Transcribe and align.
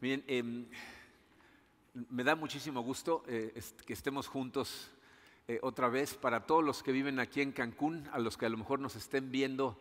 Miren, 0.00 0.24
em, 0.28 0.64
me 2.08 2.24
da 2.24 2.34
muchísimo 2.34 2.80
gusto 2.80 3.22
eh, 3.28 3.52
que 3.84 3.92
estemos 3.92 4.28
juntos 4.28 4.88
eh, 5.46 5.58
otra 5.60 5.90
vez. 5.90 6.14
Para 6.14 6.46
todos 6.46 6.64
los 6.64 6.82
que 6.82 6.90
viven 6.90 7.20
aquí 7.20 7.42
en 7.42 7.52
Cancún, 7.52 8.08
a 8.10 8.18
los 8.18 8.38
que 8.38 8.46
a 8.46 8.48
lo 8.48 8.56
mejor 8.56 8.80
nos 8.80 8.96
estén 8.96 9.30
viendo 9.30 9.78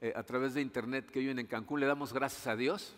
eh, 0.00 0.12
a 0.16 0.24
través 0.24 0.54
de 0.54 0.60
internet 0.60 1.08
que 1.08 1.20
viven 1.20 1.38
en 1.38 1.46
Cancún, 1.46 1.78
le 1.78 1.86
damos 1.86 2.12
gracias 2.12 2.48
a 2.48 2.56
Dios 2.56 2.94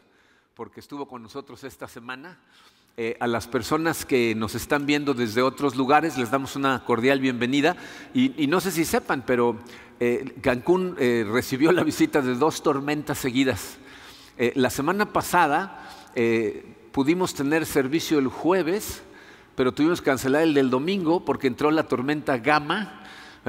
porque 0.55 0.81
estuvo 0.81 1.07
con 1.07 1.23
nosotros 1.23 1.63
esta 1.63 1.89
semana. 1.89 2.39
A 3.21 3.27
las 3.27 3.49
personas 3.49 4.05
que 4.05 4.35
nos 4.35 4.55
están 4.55 4.85
viendo 4.85 5.15
desde 5.15 5.41
otros 5.41 5.77
lugares 5.77 6.19
les 6.19 6.31
damos 6.31 6.57
una 6.57 6.85
cordial 6.85 7.21
bienvenida 7.21 7.75
y, 8.13 8.47
no 8.49 8.61
sé 8.61 8.71
si 8.71 8.85
sepan, 8.85 9.25
pero 9.27 9.59
Cancún 10.43 10.97
recibió 10.99 11.73
la 11.73 11.85
visita 11.85 12.21
de 12.21 12.35
dos 12.35 12.63
tormentas 12.63 13.17
seguidas. 13.17 13.79
La 14.37 14.69
semana 14.69 15.11
pasada 15.11 16.02
eh, 16.15 16.65
pudimos 16.93 17.35
tener 17.35 17.67
servicio 17.67 18.19
el 18.19 18.29
jueves, 18.29 19.03
pero 19.55 19.73
tuvimos 19.73 20.01
que 20.01 20.07
cancelar 20.07 20.43
el 20.43 20.55
del 20.55 20.71
domingo 20.71 21.25
porque 21.25 21.47
entró 21.47 21.71
la 21.71 21.85
tormenta 21.85 22.39
Gama, 22.39 23.01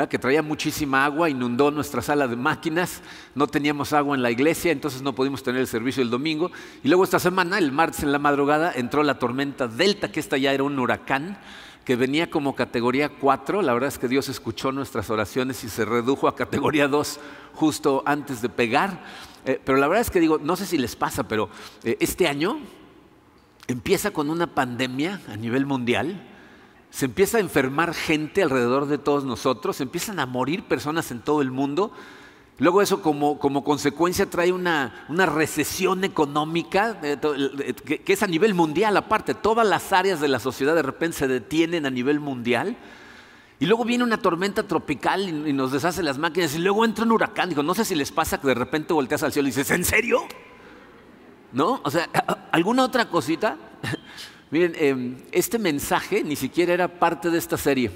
que 0.09 0.17
traía 0.17 0.41
muchísima 0.41 1.05
agua, 1.05 1.29
inundó 1.29 1.69
nuestra 1.69 2.01
sala 2.01 2.27
de 2.27 2.35
máquinas, 2.35 3.01
no 3.35 3.45
teníamos 3.45 3.93
agua 3.93 4.15
en 4.15 4.23
la 4.23 4.31
iglesia, 4.31 4.71
entonces 4.71 5.03
no 5.03 5.13
pudimos 5.13 5.43
tener 5.43 5.61
el 5.61 5.67
servicio 5.67 6.01
el 6.01 6.09
domingo. 6.09 6.51
Y 6.83 6.87
luego 6.87 7.03
esta 7.03 7.19
semana, 7.19 7.59
el 7.59 7.71
martes 7.71 8.01
en 8.01 8.11
la 8.11 8.17
madrugada, 8.17 8.71
entró 8.75 9.03
la 9.03 9.19
tormenta 9.19 9.67
Delta, 9.67 10.11
que 10.11 10.19
esta 10.19 10.37
ya 10.37 10.51
era 10.51 10.63
un 10.63 10.79
huracán 10.79 11.37
que 11.85 11.95
venía 11.95 12.29
como 12.29 12.55
categoría 12.55 13.09
4. 13.09 13.61
La 13.61 13.73
verdad 13.73 13.89
es 13.89 13.99
que 13.99 14.07
Dios 14.07 14.29
escuchó 14.29 14.71
nuestras 14.71 15.09
oraciones 15.09 15.63
y 15.63 15.69
se 15.69 15.85
redujo 15.85 16.27
a 16.27 16.35
categoría 16.35 16.87
2 16.87 17.19
justo 17.53 18.01
antes 18.05 18.41
de 18.41 18.49
pegar. 18.49 18.99
Eh, 19.45 19.59
pero 19.63 19.77
la 19.77 19.87
verdad 19.87 20.01
es 20.01 20.11
que 20.11 20.19
digo, 20.19 20.39
no 20.39 20.55
sé 20.55 20.65
si 20.65 20.77
les 20.77 20.95
pasa, 20.95 21.27
pero 21.27 21.49
eh, 21.83 21.97
este 21.99 22.27
año 22.27 22.59
empieza 23.67 24.11
con 24.11 24.29
una 24.29 24.47
pandemia 24.47 25.21
a 25.27 25.35
nivel 25.35 25.65
mundial. 25.65 26.29
Se 26.89 27.05
empieza 27.05 27.37
a 27.37 27.41
enfermar 27.41 27.93
gente 27.93 28.43
alrededor 28.43 28.87
de 28.87 28.97
todos 28.97 29.25
nosotros, 29.25 29.77
se 29.77 29.83
empiezan 29.83 30.19
a 30.19 30.25
morir 30.25 30.63
personas 30.63 31.11
en 31.11 31.21
todo 31.21 31.41
el 31.41 31.51
mundo. 31.51 31.91
Luego 32.59 32.81
eso 32.81 33.01
como, 33.01 33.39
como 33.39 33.63
consecuencia 33.63 34.29
trae 34.29 34.51
una, 34.51 35.05
una 35.09 35.25
recesión 35.25 36.03
económica 36.03 36.99
eh, 37.01 37.17
que 37.83 38.13
es 38.13 38.23
a 38.23 38.27
nivel 38.27 38.53
mundial 38.53 38.95
aparte. 38.95 39.33
Todas 39.33 39.67
las 39.67 39.91
áreas 39.91 40.21
de 40.21 40.27
la 40.27 40.39
sociedad 40.39 40.75
de 40.75 40.83
repente 40.83 41.17
se 41.17 41.27
detienen 41.27 41.85
a 41.85 41.89
nivel 41.89 42.19
mundial. 42.19 42.77
Y 43.63 43.65
luego 43.65 43.85
viene 43.85 44.03
una 44.03 44.17
tormenta 44.17 44.63
tropical 44.63 45.47
y, 45.47 45.53
nos 45.53 45.71
deshace 45.71 46.03
las 46.03 46.17
máquinas. 46.17 46.53
Y 46.53 46.59
luego 46.59 46.83
entra 46.83 47.05
un 47.05 47.13
huracán. 47.13 47.47
Digo, 47.47 47.63
no 47.63 47.73
sé 47.73 47.85
si 47.85 47.95
les 47.95 48.11
pasa 48.11 48.37
que 48.37 48.47
de 48.47 48.55
repente 48.55 48.91
volteas 48.91 49.23
al 49.23 49.31
cielo 49.31 49.47
y 49.47 49.51
dices, 49.51 49.71
¿en 49.71 49.85
serio? 49.85 50.19
¿No? 51.53 51.79
O 51.85 51.89
sea, 51.89 52.09
¿alguna 52.51 52.83
otra 52.83 53.07
cosita? 53.07 53.55
Miren, 54.51 54.73
eh, 54.75 55.15
este 55.31 55.59
mensaje 55.59 56.25
ni 56.25 56.35
siquiera 56.35 56.73
era 56.73 56.99
parte 56.99 57.29
de 57.29 57.37
esta 57.37 57.55
serie. 57.55 57.89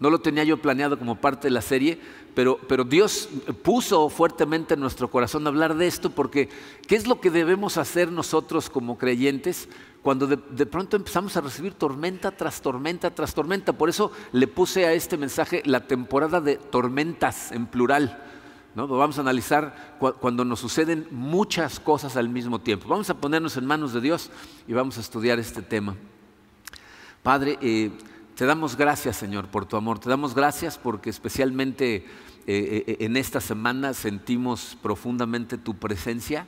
No 0.00 0.08
lo 0.08 0.22
tenía 0.22 0.44
yo 0.44 0.56
planeado 0.56 0.98
como 0.98 1.20
parte 1.20 1.48
de 1.48 1.50
la 1.52 1.60
serie, 1.60 2.00
pero, 2.34 2.58
pero 2.66 2.82
Dios 2.82 3.28
puso 3.62 4.08
fuertemente 4.08 4.72
en 4.72 4.80
nuestro 4.80 5.10
corazón 5.10 5.46
hablar 5.46 5.74
de 5.74 5.86
esto 5.86 6.08
porque 6.08 6.48
¿qué 6.86 6.96
es 6.96 7.06
lo 7.06 7.20
que 7.20 7.30
debemos 7.30 7.76
hacer 7.76 8.10
nosotros 8.10 8.70
como 8.70 8.96
creyentes 8.96 9.68
cuando 10.02 10.26
de, 10.26 10.36
de 10.36 10.66
pronto 10.66 10.96
empezamos 10.96 11.36
a 11.36 11.40
recibir 11.40 11.74
tormenta 11.74 12.30
tras 12.30 12.60
tormenta 12.62 13.14
tras 13.14 13.34
tormenta? 13.34 13.72
Por 13.72 13.88
eso 13.88 14.12
le 14.32 14.46
puse 14.46 14.86
a 14.86 14.92
este 14.92 15.16
mensaje 15.16 15.62
la 15.66 15.86
temporada 15.86 16.40
de 16.40 16.56
tormentas 16.56 17.52
en 17.52 17.66
plural. 17.66 18.24
¿no? 18.74 18.86
Vamos 18.86 19.18
a 19.18 19.22
analizar 19.22 19.96
cu- 19.98 20.14
cuando 20.20 20.44
nos 20.44 20.60
suceden 20.60 21.08
muchas 21.10 21.80
cosas 21.80 22.16
al 22.16 22.28
mismo 22.28 22.60
tiempo. 22.60 22.88
Vamos 22.88 23.10
a 23.10 23.14
ponernos 23.14 23.56
en 23.56 23.66
manos 23.66 23.92
de 23.92 24.00
Dios 24.00 24.30
y 24.68 24.72
vamos 24.72 24.98
a 24.98 25.00
estudiar 25.00 25.38
este 25.38 25.62
tema. 25.62 25.96
Padre, 27.22 27.58
eh, 27.60 27.90
te 28.36 28.46
damos 28.46 28.76
gracias, 28.76 29.16
Señor, 29.16 29.48
por 29.48 29.66
tu 29.66 29.76
amor. 29.76 29.98
Te 29.98 30.08
damos 30.08 30.34
gracias 30.34 30.78
porque 30.78 31.10
especialmente 31.10 31.96
eh, 31.96 32.84
eh, 32.86 32.96
en 33.00 33.16
esta 33.16 33.40
semana 33.40 33.92
sentimos 33.94 34.78
profundamente 34.80 35.58
tu 35.58 35.74
presencia. 35.74 36.46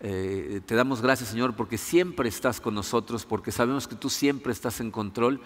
Eh, 0.00 0.60
te 0.64 0.74
damos 0.74 1.02
gracias, 1.02 1.30
Señor, 1.30 1.56
porque 1.56 1.78
siempre 1.78 2.28
estás 2.28 2.60
con 2.60 2.74
nosotros, 2.74 3.26
porque 3.26 3.50
sabemos 3.50 3.88
que 3.88 3.96
tú 3.96 4.10
siempre 4.10 4.52
estás 4.52 4.80
en 4.80 4.90
control. 4.90 5.40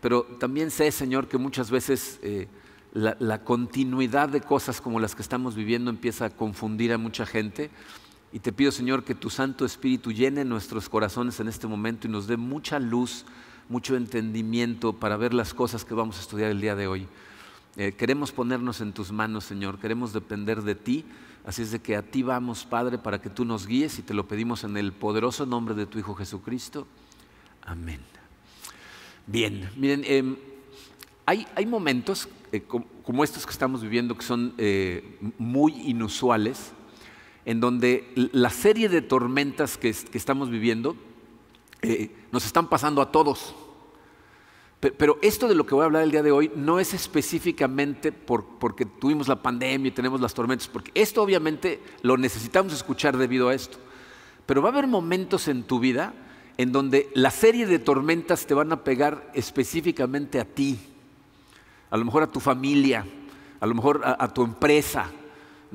Pero 0.00 0.22
también 0.38 0.70
sé, 0.70 0.90
Señor, 0.92 1.28
que 1.28 1.38
muchas 1.38 1.70
veces 1.70 2.20
eh, 2.22 2.46
la, 2.92 3.42
continuidad 3.42 4.28
de 4.28 4.40
cosas 4.40 4.80
como 4.80 5.00
las 5.00 5.14
que 5.14 5.22
estamos 5.22 5.54
viviendo 5.54 5.90
empieza 5.90 6.26
a 6.26 6.30
confundir 6.30 6.92
a 6.92 6.98
mucha 6.98 7.26
gente. 7.26 7.70
Y 8.32 8.40
te 8.40 8.52
pido, 8.52 8.70
Señor, 8.70 9.04
que 9.04 9.14
tu 9.14 9.30
Santo 9.30 9.64
Espíritu 9.64 10.12
llene 10.12 10.44
nuestros 10.44 10.88
corazones 10.88 11.40
en 11.40 11.48
este 11.48 11.66
momento 11.66 12.06
y 12.06 12.10
nos 12.10 12.26
dé 12.26 12.36
mucha 12.36 12.78
luz, 12.78 13.24
mucho 13.68 13.96
entendimiento 13.96 14.92
para 14.92 15.16
ver 15.16 15.34
las 15.34 15.54
cosas 15.54 15.84
que 15.84 15.94
vamos 15.94 16.18
a 16.18 16.20
estudiar 16.20 16.50
el 16.50 16.60
día 16.60 16.76
de 16.76 16.86
hoy. 16.86 17.08
Eh, 17.76 17.92
queremos 17.92 18.32
ponernos 18.32 18.80
en 18.80 18.92
tus 18.92 19.12
manos, 19.12 19.44
Señor, 19.44 19.78
queremos 19.78 20.12
depender 20.12 20.62
de 20.62 20.74
ti. 20.74 21.04
Así 21.44 21.62
es 21.62 21.70
de 21.70 21.78
que 21.80 21.96
a 21.96 22.02
ti 22.02 22.22
vamos, 22.22 22.64
Padre, 22.64 22.98
para 22.98 23.20
que 23.22 23.30
tú 23.30 23.44
nos 23.44 23.66
guíes 23.66 23.98
y 23.98 24.02
te 24.02 24.12
lo 24.14 24.28
pedimos 24.28 24.64
en 24.64 24.76
el 24.76 24.92
poderoso 24.92 25.46
nombre 25.46 25.74
de 25.74 25.86
tu 25.86 25.98
Hijo 25.98 26.14
Jesucristo. 26.14 26.86
Amén. 27.64 28.00
Bien, 29.26 29.70
miren, 29.76 30.02
em, 30.06 30.36
hay, 31.26 31.46
hay 31.54 31.66
momentos 31.66 32.28
eh, 32.52 32.62
com- 32.62 32.84
como 33.02 33.24
estos 33.24 33.44
que 33.46 33.52
estamos 33.52 33.82
viviendo 33.82 34.16
que 34.16 34.24
son 34.24 34.54
eh, 34.58 35.18
muy 35.38 35.72
inusuales, 35.88 36.72
en 37.44 37.60
donde 37.60 38.12
la 38.32 38.50
serie 38.50 38.88
de 38.90 39.00
tormentas 39.02 39.78
que 39.78 39.88
estamos 39.88 40.50
viviendo 40.50 40.96
eh, 41.82 42.10
nos 42.32 42.44
están 42.44 42.68
pasando 42.68 43.00
a 43.00 43.10
todos. 43.12 43.54
Pe- 44.80 44.92
Pero 44.92 45.18
esto 45.22 45.48
de 45.48 45.54
lo 45.54 45.66
que 45.66 45.74
voy 45.74 45.82
a 45.82 45.86
hablar 45.86 46.02
el 46.04 46.10
día 46.10 46.22
de 46.22 46.30
hoy 46.30 46.52
no 46.54 46.78
es 46.78 46.94
específicamente 46.94 48.12
por- 48.12 48.44
porque 48.58 48.84
tuvimos 48.84 49.26
la 49.28 49.42
pandemia 49.42 49.88
y 49.88 49.92
tenemos 49.92 50.20
las 50.20 50.34
tormentas, 50.34 50.68
porque 50.68 50.92
esto 50.94 51.22
obviamente 51.22 51.80
lo 52.02 52.16
necesitamos 52.16 52.72
escuchar 52.72 53.16
debido 53.16 53.48
a 53.48 53.54
esto. 53.54 53.78
Pero 54.46 54.62
va 54.62 54.68
a 54.68 54.72
haber 54.72 54.86
momentos 54.86 55.48
en 55.48 55.64
tu 55.64 55.78
vida 55.80 56.14
en 56.56 56.72
donde 56.72 57.08
la 57.14 57.30
serie 57.30 57.66
de 57.66 57.78
tormentas 57.78 58.46
te 58.46 58.54
van 58.54 58.72
a 58.72 58.82
pegar 58.82 59.30
específicamente 59.34 60.40
a 60.40 60.44
ti, 60.44 60.78
a 61.90 61.96
lo 61.96 62.04
mejor 62.04 62.22
a 62.22 62.26
tu 62.28 62.40
familia, 62.40 63.04
a 63.60 63.66
lo 63.66 63.74
mejor 63.74 64.02
a, 64.04 64.32
tu 64.32 64.42
empresa, 64.42 65.10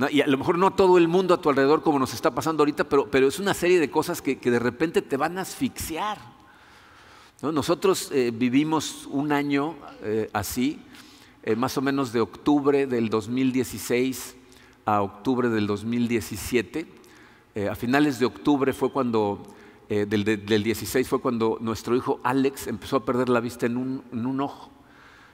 y 0.09 0.22
a 0.22 0.28
lo 0.28 0.38
mejor 0.38 0.58
no 0.58 0.68
a 0.68 0.75
todo 0.75 0.97
el 0.97 1.08
mundo 1.08 1.34
a 1.34 1.41
tu 1.41 1.50
alrededor 1.50 1.84
como 1.84 2.00
nos 2.00 2.14
está 2.14 2.31
pasando 2.31 2.62
ahorita, 2.64 2.84
pero, 2.90 3.09
pero 3.09 3.28
es 3.28 3.40
una 3.40 3.53
serie 3.53 3.80
de 3.80 3.90
cosas 3.91 4.22
que 4.22 4.35
de 4.35 4.59
repente 4.59 5.02
te 5.02 5.18
van 5.18 5.38
a 5.38 5.41
asfixiar. 5.41 6.33
¿No? 7.44 7.52
Nosotros 7.52 8.09
eh, 8.12 8.31
vivimos 8.34 9.08
un 9.12 9.31
año 9.31 9.76
eh, 10.02 10.30
así, 10.34 10.80
eh, 11.44 11.56
más 11.56 11.78
o 11.78 11.81
menos 11.81 12.12
de 12.14 12.22
octubre 12.22 12.88
del 12.88 13.09
2016 13.09 14.36
a 14.86 15.02
octubre 15.02 15.50
del 15.50 15.68
2017. 15.68 16.88
Eh, 17.56 17.70
a 17.70 17.76
finales 17.76 18.18
de 18.18 18.26
octubre 18.26 18.74
fue 18.74 18.92
cuando, 18.92 19.44
del, 19.90 20.24
de- 20.24 20.38
del 20.38 20.64
16 20.64 21.08
fue 21.08 21.20
cuando 21.22 21.58
nuestro 21.62 21.96
hijo 21.96 22.20
Alex 22.24 22.66
empezó 22.68 22.96
a 22.96 23.06
perder 23.06 23.30
la 23.30 23.40
vista 23.42 23.66
en 23.68 23.78
un, 23.78 24.03
en 24.12 24.26
un 24.26 24.42
ojo. 24.42 24.72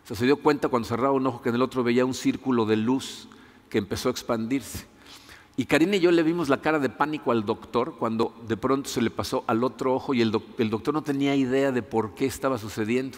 O 0.04 0.08
sea, 0.08 0.18
se 0.18 0.26
dio 0.26 0.38
cuenta 0.38 0.68
cuando 0.68 0.88
cerraba 0.90 1.14
un 1.14 1.26
ojo 1.28 1.42
que 1.42 1.50
en 1.50 1.56
el 1.56 1.62
otro 1.62 1.84
veía 1.84 2.06
un 2.06 2.14
círculo 2.16 2.66
de 2.66 2.76
luz 2.76 3.30
que 3.70 3.78
empezó 3.78 4.10
a 4.10 4.12
expandirse. 4.12 4.88
Y 5.60 5.66
Karina 5.66 5.98
y 5.98 6.00
yo 6.00 6.10
le 6.12 6.24
vimos 6.24 6.48
la 6.48 6.62
cara 6.62 6.80
de 6.80 6.88
pánico 6.88 7.34
al 7.34 7.46
doctor 7.46 7.98
cuando 8.00 8.34
de 8.48 8.56
pronto 8.56 8.90
se 8.90 9.02
le 9.02 9.10
pasó 9.10 9.44
al 9.46 9.62
otro 9.66 9.94
ojo 9.94 10.14
y 10.14 10.22
el, 10.22 10.32
doc- 10.32 10.58
el 10.58 10.70
doctor 10.70 10.94
no 10.94 11.02
tenía 11.02 11.36
idea 11.36 11.74
de 11.74 11.82
por 11.84 12.16
qué 12.16 12.26
estaba 12.26 12.58
sucediendo. 12.58 13.18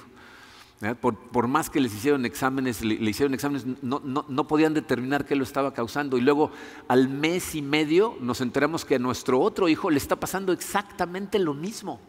¿verdad? 0.79 0.97
Por, 0.97 1.47
más 1.47 1.69
que 1.69 1.79
les 1.79 1.93
hicieron 1.93 2.25
exámenes, 2.25 2.83
le, 2.83 2.95
hicieron 3.07 3.35
exámenes, 3.35 3.67
no, 3.83 4.01
no- 4.03 4.25
no 4.27 4.47
podían 4.47 4.73
determinar 4.73 5.23
qué 5.25 5.35
lo 5.35 5.43
estaba 5.43 5.71
causando. 5.75 6.17
Y 6.17 6.21
luego, 6.21 6.49
al 6.87 7.09
mes 7.09 7.53
y 7.53 7.61
medio, 7.61 8.17
nos 8.21 8.41
enteramos 8.41 8.85
que 8.85 8.95
a 8.95 8.99
nuestro 8.99 9.39
otro 9.39 9.69
hijo 9.69 9.91
le 9.91 9.97
está 9.99 10.15
pasando 10.15 10.51
exactamente 10.51 11.37
lo 11.37 11.53
mismo. 11.53 11.99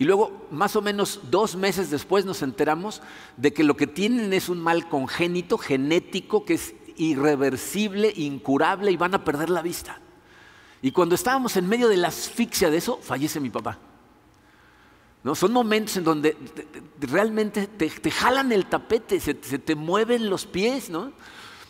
Y 0.00 0.06
luego, 0.06 0.48
más 0.50 0.74
o 0.74 0.82
menos 0.82 1.20
dos 1.30 1.54
meses 1.54 1.88
después, 1.88 2.24
nos 2.24 2.42
enteramos 2.42 3.00
de 3.36 3.52
que 3.52 3.62
lo 3.62 3.76
que 3.76 3.86
tienen 3.86 4.32
es 4.32 4.48
un 4.48 4.58
mal 4.60 4.88
congénito, 4.88 5.56
genético, 5.56 6.44
que 6.44 6.54
es 6.54 6.74
irreversible, 6.98 8.12
incurable 8.16 8.90
y 8.90 8.96
van 8.96 9.14
a 9.14 9.24
perder 9.24 9.50
la 9.50 9.62
vista. 9.62 9.98
Y 10.82 10.90
cuando 10.92 11.14
estábamos 11.14 11.56
en 11.56 11.68
medio 11.68 11.88
de 11.88 11.96
la 11.96 12.08
asfixia 12.08 12.70
de 12.70 12.76
eso, 12.76 12.98
fallece 13.02 13.40
mi 13.40 13.50
papá. 13.50 13.78
¿No? 15.24 15.34
Son 15.34 15.52
momentos 15.52 15.96
en 15.96 16.04
donde 16.04 16.32
te- 16.32 16.62
te- 16.62 17.06
realmente 17.08 17.66
te, 17.66 17.90
te 17.90 18.10
jalan 18.10 18.52
el 18.52 18.66
tapete, 18.66 19.18
se, 19.18 19.36
se 19.42 19.58
te 19.58 19.74
mueven 19.74 20.30
los 20.30 20.46
pies, 20.46 20.90
¿no? 20.90 21.12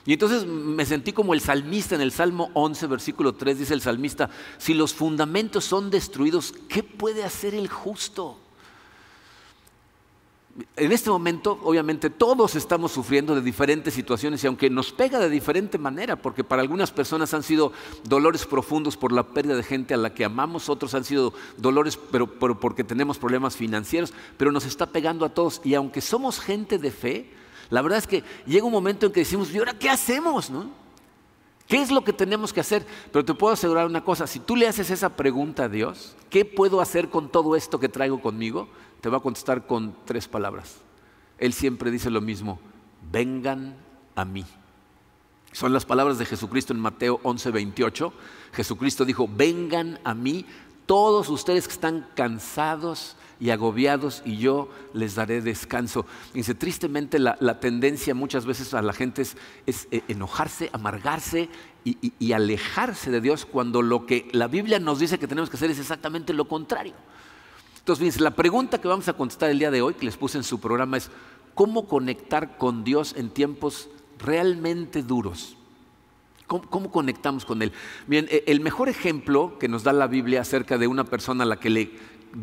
Y 0.04 0.12
entonces 0.14 0.46
me 0.46 0.84
sentí 0.86 1.12
como 1.12 1.34
el 1.34 1.40
salmista 1.40 1.94
en 1.94 2.00
el 2.00 2.12
Salmo 2.12 2.50
11, 2.54 2.86
versículo 2.86 3.34
3, 3.34 3.58
dice 3.58 3.75
el 3.75 3.80
salmista, 3.82 4.30
si 4.58 4.72
los 4.75 4.94
fundamentos 4.94 5.64
son 5.64 5.90
destruidos, 5.90 6.54
¿qué 6.69 6.82
puede 6.82 7.25
hacer 7.25 7.54
el 7.54 7.69
justo? 7.69 8.38
En 10.76 10.93
este 10.93 11.08
momento, 11.10 11.58
obviamente, 11.62 12.10
todos 12.10 12.56
estamos 12.56 12.90
sufriendo 12.90 13.34
de 13.34 13.43
diferentes 13.43 13.94
situaciones 13.94 14.43
y 14.43 14.49
aunque 14.49 14.69
nos 14.69 14.93
pega 14.93 15.20
de 15.20 15.31
diferente 15.31 15.78
manera, 15.78 16.16
porque 16.16 16.43
para 16.43 16.62
algunas 16.62 16.90
personas 16.90 17.32
han 17.32 17.44
sido 17.44 17.72
dolores 18.05 18.44
profundos 18.44 18.96
por 18.96 19.12
la 19.12 19.22
pérdida 19.22 19.55
de 19.55 19.62
gente 19.62 19.94
a 19.94 19.99
la 19.99 20.14
que 20.14 20.25
amamos, 20.25 20.69
otros 20.69 20.94
han 20.94 21.05
sido 21.05 21.32
dolores 21.56 21.96
pero, 21.96 22.26
porque 22.26 22.82
tenemos 22.82 23.19
problemas 23.19 23.56
financieros, 23.56 24.12
pero 24.37 24.50
nos 24.50 24.64
está 24.64 24.87
pegando 24.87 25.25
a 25.25 25.28
todos. 25.28 25.60
Y 25.62 25.75
aunque 25.75 26.00
somos 26.00 26.40
gente 26.40 26.78
de 26.78 26.90
fe, 26.90 27.31
la 27.70 27.81
verdad 27.81 27.99
es 27.99 28.08
que 28.08 28.25
llega 28.44 28.66
un 28.66 28.72
momento 28.72 29.06
en 29.06 29.12
que 29.12 29.20
decimos, 29.20 29.52
¿y 29.52 29.58
ahora 29.58 29.78
qué 29.78 29.90
hacemos? 29.90 30.50
¿Qué 31.69 31.81
es 31.81 31.90
lo 31.93 32.02
que 32.02 32.12
tenemos 32.12 32.52
que 32.52 32.61
hacer? 32.61 32.84
Pero 33.12 33.25
te 33.25 33.34
puedo 33.34 33.52
asegurar 33.52 33.87
una 33.87 34.02
cosa, 34.02 34.26
si 34.26 34.40
tú 34.40 34.56
le 34.56 34.66
haces 34.66 34.90
esa 34.90 35.11
pregunta 35.11 35.64
a 35.64 35.69
Dios, 35.69 36.16
¿qué 36.31 36.44
puedo 36.44 36.81
hacer 36.81 37.11
con 37.11 37.28
todo 37.28 37.54
esto 37.54 37.78
que 37.78 37.88
traigo 37.88 38.20
conmigo? 38.20 38.69
Te 39.00 39.09
va 39.09 39.19
a 39.19 39.21
contestar 39.21 39.67
con 39.67 39.95
tres 40.05 40.29
palabras. 40.29 40.79
Él 41.39 41.53
siempre 41.53 41.91
dice 41.91 42.11
lo 42.11 42.21
mismo, 42.21 42.59
vengan 43.11 43.77
a 44.15 44.25
mí. 44.25 44.45
Son 45.53 45.73
las 45.73 45.87
palabras 45.87 46.19
de 46.19 46.27
Jesucristo 46.27 46.73
en 46.73 46.81
Mateo 46.81 47.21
11, 47.23 47.50
28. 47.50 48.12
Jesucristo 48.53 49.05
dijo, 49.05 49.29
vengan 49.29 49.99
a 50.05 50.15
mí 50.15 50.45
todos 50.87 51.29
ustedes 51.29 51.67
que 51.69 51.75
están 51.75 52.06
cansados 52.15 53.17
y 53.41 53.50
agobiados 53.50 54.23
y 54.25 54.39
yo 54.39 54.69
les 54.95 55.15
daré 55.15 55.41
descanso. 55.41 56.06
Dice, 56.35 56.55
tristemente 56.55 57.19
la, 57.19 57.61
tendencia 57.61 58.15
muchas 58.15 58.47
veces 58.47 58.75
a 58.75 58.83
la 58.83 58.93
gente 58.93 59.23
es, 59.23 59.37
eh, 59.91 60.03
enojarse, 60.09 60.71
amargarse 60.73 61.49
y, 61.85 62.12
y, 62.19 62.33
alejarse 62.33 63.11
de 63.11 63.21
Dios 63.21 63.47
cuando 63.47 63.83
lo 63.83 64.06
que 64.06 64.29
la 64.33 64.49
Biblia 64.49 64.79
nos 64.79 64.99
dice 64.99 65.19
que 65.19 65.29
tenemos 65.29 65.49
que 65.49 65.56
hacer 65.56 65.71
es 65.71 65.79
exactamente 65.79 66.33
lo 66.33 66.49
contrario. 66.49 66.95
Entonces, 67.88 68.20
la 68.20 68.32
pregunta 68.32 68.79
que 68.79 68.87
vamos 68.87 69.08
a 69.08 69.14
contestar 69.14 69.49
el 69.49 69.58
día 69.58 69.70
de 69.70 69.81
hoy, 69.81 69.94
que 69.94 70.05
les 70.05 70.19
puse 70.19 70.37
en 70.37 70.44
su 70.44 70.61
programa, 70.61 70.99
es 70.99 71.11
cómo 71.55 71.88
conectar 71.88 72.58
con 72.58 72.85
Dios 72.85 73.14
en 73.17 73.31
tiempos 73.31 73.88
realmente 74.19 75.02
duros. 75.02 75.56
¿Cómo, 76.46 76.90
conectamos 76.90 77.46
con 77.46 77.62
Él? 77.62 77.73
Bien, 78.06 78.29
e, 78.31 78.44
el 78.46 78.61
mejor 78.61 78.90
ejemplo 78.90 79.58
que 79.58 79.69
nos 79.69 79.85
da 79.85 79.94
la 79.94 80.06
Biblia 80.06 80.43
acerca 80.43 80.76
de 80.76 80.87
una 80.87 81.05
persona 81.05 81.44
a 81.44 81.46
la 81.46 81.61
que 81.61 81.70
le 81.70 81.93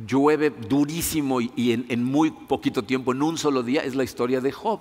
llueve 0.07 0.49
durísimo 0.49 1.39
y, 1.39 1.73
en, 1.73 2.03
muy 2.03 2.31
poquito 2.31 2.83
tiempo, 2.83 3.11
en 3.11 3.21
un 3.21 3.37
solo 3.37 3.61
día, 3.61 3.83
es 3.83 3.93
la 3.93 4.03
historia 4.03 4.41
de 4.41 4.51
Job. 4.51 4.79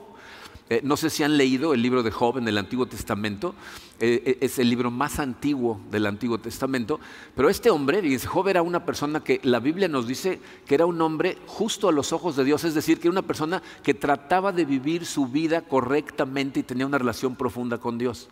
Eh, 0.71 0.81
no 0.83 0.97
sé 0.97 1.11
si 1.11 1.23
han 1.23 1.37
leído 1.37 1.75
el 1.75 1.83
libro 1.83 2.03
de 2.03 2.11
Job 2.11 2.39
en 2.39 2.49
el 2.49 2.57
Antiguo 2.57 2.87
Testamento, 2.87 3.55
eh, 4.01 4.23
eh, 4.25 4.39
es 4.41 4.59
el 4.59 4.71
libro 4.71 4.91
más 4.91 5.19
antiguo 5.19 5.79
del 5.91 6.07
Antiguo 6.07 6.39
Testamento, 6.39 6.99
pero 7.37 7.51
este 7.51 7.69
hombre, 7.69 8.01
fíjense, 8.01 8.27
Job 8.27 8.49
era 8.49 8.63
una 8.63 8.87
persona 8.87 9.23
que 9.23 9.41
la 9.43 9.61
Biblia 9.61 9.89
nos 9.89 10.07
dice 10.07 10.41
que 10.67 10.75
era 10.75 10.87
un 10.87 10.99
hombre 11.03 11.37
justo 11.47 11.87
a 11.91 11.93
los 11.93 12.15
ojos 12.15 12.37
de 12.37 12.45
Dios, 12.45 12.65
es 12.65 12.73
decir, 12.73 12.99
que 12.99 13.09
era 13.09 13.13
una 13.13 13.27
persona 13.27 13.63
que 13.83 13.93
trataba 13.93 14.53
de 14.53 14.65
vivir 14.65 15.05
su 15.05 15.27
vida 15.27 15.61
correctamente 15.61 16.61
y 16.61 16.63
tenía 16.63 16.87
una 16.87 16.99
relación 16.99 17.37
profunda 17.37 17.77
con 17.77 17.99
Dios. 17.99 18.31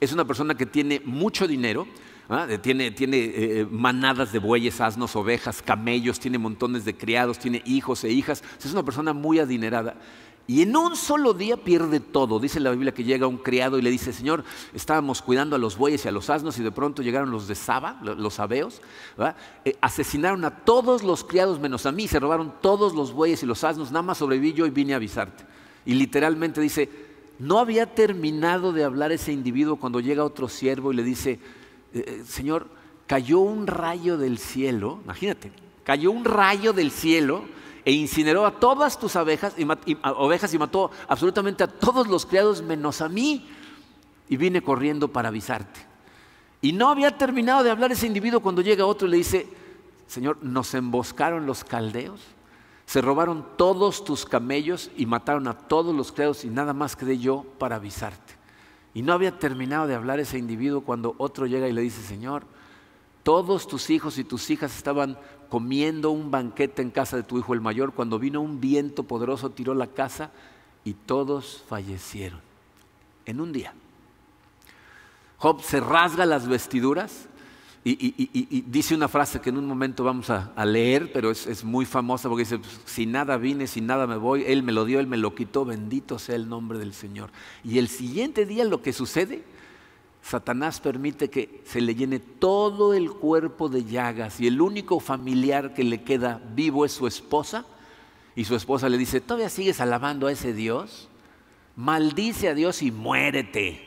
Es 0.00 0.14
una 0.14 0.24
persona 0.24 0.54
que 0.54 0.64
tiene 0.64 1.02
mucho 1.04 1.46
dinero, 1.46 1.86
¿ah? 2.30 2.46
tiene, 2.62 3.66
manadas 3.70 4.32
de 4.32 4.38
bueyes, 4.38 4.80
asnos, 4.80 5.14
ovejas, 5.14 5.60
camellos, 5.60 6.20
tiene 6.20 6.38
montones 6.38 6.86
de 6.86 6.96
criados, 6.96 7.38
tiene 7.38 7.62
hijos 7.66 8.02
e 8.04 8.10
hijas. 8.10 8.42
Es 8.58 8.72
una 8.72 8.82
persona 8.82 9.12
muy 9.12 9.38
adinerada. 9.38 9.96
Y 10.48 10.62
en 10.62 10.76
un 10.76 10.94
solo 10.94 11.34
día 11.34 11.56
pierde 11.56 11.98
todo. 11.98 12.38
Dice 12.38 12.60
la 12.60 12.70
Biblia 12.70 12.94
que 12.94 13.02
llega 13.02 13.26
un 13.26 13.38
criado 13.38 13.78
y 13.78 13.82
le 13.82 13.90
dice, 13.90 14.12
Señor, 14.12 14.44
estábamos 14.72 15.20
cuidando 15.20 15.56
a 15.56 15.58
los 15.58 15.76
bueyes 15.76 16.04
y 16.04 16.08
a 16.08 16.12
los 16.12 16.30
asnos 16.30 16.56
y 16.58 16.62
de 16.62 16.70
pronto 16.70 17.02
llegaron 17.02 17.32
los 17.32 17.48
de 17.48 17.56
Saba, 17.56 17.98
los 18.02 18.34
sabeos, 18.34 18.80
eh, 19.64 19.76
asesinaron 19.80 20.44
a 20.44 20.50
todos 20.50 21.02
los 21.02 21.24
criados 21.24 21.58
menos 21.58 21.84
a 21.84 21.92
mí, 21.92 22.06
se 22.06 22.20
robaron 22.20 22.54
todos 22.60 22.94
los 22.94 23.12
bueyes 23.12 23.42
y 23.42 23.46
los 23.46 23.64
asnos, 23.64 23.90
nada 23.90 24.02
más 24.02 24.18
sobreviví 24.18 24.52
yo 24.52 24.66
y 24.66 24.70
vine 24.70 24.92
a 24.92 24.96
avisarte. 24.96 25.44
Y 25.84 25.94
literalmente 25.94 26.60
dice, 26.60 26.88
no 27.40 27.58
había 27.58 27.86
terminado 27.94 28.72
de 28.72 28.84
hablar 28.84 29.10
ese 29.10 29.32
individuo 29.32 29.76
cuando 29.76 29.98
llega 29.98 30.24
otro 30.24 30.48
siervo 30.48 30.92
y 30.92 30.96
le 30.96 31.02
dice, 31.02 31.40
eh, 31.92 32.04
eh, 32.06 32.22
Señor, 32.24 32.68
cayó 33.08 33.40
un 33.40 33.66
rayo 33.66 34.16
del 34.16 34.38
cielo, 34.38 35.00
imagínate, 35.02 35.50
cayó 35.82 36.12
un 36.12 36.24
rayo 36.24 36.72
del 36.72 36.92
cielo 36.92 37.44
e 37.86 37.92
incineró 37.92 38.44
a 38.44 38.58
todas 38.60 38.98
tus 38.98 39.16
abejas 39.16 39.54
y, 39.56 39.66
ovejas 40.02 40.52
y 40.52 40.58
mató 40.58 40.90
absolutamente 41.08 41.64
a 41.64 41.68
todos 41.68 42.06
los 42.06 42.26
criados 42.26 42.60
menos 42.60 43.00
a 43.00 43.08
mí. 43.08 43.48
Y 44.28 44.36
vine 44.36 44.60
corriendo 44.60 45.08
para 45.08 45.28
avisarte. 45.28 45.80
Y 46.60 46.72
no 46.72 46.90
había 46.90 47.16
terminado 47.16 47.62
de 47.62 47.70
hablar 47.70 47.92
ese 47.92 48.06
individuo 48.06 48.40
cuando 48.40 48.60
llega 48.60 48.84
otro 48.84 49.08
y 49.08 49.12
le 49.12 49.16
dice, 49.16 49.48
Señor, 50.06 50.36
nos 50.42 50.74
emboscaron 50.74 51.46
los 51.46 51.64
caldeos 51.64 52.20
se 52.86 53.00
robaron 53.02 53.44
todos 53.56 54.04
tus 54.04 54.24
camellos 54.24 54.90
y 54.96 55.06
mataron 55.06 55.48
a 55.48 55.58
todos 55.58 55.94
los 55.94 56.12
criados 56.12 56.44
y 56.44 56.48
nada 56.48 56.72
más 56.72 56.94
quedé 56.94 57.18
yo 57.18 57.44
para 57.58 57.76
avisarte. 57.76 58.34
Y 58.94 59.02
no 59.02 59.12
había 59.12 59.38
terminado 59.38 59.88
de 59.88 59.96
hablar 59.96 60.20
ese 60.20 60.38
individuo 60.38 60.82
cuando 60.82 61.14
otro 61.18 61.46
llega 61.46 61.68
y 61.68 61.72
le 61.72 61.82
dice, 61.82 62.00
Señor, 62.02 62.44
todos 63.24 63.66
tus 63.66 63.90
hijos 63.90 64.18
y 64.18 64.24
tus 64.24 64.48
hijas 64.50 64.74
estaban 64.74 65.18
comiendo 65.48 66.10
un 66.10 66.30
banquete 66.30 66.82
en 66.82 66.90
casa 66.90 67.16
de 67.16 67.22
tu 67.22 67.38
hijo 67.38 67.54
el 67.54 67.60
mayor 67.60 67.92
cuando 67.92 68.18
vino 68.18 68.40
un 68.40 68.60
viento 68.60 69.04
poderoso, 69.04 69.50
tiró 69.50 69.74
la 69.74 69.86
casa 69.86 70.30
y 70.84 70.94
todos 70.94 71.64
fallecieron 71.68 72.40
en 73.24 73.40
un 73.40 73.52
día. 73.52 73.74
Job 75.38 75.62
se 75.62 75.80
rasga 75.80 76.24
las 76.26 76.48
vestiduras 76.48 77.28
y, 77.88 78.64
dice 78.66 78.96
una 78.96 79.06
frase 79.06 79.40
que 79.40 79.50
en 79.50 79.58
un 79.58 79.66
momento 79.66 80.02
vamos 80.02 80.28
a, 80.28 80.64
leer, 80.64 81.12
pero 81.12 81.30
es, 81.30 81.62
muy 81.62 81.86
famosa 81.86 82.28
porque 82.28 82.42
dice, 82.42 82.58
pues, 82.58 82.80
si 82.84 83.06
nada 83.06 83.36
vine, 83.36 83.68
si 83.68 83.80
nada 83.80 84.08
me 84.08 84.16
voy, 84.16 84.42
Él 84.44 84.64
me 84.64 84.72
lo 84.72 84.84
dio, 84.84 84.98
Él 84.98 85.06
me 85.06 85.16
lo 85.16 85.36
quitó, 85.36 85.64
bendito 85.64 86.18
sea 86.18 86.34
el 86.34 86.48
nombre 86.48 86.80
del 86.80 86.92
Señor. 86.92 87.30
Y 87.62 87.78
el 87.78 87.86
siguiente 87.86 88.44
día 88.44 88.64
lo 88.64 88.82
que 88.82 88.92
sucede, 88.92 89.44
Satanás 90.26 90.80
permite 90.80 91.30
que 91.30 91.62
se 91.64 91.80
le 91.80 91.94
llene 91.94 92.18
todo 92.18 92.94
el 92.94 93.12
cuerpo 93.12 93.68
de 93.68 93.84
llagas 93.84 94.40
y 94.40 94.48
el 94.48 94.60
único 94.60 94.98
familiar 94.98 95.72
que 95.72 95.84
le 95.84 96.02
queda 96.02 96.42
vivo 96.52 96.84
es 96.84 96.90
su 96.90 97.06
esposa. 97.06 97.64
Y 98.34 98.44
su 98.44 98.56
esposa 98.56 98.88
le 98.88 98.98
dice, 98.98 99.20
¿todavía 99.20 99.48
sigues 99.48 99.80
alabando 99.80 100.26
a 100.26 100.32
ese 100.32 100.52
Dios? 100.52 101.08
Maldice 101.76 102.48
a 102.48 102.54
Dios 102.54 102.82
y 102.82 102.90
muérete. 102.90 103.80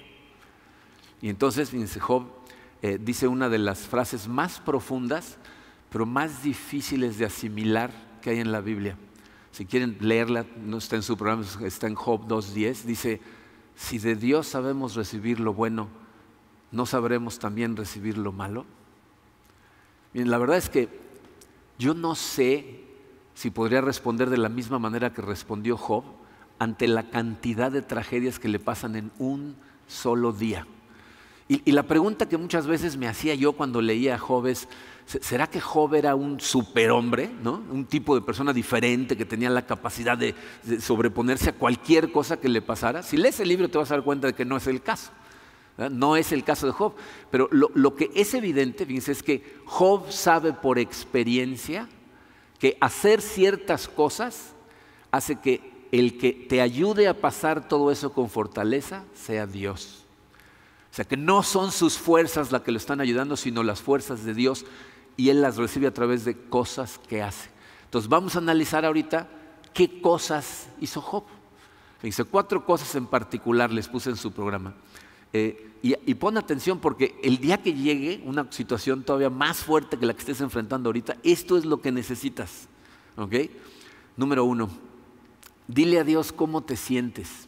Y 1.21 1.27
entonces, 1.27 1.73
Job, 1.99 2.27
eh, 2.83 2.97
dice 3.01 3.27
una 3.27 3.49
de 3.49 3.57
las 3.57 3.79
frases 3.79 4.29
más 4.29 4.61
profundas, 4.61 5.35
pero 5.91 6.05
más 6.05 6.41
difíciles 6.41 7.17
de 7.17 7.25
asimilar 7.25 7.91
que 8.21 8.29
hay 8.29 8.39
en 8.39 8.53
la 8.53 8.61
Biblia. 8.61 8.95
Si 9.51 9.65
quieren 9.65 9.97
leerla, 9.99 10.45
no 10.65 10.77
está 10.77 10.95
en 10.95 11.03
su 11.03 11.17
programa, 11.17 11.43
está 11.65 11.87
en 11.87 11.95
Job 11.95 12.25
2.10, 12.29 12.83
dice, 12.83 13.19
si 13.75 13.99
de 13.99 14.15
Dios 14.15 14.47
sabemos 14.47 14.95
recibir 14.95 15.41
lo 15.41 15.53
bueno, 15.53 15.98
¿no 16.71 16.85
sabremos 16.85 17.39
también 17.39 17.75
recibir 17.75 18.17
lo 18.17 18.31
malo? 18.31 18.65
La 20.13 20.37
verdad 20.37 20.57
es 20.57 20.69
que 20.69 20.89
yo 21.77 21.93
no 21.93 22.15
sé 22.15 22.83
si 23.33 23.51
podría 23.51 23.81
responder 23.81 24.29
de 24.29 24.37
la 24.37 24.49
misma 24.49 24.79
manera 24.79 25.13
que 25.13 25.21
respondió 25.21 25.77
Job 25.77 26.03
ante 26.59 26.87
la 26.87 27.09
cantidad 27.09 27.71
de 27.71 27.81
tragedias 27.81 28.39
que 28.39 28.49
le 28.49 28.59
pasan 28.59 28.95
en 28.95 29.11
un 29.17 29.55
solo 29.87 30.33
día. 30.33 30.67
Y, 31.51 31.71
la 31.71 31.81
pregunta 31.81 32.29
que 32.29 32.37
muchas 32.37 32.67
veces 32.67 32.95
me 32.95 33.07
hacía 33.07 33.33
yo 33.33 33.53
cuando 33.53 33.81
leía 33.81 34.13
a 34.13 34.17
Job 34.19 34.45
es, 34.45 34.67
¿será 35.07 35.47
que 35.47 35.59
Job 35.59 35.95
era 35.95 36.13
un 36.13 36.39
superhombre? 36.39 37.31
¿no? 37.41 37.63
Un 37.71 37.85
tipo 37.85 38.13
de 38.13 38.21
persona 38.21 38.53
diferente 38.53 39.17
que 39.17 39.25
tenía 39.25 39.49
la 39.49 39.65
capacidad 39.65 40.15
de, 40.15 40.35
sobreponerse 40.79 41.49
a 41.49 41.53
cualquier 41.53 42.11
cosa 42.11 42.37
que 42.37 42.49
le 42.49 42.61
pasara. 42.61 43.01
Si 43.01 43.17
lees 43.17 43.39
el 43.39 43.49
libro 43.49 43.67
te 43.67 43.79
vas 43.79 43.89
a 43.89 43.95
dar 43.95 44.03
cuenta 44.03 44.27
de 44.27 44.33
que 44.33 44.45
no 44.45 44.57
es 44.57 44.67
el 44.67 44.83
caso. 44.83 45.11
No 45.87 46.17
es 46.17 46.31
el 46.31 46.43
caso 46.43 46.65
de 46.65 46.73
Job. 46.73 46.93
Pero 47.31 47.47
lo, 47.51 47.71
lo 47.73 47.95
que 47.95 48.11
es 48.13 48.33
evidente, 48.33 48.85
fíjense, 48.85 49.13
es 49.13 49.23
que 49.23 49.57
Job 49.65 50.11
sabe 50.11 50.51
por 50.51 50.79
experiencia 50.79 51.87
que 52.59 52.77
hacer 52.81 53.21
ciertas 53.21 53.87
cosas 53.87 54.53
hace 55.11 55.37
que 55.39 55.87
el 55.91 56.17
que 56.17 56.33
te 56.33 56.61
ayude 56.61 57.07
a 57.07 57.19
pasar 57.19 57.67
todo 57.67 57.91
eso 57.91 58.11
con 58.11 58.29
fortaleza 58.29 59.05
sea 59.13 59.47
Dios. 59.47 60.05
O 60.91 60.95
sea, 60.95 61.05
que 61.05 61.17
no 61.17 61.43
son 61.43 61.71
sus 61.71 61.97
fuerzas 61.97 62.51
las 62.51 62.61
que 62.61 62.71
lo 62.71 62.77
están 62.77 62.99
ayudando, 62.99 63.37
sino 63.37 63.63
las 63.63 63.81
fuerzas 63.81 64.25
de 64.25 64.33
Dios 64.33 64.65
y 65.17 65.29
Él 65.29 65.41
las 65.41 65.57
recibe 65.57 65.87
a 65.87 65.93
través 65.93 66.25
de 66.25 66.35
cosas 66.35 66.99
que 67.07 67.21
hace. 67.21 67.49
Entonces 67.85 68.09
vamos 68.09 68.35
a 68.35 68.39
analizar 68.39 68.85
ahorita 68.85 69.27
qué 69.73 70.01
cosas 70.01 70.67
hizo 70.79 71.01
Job. 71.01 71.23
Dice 72.01 72.23
cuatro 72.23 72.65
cosas 72.65 72.95
en 72.95 73.05
particular 73.05 73.71
les 73.71 73.87
puse 73.87 74.09
en 74.09 74.15
su 74.15 74.31
programa. 74.31 74.73
Eh, 75.33 75.65
y, 75.81 76.13
pon 76.15 76.37
atención 76.37 76.79
porque 76.79 77.17
el 77.23 77.37
día 77.37 77.61
que 77.61 77.73
llegue 77.73 78.21
una 78.25 78.51
situación 78.51 79.03
todavía 79.03 79.29
más 79.29 79.59
fuerte 79.59 79.97
que 79.97 80.05
la 80.05 80.13
que 80.13 80.19
estés 80.19 80.41
enfrentando 80.41 80.89
ahorita, 80.89 81.15
esto 81.23 81.57
es 81.57 81.65
lo 81.65 81.81
que 81.81 81.91
necesitas. 81.91 82.67
¿Ok? 83.15 83.35
Número 84.17 84.43
uno, 84.43 84.69
dile 85.67 85.99
a 85.99 86.03
Dios 86.03 86.33
cómo 86.33 86.61
te 86.61 86.75
sientes. 86.75 87.47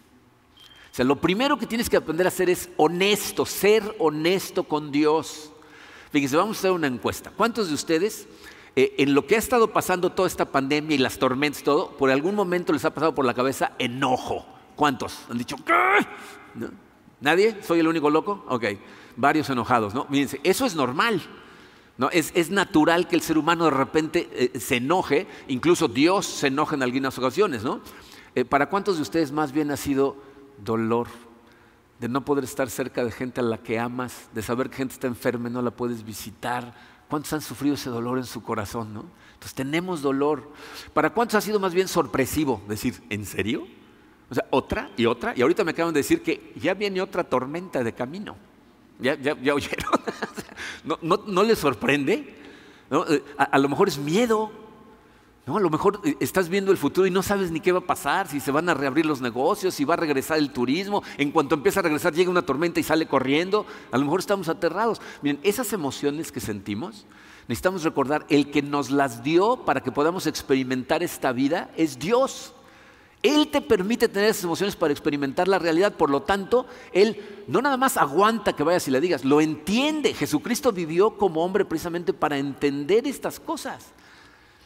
O 0.92 0.96
sea, 0.96 1.06
lo 1.06 1.20
primero 1.20 1.58
que 1.58 1.66
tienes 1.66 1.90
que 1.90 1.98
aprender 1.98 2.26
a 2.26 2.30
hacer 2.30 2.50
es 2.50 2.70
honesto, 2.78 3.46
ser 3.46 3.96
honesto 4.00 4.64
con 4.64 4.92
Dios. 4.92 5.52
Fíjense, 6.12 6.38
vamos 6.38 6.58
a 6.58 6.60
hacer 6.60 6.72
una 6.72 6.88
encuesta. 6.88 7.32
¿Cuántos 7.32 7.68
de 7.68 7.74
ustedes 7.74 8.28
eh, 8.76 8.96
en 9.00 9.14
lo 9.14 9.28
que 9.28 9.36
ha 9.36 9.40
estado 9.40 9.74
pasando 9.74 10.12
toda 10.14 10.28
esta 10.28 10.46
pandemia 10.46 10.96
y 10.96 11.00
las 11.00 11.18
tormentas, 11.18 11.64
todo, 11.64 11.98
por 11.98 12.10
algún 12.10 12.36
momento 12.36 12.72
les 12.72 12.86
ha 12.86 12.94
pasado 12.94 13.14
por 13.14 13.26
la 13.26 13.34
cabeza 13.34 13.74
enojo. 13.80 14.46
¿Cuántos? 14.76 15.26
Han 15.30 15.38
dicho, 15.38 15.58
¿qué? 15.58 16.66
¿Nadie? 17.22 17.58
¿Soy 17.64 17.80
el 17.80 17.88
único 17.88 18.10
loco? 18.10 18.44
Ok, 18.50 18.66
varios 19.16 19.50
enojados, 19.50 19.94
¿no? 19.94 20.06
Fíjense, 20.08 20.42
eso 20.44 20.66
es 20.66 20.76
normal. 20.76 21.22
¿no? 21.98 22.10
Es, 22.10 22.50
natural 22.50 23.08
que 23.08 23.16
el 23.16 23.22
ser 23.22 23.38
humano 23.38 23.66
de 23.66 23.72
repente 23.72 24.30
eh, 24.34 24.60
se 24.60 24.78
enoje, 24.78 25.28
incluso 25.48 25.88
Dios 25.88 26.26
se 26.26 26.48
enoja 26.48 26.76
en 26.76 26.82
algunas 26.82 27.16
ocasiones, 27.20 27.64
¿no? 27.64 27.82
Eh, 28.34 28.44
¿Para 28.44 28.70
cuántos 28.70 28.96
de 28.96 29.04
ustedes 29.04 29.32
más 29.32 29.52
bien 29.52 29.70
ha 29.70 29.78
sido 29.78 30.16
dolor 30.64 31.08
de 32.00 32.10
no 32.10 32.26
poder 32.26 32.44
estar 32.44 32.72
cerca 32.72 33.06
de 33.06 33.12
gente 33.12 33.42
a 33.42 33.44
la 33.44 33.60
que 33.60 33.78
amas, 33.78 34.30
de 34.34 34.42
saber 34.42 34.72
que 34.72 34.78
gente 34.78 34.96
está 34.96 35.06
enferma 35.06 35.50
y 35.50 35.52
no 35.52 35.62
la 35.62 35.70
puedes 35.70 36.04
visitar? 36.04 36.74
¿Cuántos 37.08 37.34
han 37.34 37.42
sufrido 37.42 37.76
ese 37.76 37.92
dolor 37.92 38.18
en 38.18 38.26
su 38.26 38.42
corazón? 38.42 38.94
¿no? 38.94 39.06
Entonces 39.34 39.54
tenemos 39.54 40.02
dolor. 40.02 40.52
¿Para 40.94 41.12
cuántos 41.12 41.36
ha 41.36 41.42
sido 41.42 41.60
más 41.60 41.74
bien 41.74 41.88
sorpresivo 41.88 42.64
decir, 42.68 43.04
¿en 43.10 43.26
serio? 43.26 43.68
O 44.32 44.34
sea, 44.34 44.46
otra 44.50 44.90
y 44.96 45.06
otra. 45.06 45.34
Y 45.36 45.42
ahorita 45.42 45.66
me 45.66 45.72
acaban 45.72 45.94
de 45.94 46.00
decir 46.00 46.24
que 46.24 46.54
ya 46.56 46.74
viene 46.74 47.02
otra 47.02 47.26
tormenta 47.26 47.84
de 47.84 47.92
camino. 47.92 48.38
¿Ya, 48.98 49.14
oyeron? 49.54 49.92
¿No, 51.02 51.18
no, 51.28 51.44
les 51.44 51.60
sorprende? 51.60 52.34
Eh, 52.90 53.24
a, 53.38 53.58
lo 53.58 53.68
mejor 53.68 53.90
es 53.90 53.98
miedo. 53.98 54.50
¿no? 55.46 55.58
A 55.58 55.60
lo 55.60 55.70
mejor 55.70 56.00
eh, 56.06 56.16
estás 56.22 56.48
viendo 56.48 56.72
el 56.72 56.78
futuro 56.78 57.06
y 57.06 57.12
no 57.12 57.22
sabes 57.22 57.52
ni 57.52 57.60
qué 57.60 57.74
va 57.74 57.80
a 57.80 57.86
pasar, 57.86 58.30
si 58.30 58.40
se 58.40 58.52
van 58.52 58.70
a 58.70 58.74
reabrir 58.74 59.06
los 59.06 59.20
negocios, 59.20 59.74
si 59.74 59.84
va 59.84 59.96
a 59.96 59.98
regresar 59.98 60.38
el 60.38 60.54
turismo. 60.54 61.04
En 61.18 61.32
cuanto 61.32 61.56
empieza 61.56 61.82
a 61.82 61.84
regresar 61.84 62.14
llega 62.14 62.32
una 62.32 62.44
tormenta 62.44 62.80
y 62.80 62.84
sale 62.84 63.08
corriendo. 63.08 63.66
A 63.92 63.98
lo 63.98 64.06
mejor 64.06 64.22
estamos 64.22 64.48
aterrados. 64.48 65.02
Miren, 65.22 65.42
esas 65.44 65.74
emociones 65.74 66.32
que 66.32 66.40
sentimos, 66.40 67.06
necesitamos 67.50 67.84
recordar, 67.84 68.26
el 68.30 68.50
que 68.50 68.62
nos 68.62 68.92
las 68.92 69.24
dio 69.24 69.66
para 69.66 69.82
que 69.82 69.92
podamos 69.92 70.26
experimentar 70.26 71.04
esta 71.04 71.34
vida 71.34 71.70
es 71.76 72.00
Dios. 72.00 72.54
Él 73.24 73.50
te 73.50 73.62
permite 73.62 74.10
tener 74.10 74.30
esas 74.30 74.46
emociones 74.46 74.76
para 74.76 74.92
experimentar 74.92 75.48
la 75.48 75.60
realidad, 75.60 75.94
por 75.94 76.10
lo 76.10 76.24
tanto, 76.24 76.66
Él 76.92 77.44
no 77.48 77.62
nada 77.62 77.78
más 77.78 77.98
aguanta 77.98 78.54
que 78.54 78.64
vayas 78.64 78.88
y 78.88 78.92
le 78.92 79.00
digas, 79.00 79.24
lo 79.24 79.42
entiende. 79.42 80.14
Jesucristo 80.14 80.72
vivió 80.72 81.18
como 81.18 81.44
hombre 81.44 81.64
precisamente 81.66 82.14
para 82.14 82.38
entender 82.38 83.08
estas 83.08 83.40
cosas. 83.40 83.94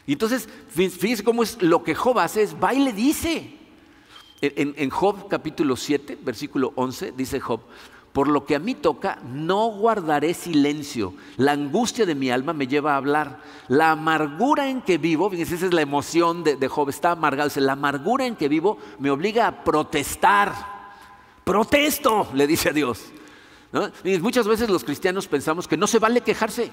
Y 0.07 0.13
entonces, 0.13 0.47
fíjense 0.69 1.23
cómo 1.23 1.43
es 1.43 1.61
lo 1.61 1.83
que 1.83 1.95
Job 1.95 2.19
hace, 2.19 2.43
es 2.43 2.55
va 2.55 2.73
y 2.73 2.79
le 2.79 2.93
dice. 2.93 3.57
En, 4.41 4.73
en 4.77 4.89
Job 4.89 5.27
capítulo 5.27 5.75
7, 5.75 6.19
versículo 6.21 6.71
11, 6.75 7.13
dice 7.17 7.39
Job, 7.39 7.61
por 8.15 8.29
lo 8.29 8.45
que 8.45 8.55
a 8.55 8.59
mí 8.59 8.75
toca, 8.75 9.19
no 9.25 9.67
guardaré 9.71 10.33
silencio. 10.33 11.15
La 11.35 11.51
angustia 11.51 12.05
de 12.05 12.15
mi 12.15 12.31
alma 12.31 12.53
me 12.53 12.65
lleva 12.65 12.93
a 12.93 12.95
hablar. 12.95 13.41
La 13.67 13.91
amargura 13.91 14.69
en 14.69 14.81
que 14.81 14.97
vivo, 14.97 15.29
fíjense, 15.29 15.55
esa 15.55 15.65
es 15.65 15.73
la 15.73 15.81
emoción 15.81 16.41
de, 16.41 16.67
Job, 16.69 16.87
está 16.87 17.11
amargado. 17.11 17.51
La 17.57 17.73
amargura 17.73 18.25
en 18.25 18.37
que 18.37 18.47
vivo 18.47 18.77
me 18.99 19.11
obliga 19.11 19.47
a 19.47 19.63
protestar. 19.65 20.55
Protesto, 21.43 22.29
le 22.33 22.47
dice 22.47 22.69
a 22.69 22.71
Dios. 22.71 23.03
muchas 24.21 24.47
veces 24.47 24.69
los 24.69 24.85
cristianos 24.85 25.27
pensamos 25.27 25.67
que 25.67 25.75
no 25.75 25.85
se 25.85 25.99
vale 25.99 26.21
quejarse 26.21 26.71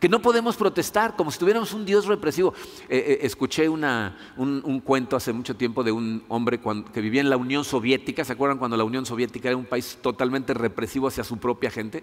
que 0.00 0.08
no 0.08 0.22
podemos 0.22 0.56
protestar 0.56 1.14
como 1.14 1.30
si 1.30 1.38
tuviéramos 1.38 1.74
un 1.74 1.84
Dios 1.84 2.06
represivo. 2.06 2.54
Eh, 2.88 2.96
eh, 3.06 3.18
escuché 3.22 3.68
un, 3.68 4.82
cuento 4.82 5.14
hace 5.14 5.32
mucho 5.32 5.54
tiempo 5.54 5.84
de 5.84 5.92
un 5.92 6.24
hombre 6.28 6.58
que 6.92 7.00
vivía 7.02 7.20
en 7.20 7.28
la 7.28 7.36
Unión 7.36 7.64
Soviética, 7.64 8.24
¿se 8.24 8.32
acuerdan 8.32 8.58
cuando 8.58 8.78
la 8.78 8.84
Unión 8.84 9.04
Soviética 9.04 9.48
era 9.48 9.58
un 9.58 9.66
país 9.66 9.98
totalmente 10.00 10.54
represivo 10.54 11.06
hacia 11.06 11.22
su 11.22 11.36
propia 11.36 11.70
gente? 11.70 12.02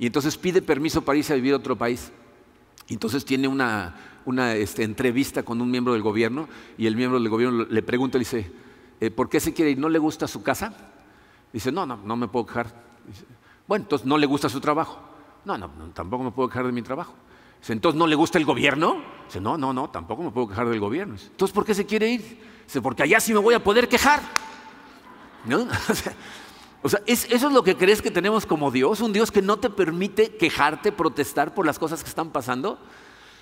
Y 0.00 0.06
entonces 0.06 0.36
pide 0.36 0.60
permiso 0.62 1.02
para 1.02 1.16
irse 1.16 1.32
a 1.32 1.36
vivir 1.36 1.52
a 1.54 1.58
otro 1.58 1.78
país. 1.78 2.10
Y 2.88 2.94
entonces 2.94 3.24
tiene 3.24 3.46
una, 3.46 3.94
este, 4.56 4.82
entrevista 4.82 5.44
con 5.44 5.60
un 5.60 5.70
miembro 5.70 5.92
del 5.92 6.02
gobierno 6.02 6.48
y 6.76 6.86
el 6.86 6.96
miembro 6.96 7.20
del 7.20 7.28
gobierno 7.28 7.66
le 7.70 7.82
pregunta, 7.82 8.18
le 8.18 8.22
dice, 8.22 8.50
eh, 9.00 9.12
¿por 9.12 9.28
qué 9.28 9.38
se 9.38 9.54
quiere 9.54 9.70
ir? 9.70 9.78
¿No 9.78 9.88
le 9.88 10.00
gusta 10.00 10.26
su 10.26 10.42
casa? 10.42 10.74
Dice, 11.52 11.70
no, 11.70 11.86
no, 11.86 11.98
no 11.98 12.16
me 12.16 12.26
puedo 12.26 12.46
quejar. 12.46 12.74
bueno, 13.68 13.84
entonces 13.84 14.06
no 14.06 14.18
le 14.18 14.26
gusta 14.26 14.48
su 14.48 14.60
trabajo. 14.60 15.11
No, 15.44 15.58
no, 15.58 15.68
tampoco 15.92 16.24
me 16.24 16.30
puedo 16.30 16.48
quejar 16.48 16.66
de 16.66 16.72
mi 16.72 16.82
trabajo. 16.82 17.14
Entonces 17.68 17.98
no 17.98 18.06
le 18.06 18.16
gusta 18.16 18.38
el 18.38 18.44
gobierno. 18.44 19.02
Dice, 19.26 19.40
no, 19.40 19.56
no, 19.56 19.72
no, 19.72 19.90
tampoco 19.90 20.22
me 20.22 20.30
puedo 20.30 20.48
quejar 20.48 20.68
del 20.68 20.80
gobierno. 20.80 21.14
entonces, 21.14 21.54
¿por 21.54 21.64
qué 21.64 21.74
se 21.74 21.86
quiere 21.86 22.10
ir? 22.10 22.40
Dice, 22.64 22.82
porque 22.82 23.04
allá 23.04 23.20
sí 23.20 23.32
me 23.32 23.38
voy 23.38 23.54
a 23.54 23.62
poder 23.62 23.88
quejar. 23.88 24.20
¿No? 25.44 25.66
O 26.84 26.88
sea, 26.88 27.00
eso 27.06 27.28
es 27.28 27.42
lo 27.42 27.62
que 27.62 27.76
crees 27.76 28.02
que 28.02 28.10
tenemos 28.10 28.44
como 28.44 28.72
Dios, 28.72 29.00
un 29.00 29.12
Dios 29.12 29.30
que 29.30 29.40
no 29.40 29.56
te 29.56 29.70
permite 29.70 30.34
quejarte, 30.34 30.90
protestar 30.90 31.54
por 31.54 31.64
las 31.64 31.78
cosas 31.78 32.02
que 32.02 32.08
están 32.08 32.30
pasando. 32.30 32.76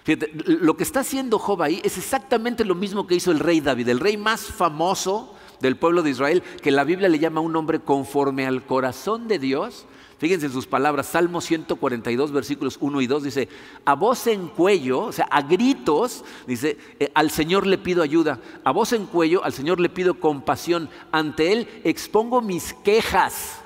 Fíjate, 0.05 0.31
lo 0.45 0.77
que 0.77 0.83
está 0.83 1.01
haciendo 1.01 1.39
Job 1.39 1.63
ahí 1.63 1.81
es 1.83 1.97
exactamente 1.97 2.67
lo 2.67 2.75
mismo 2.75 3.07
que 3.07 3.15
hizo 3.15 3.31
el 3.31 3.39
rey 3.39 3.63
David, 3.63 3.89
el 3.89 4.01
rey 4.01 4.19
más 4.19 4.43
famoso 4.43 5.35
del 5.61 5.77
pueblo 5.77 6.03
de 6.03 6.11
Israel, 6.11 6.43
que 6.63 6.71
la 6.71 6.85
Biblia 6.85 7.09
le 7.09 7.19
llama 7.19 7.41
un 7.41 7.57
hombre 7.57 7.81
conforme 7.81 8.47
al 8.47 8.67
corazón 8.67 9.27
de 9.27 9.39
Dios. 9.39 9.87
Fíjense 10.21 10.45
en 10.45 10.53
sus 10.53 10.67
palabras, 10.67 11.07
Salmo 11.07 11.41
142, 11.41 12.31
versículos 12.31 12.77
1 12.79 13.01
y 13.01 13.07
2 13.07 13.23
dice, 13.23 13.49
a 13.87 13.95
voz 13.95 14.27
en 14.27 14.49
cuello, 14.49 15.05
o 15.05 15.13
sea, 15.13 15.25
a 15.25 15.41
gritos, 15.41 16.27
dice, 16.47 16.77
eh, 17.01 17.11
al 17.15 17.31
Señor 17.31 17.67
le 17.67 17.79
pido 17.79 18.03
ayuda, 18.03 18.39
a 18.63 18.71
voz 18.71 18.93
en 18.93 19.07
cuello, 19.07 19.43
al 19.43 19.55
Señor 19.55 19.81
le 19.81 19.89
pido 19.89 20.21
compasión, 20.21 20.91
ante 21.11 21.53
Él 21.53 21.81
expongo 21.85 22.43
mis 22.43 22.75
quejas, 22.75 23.61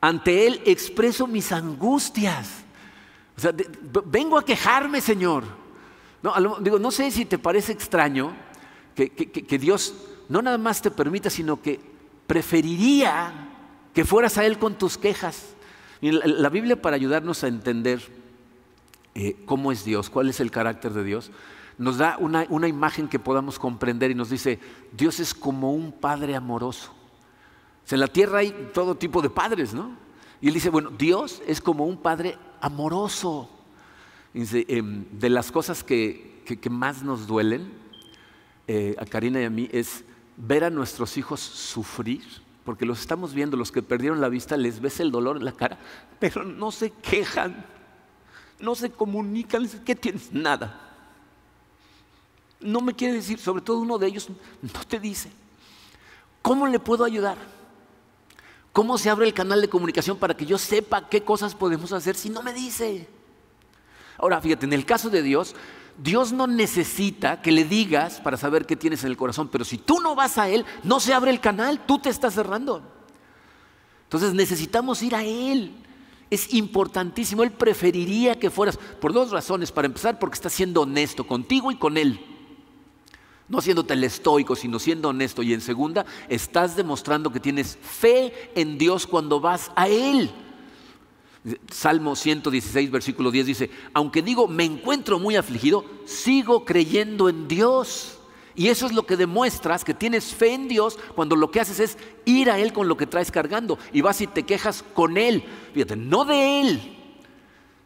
ante 0.00 0.46
Él 0.46 0.62
expreso 0.64 1.26
mis 1.26 1.52
angustias. 1.52 2.64
O 3.36 3.40
sea, 3.42 3.52
vengo 4.06 4.38
a 4.38 4.44
quejarme, 4.44 5.02
Señor. 5.02 5.44
No, 6.22 6.56
digo, 6.60 6.78
no 6.78 6.90
sé 6.90 7.10
si 7.10 7.26
te 7.26 7.36
parece 7.36 7.72
extraño 7.72 8.34
que 8.94 9.58
Dios 9.60 9.92
no 10.30 10.40
nada 10.40 10.56
más 10.56 10.80
te 10.80 10.90
permita, 10.90 11.28
sino 11.28 11.60
que 11.60 11.78
preferiría 12.26 13.45
que 13.96 14.04
fueras 14.04 14.36
a 14.36 14.44
Él 14.44 14.58
con 14.58 14.76
tus 14.76 14.98
quejas. 14.98 15.54
la 16.02 16.50
Biblia 16.50 16.82
para 16.82 16.96
ayudarnos 16.96 17.42
a 17.42 17.48
entender 17.48 18.02
eh, 19.14 19.38
cómo 19.46 19.72
es 19.72 19.86
Dios, 19.86 20.10
cuál 20.10 20.28
es 20.28 20.38
el 20.38 20.50
carácter 20.50 20.92
de 20.92 21.02
Dios, 21.02 21.30
nos 21.78 21.96
da 21.96 22.18
una, 22.20 22.44
una, 22.50 22.68
imagen 22.68 23.08
que 23.08 23.18
podamos 23.18 23.58
comprender 23.58 24.10
y 24.10 24.14
nos 24.14 24.28
dice, 24.28 24.60
Dios 24.92 25.18
es 25.18 25.32
como 25.32 25.72
un 25.72 25.92
padre 25.92 26.36
amoroso. 26.36 26.92
en 27.90 28.00
la 28.00 28.08
tierra 28.08 28.40
hay 28.40 28.68
todo 28.74 28.96
tipo 28.96 29.22
de 29.22 29.30
padres, 29.30 29.72
¿no? 29.72 29.96
Y 30.42 30.48
él 30.48 30.54
dice, 30.54 30.68
bueno, 30.68 30.90
Dios 30.90 31.42
es 31.46 31.62
como 31.62 31.86
un 31.86 31.96
padre 31.96 32.36
amoroso. 32.60 33.48
Em, 34.34 35.06
de 35.10 35.30
las 35.30 35.50
cosas 35.50 35.82
que, 35.82 36.42
que, 36.44 36.68
más 36.68 37.02
nos 37.02 37.26
duelen, 37.26 37.72
eh, 38.66 38.94
a 38.98 39.06
Karina 39.06 39.40
y 39.40 39.44
a 39.44 39.50
mí, 39.50 39.70
es 39.72 40.04
ver 40.36 40.64
a 40.64 40.70
nuestros 40.70 41.16
hijos 41.16 41.40
sufrir 41.40 42.44
porque 42.66 42.84
los 42.84 43.00
estamos 43.00 43.32
viendo, 43.32 43.56
los 43.56 43.70
que 43.70 43.80
perdieron 43.80 44.20
la 44.20 44.28
vista, 44.28 44.56
les 44.56 44.80
ves 44.80 44.98
el 44.98 45.12
dolor 45.12 45.36
en 45.36 45.44
la 45.44 45.52
cara, 45.52 45.78
pero 46.18 46.42
no 46.44 46.72
se 46.72 46.90
quejan, 46.90 47.64
no 48.58 48.74
se 48.74 48.90
comunican, 48.90 49.66
¿qué 49.84 49.94
tienes? 49.94 50.32
Nada. 50.32 50.82
No 52.60 52.80
me 52.80 52.92
quiere 52.92 53.14
decir, 53.14 53.38
sobre 53.38 53.62
todo 53.62 53.78
uno 53.78 53.96
de 53.98 54.08
ellos, 54.08 54.28
no 54.60 54.84
te 54.86 54.98
dice, 54.98 55.30
¿cómo 56.42 56.66
le 56.66 56.80
puedo 56.80 57.04
ayudar? 57.04 57.38
¿Cómo 58.72 58.98
se 58.98 59.08
abre 59.08 59.26
el 59.26 59.32
canal 59.32 59.60
de 59.60 59.68
comunicación 59.68 60.18
para 60.18 60.36
que 60.36 60.44
yo 60.44 60.58
sepa 60.58 61.08
qué 61.08 61.22
cosas 61.22 61.54
podemos 61.54 61.92
hacer 61.92 62.16
si 62.16 62.28
no 62.28 62.42
me 62.42 62.52
dice? 62.52 63.08
Ahora, 64.18 64.40
fíjate, 64.40 64.66
en 64.66 64.72
el 64.72 64.84
caso 64.84 65.08
de 65.08 65.22
Dios, 65.22 65.54
Dios 65.98 66.32
no 66.32 66.46
necesita 66.46 67.40
que 67.40 67.52
le 67.52 67.64
digas 67.64 68.20
para 68.20 68.36
saber 68.36 68.66
qué 68.66 68.76
tienes 68.76 69.02
en 69.04 69.10
el 69.10 69.16
corazón, 69.16 69.48
pero 69.48 69.64
si 69.64 69.78
tú 69.78 70.00
no 70.00 70.14
vas 70.14 70.36
a 70.36 70.48
Él, 70.48 70.64
no 70.82 71.00
se 71.00 71.14
abre 71.14 71.30
el 71.30 71.40
canal, 71.40 71.84
tú 71.86 71.98
te 71.98 72.10
estás 72.10 72.34
cerrando. 72.34 72.82
Entonces 74.04 74.34
necesitamos 74.34 75.02
ir 75.02 75.14
a 75.14 75.24
Él. 75.24 75.74
Es 76.30 76.52
importantísimo, 76.52 77.42
Él 77.42 77.52
preferiría 77.52 78.38
que 78.38 78.50
fueras, 78.50 78.78
por 79.00 79.12
dos 79.12 79.30
razones. 79.30 79.72
Para 79.72 79.86
empezar, 79.86 80.18
porque 80.18 80.34
está 80.34 80.50
siendo 80.50 80.82
honesto 80.82 81.26
contigo 81.26 81.70
y 81.70 81.76
con 81.76 81.96
Él. 81.96 82.20
No 83.48 83.60
siendo 83.60 83.86
estoico, 83.88 84.56
sino 84.56 84.78
siendo 84.78 85.08
honesto. 85.10 85.42
Y 85.42 85.54
en 85.54 85.60
segunda, 85.60 86.04
estás 86.28 86.76
demostrando 86.76 87.30
que 87.30 87.40
tienes 87.40 87.78
fe 87.80 88.50
en 88.54 88.76
Dios 88.76 89.06
cuando 89.06 89.40
vas 89.40 89.70
a 89.76 89.88
Él. 89.88 90.30
Salmo 91.70 92.16
116, 92.16 92.90
versículo 92.90 93.30
10 93.30 93.46
dice, 93.46 93.70
aunque 93.94 94.22
digo, 94.22 94.48
me 94.48 94.64
encuentro 94.64 95.18
muy 95.18 95.36
afligido, 95.36 95.84
sigo 96.04 96.64
creyendo 96.64 97.28
en 97.28 97.46
Dios. 97.46 98.18
Y 98.56 98.68
eso 98.68 98.86
es 98.86 98.92
lo 98.92 99.06
que 99.06 99.18
demuestras 99.18 99.84
que 99.84 99.92
tienes 99.94 100.34
fe 100.34 100.54
en 100.54 100.66
Dios 100.66 100.98
cuando 101.14 101.36
lo 101.36 101.50
que 101.50 101.60
haces 101.60 101.78
es 101.78 101.98
ir 102.24 102.50
a 102.50 102.58
Él 102.58 102.72
con 102.72 102.88
lo 102.88 102.96
que 102.96 103.06
traes 103.06 103.30
cargando 103.30 103.78
y 103.92 104.00
vas 104.00 104.20
y 104.22 104.26
te 104.26 104.44
quejas 104.44 104.82
con 104.94 105.18
Él. 105.18 105.44
Fíjate, 105.74 105.94
no 105.94 106.24
de 106.24 106.60
Él. 106.62 106.96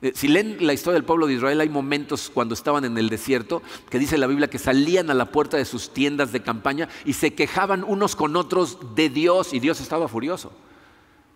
Eh, 0.00 0.12
si 0.14 0.28
leen 0.28 0.56
la 0.60 0.72
historia 0.72 0.94
del 0.94 1.04
pueblo 1.04 1.26
de 1.26 1.34
Israel, 1.34 1.60
hay 1.60 1.68
momentos 1.68 2.30
cuando 2.32 2.54
estaban 2.54 2.84
en 2.84 2.96
el 2.96 3.10
desierto 3.10 3.62
que 3.90 3.98
dice 3.98 4.16
la 4.16 4.28
Biblia 4.28 4.48
que 4.48 4.58
salían 4.58 5.10
a 5.10 5.14
la 5.14 5.26
puerta 5.26 5.56
de 5.56 5.64
sus 5.64 5.92
tiendas 5.92 6.32
de 6.32 6.40
campaña 6.40 6.88
y 7.04 7.14
se 7.14 7.34
quejaban 7.34 7.84
unos 7.84 8.14
con 8.14 8.36
otros 8.36 8.78
de 8.94 9.10
Dios 9.10 9.52
y 9.52 9.60
Dios 9.60 9.80
estaba 9.80 10.08
furioso. 10.08 10.52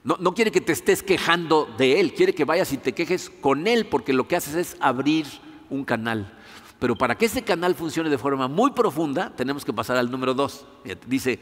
No, 0.04 0.34
quiere 0.34 0.52
que 0.52 0.60
te 0.60 0.72
estés 0.72 1.02
quejando 1.02 1.66
de 1.78 1.98
Él, 1.98 2.12
quiere 2.12 2.34
que 2.34 2.44
vayas 2.44 2.70
y 2.74 2.76
te 2.76 2.92
quejes 2.92 3.30
con 3.40 3.66
Él, 3.66 3.86
porque 3.86 4.12
lo 4.12 4.28
que 4.28 4.36
haces 4.36 4.54
es 4.54 4.76
abrir 4.78 5.26
un 5.70 5.82
canal. 5.82 6.30
Pero 6.78 6.94
para 6.94 7.16
que 7.16 7.24
ese 7.24 7.42
canal 7.42 7.74
funcione 7.74 8.10
de 8.10 8.18
forma 8.18 8.46
muy 8.46 8.72
profunda, 8.72 9.32
tenemos 9.34 9.64
que 9.64 9.72
pasar 9.72 9.96
al 9.96 10.10
número 10.10 10.34
dos. 10.34 10.66
Dice, 11.06 11.40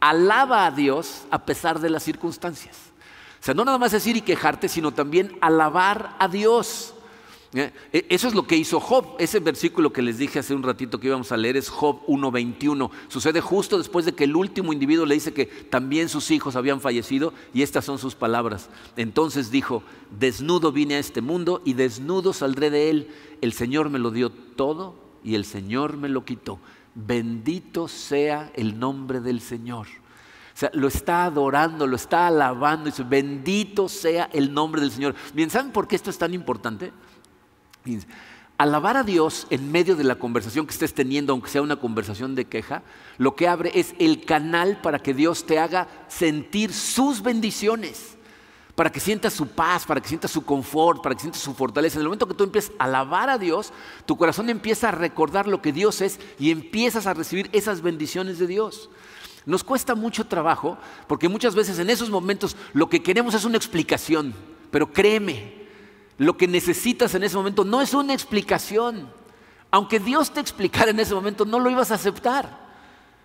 alaba 0.00 0.66
a 0.66 0.70
Dios 0.70 1.24
a 1.30 1.46
pesar 1.46 1.80
de 1.80 1.88
las 1.88 2.02
circunstancias. 2.02 2.76
O 3.40 3.44
sea, 3.44 3.54
no 3.54 3.64
nada 3.64 3.78
más 3.78 3.92
decir 3.92 4.16
y 4.16 4.20
quejarte, 4.20 4.68
sino 4.68 4.92
también 4.92 5.38
alabar 5.40 6.14
a 6.18 6.28
Dios. 6.28 6.93
¿Eh? 7.54 7.72
E, 7.92 8.06
eso 8.08 8.26
es 8.26 8.34
lo 8.34 8.46
que 8.46 8.56
hizo 8.56 8.80
Job. 8.80 9.14
Ese 9.18 9.38
versículo 9.38 9.92
que 9.92 10.02
les 10.02 10.18
dije 10.18 10.40
hace 10.40 10.54
un 10.54 10.62
ratito 10.62 10.98
que 10.98 11.06
íbamos 11.06 11.30
a 11.30 11.36
leer 11.36 11.56
es 11.56 11.68
Job 11.68 12.00
1.21. 12.06 12.90
Sucede 13.08 13.40
justo 13.40 13.78
después 13.78 14.04
de 14.04 14.12
que 14.12 14.24
el 14.24 14.34
último 14.34 14.72
individuo 14.72 15.06
le 15.06 15.14
dice 15.14 15.32
que 15.32 15.46
también 15.46 16.08
sus 16.08 16.30
hijos 16.32 16.56
habían 16.56 16.80
fallecido 16.80 17.32
y 17.52 17.62
estas 17.62 17.84
son 17.84 17.98
sus 17.98 18.16
palabras. 18.16 18.68
Entonces 18.96 19.52
dijo, 19.52 19.84
desnudo 20.18 20.72
vine 20.72 20.96
a 20.96 20.98
este 20.98 21.20
mundo 21.20 21.62
y 21.64 21.74
desnudo 21.74 22.32
saldré 22.32 22.70
de 22.70 22.90
él. 22.90 23.08
El 23.40 23.52
Señor 23.52 23.88
me 23.88 24.00
lo 24.00 24.10
dio 24.10 24.30
todo 24.30 24.96
y 25.22 25.36
el 25.36 25.44
Señor 25.44 25.96
me 25.96 26.08
lo 26.08 26.24
quitó. 26.24 26.58
Bendito 26.96 27.86
sea 27.86 28.50
el 28.54 28.78
nombre 28.78 29.20
del 29.20 29.40
Señor. 29.40 29.86
O 30.54 30.56
sea, 30.56 30.70
lo 30.72 30.86
está 30.86 31.24
adorando, 31.24 31.86
lo 31.86 31.96
está 31.96 32.28
alabando. 32.28 32.88
Y 32.88 32.92
dice, 32.92 33.02
bendito 33.02 33.88
sea 33.88 34.30
el 34.32 34.54
nombre 34.54 34.80
del 34.80 34.92
Señor. 34.92 35.14
Bien, 35.34 35.50
¿saben 35.50 35.72
por 35.72 35.88
qué 35.88 35.96
esto 35.96 36.10
es 36.10 36.18
tan 36.18 36.32
importante? 36.32 36.92
Alabar 38.56 38.96
a 38.96 39.02
Dios 39.02 39.48
en 39.50 39.72
medio 39.72 39.96
de 39.96 40.04
la 40.04 40.14
conversación 40.14 40.64
que 40.66 40.72
estés 40.72 40.94
teniendo, 40.94 41.32
aunque 41.32 41.50
sea 41.50 41.60
una 41.60 41.76
conversación 41.76 42.36
de 42.36 42.44
queja, 42.44 42.82
lo 43.18 43.34
que 43.34 43.48
abre 43.48 43.72
es 43.74 43.94
el 43.98 44.24
canal 44.24 44.80
para 44.80 45.00
que 45.00 45.12
Dios 45.12 45.44
te 45.44 45.58
haga 45.58 45.88
sentir 46.06 46.72
sus 46.72 47.20
bendiciones, 47.20 48.16
para 48.76 48.92
que 48.92 49.00
sientas 49.00 49.32
su 49.32 49.48
paz, 49.48 49.84
para 49.84 50.00
que 50.00 50.08
sientas 50.08 50.30
su 50.30 50.44
confort, 50.44 51.02
para 51.02 51.16
que 51.16 51.22
sientas 51.22 51.42
su 51.42 51.52
fortaleza. 51.52 51.96
En 51.96 52.02
el 52.02 52.06
momento 52.06 52.28
que 52.28 52.34
tú 52.34 52.44
empiezas 52.44 52.70
a 52.78 52.84
alabar 52.84 53.28
a 53.28 53.38
Dios, 53.38 53.72
tu 54.06 54.16
corazón 54.16 54.48
empieza 54.48 54.90
a 54.90 54.92
recordar 54.92 55.48
lo 55.48 55.60
que 55.60 55.72
Dios 55.72 56.00
es 56.00 56.20
y 56.38 56.52
empiezas 56.52 57.08
a 57.08 57.14
recibir 57.14 57.50
esas 57.52 57.80
bendiciones 57.80 58.38
de 58.38 58.46
Dios. 58.46 58.88
Nos 59.46 59.64
cuesta 59.64 59.96
mucho 59.96 60.26
trabajo 60.26 60.78
porque 61.08 61.28
muchas 61.28 61.56
veces 61.56 61.80
en 61.80 61.90
esos 61.90 62.08
momentos 62.08 62.56
lo 62.72 62.88
que 62.88 63.02
queremos 63.02 63.34
es 63.34 63.44
una 63.44 63.56
explicación, 63.56 64.32
pero 64.70 64.92
créeme, 64.92 65.63
lo 66.18 66.36
que 66.36 66.46
necesitas 66.46 67.14
en 67.14 67.24
ese 67.24 67.36
momento 67.36 67.64
no 67.64 67.82
es 67.82 67.94
una 67.94 68.14
explicación. 68.14 69.08
Aunque 69.70 69.98
Dios 69.98 70.32
te 70.32 70.40
explicara 70.40 70.90
en 70.90 71.00
ese 71.00 71.14
momento, 71.14 71.44
no 71.44 71.58
lo 71.58 71.70
ibas 71.70 71.90
a 71.90 71.96
aceptar. 71.96 72.64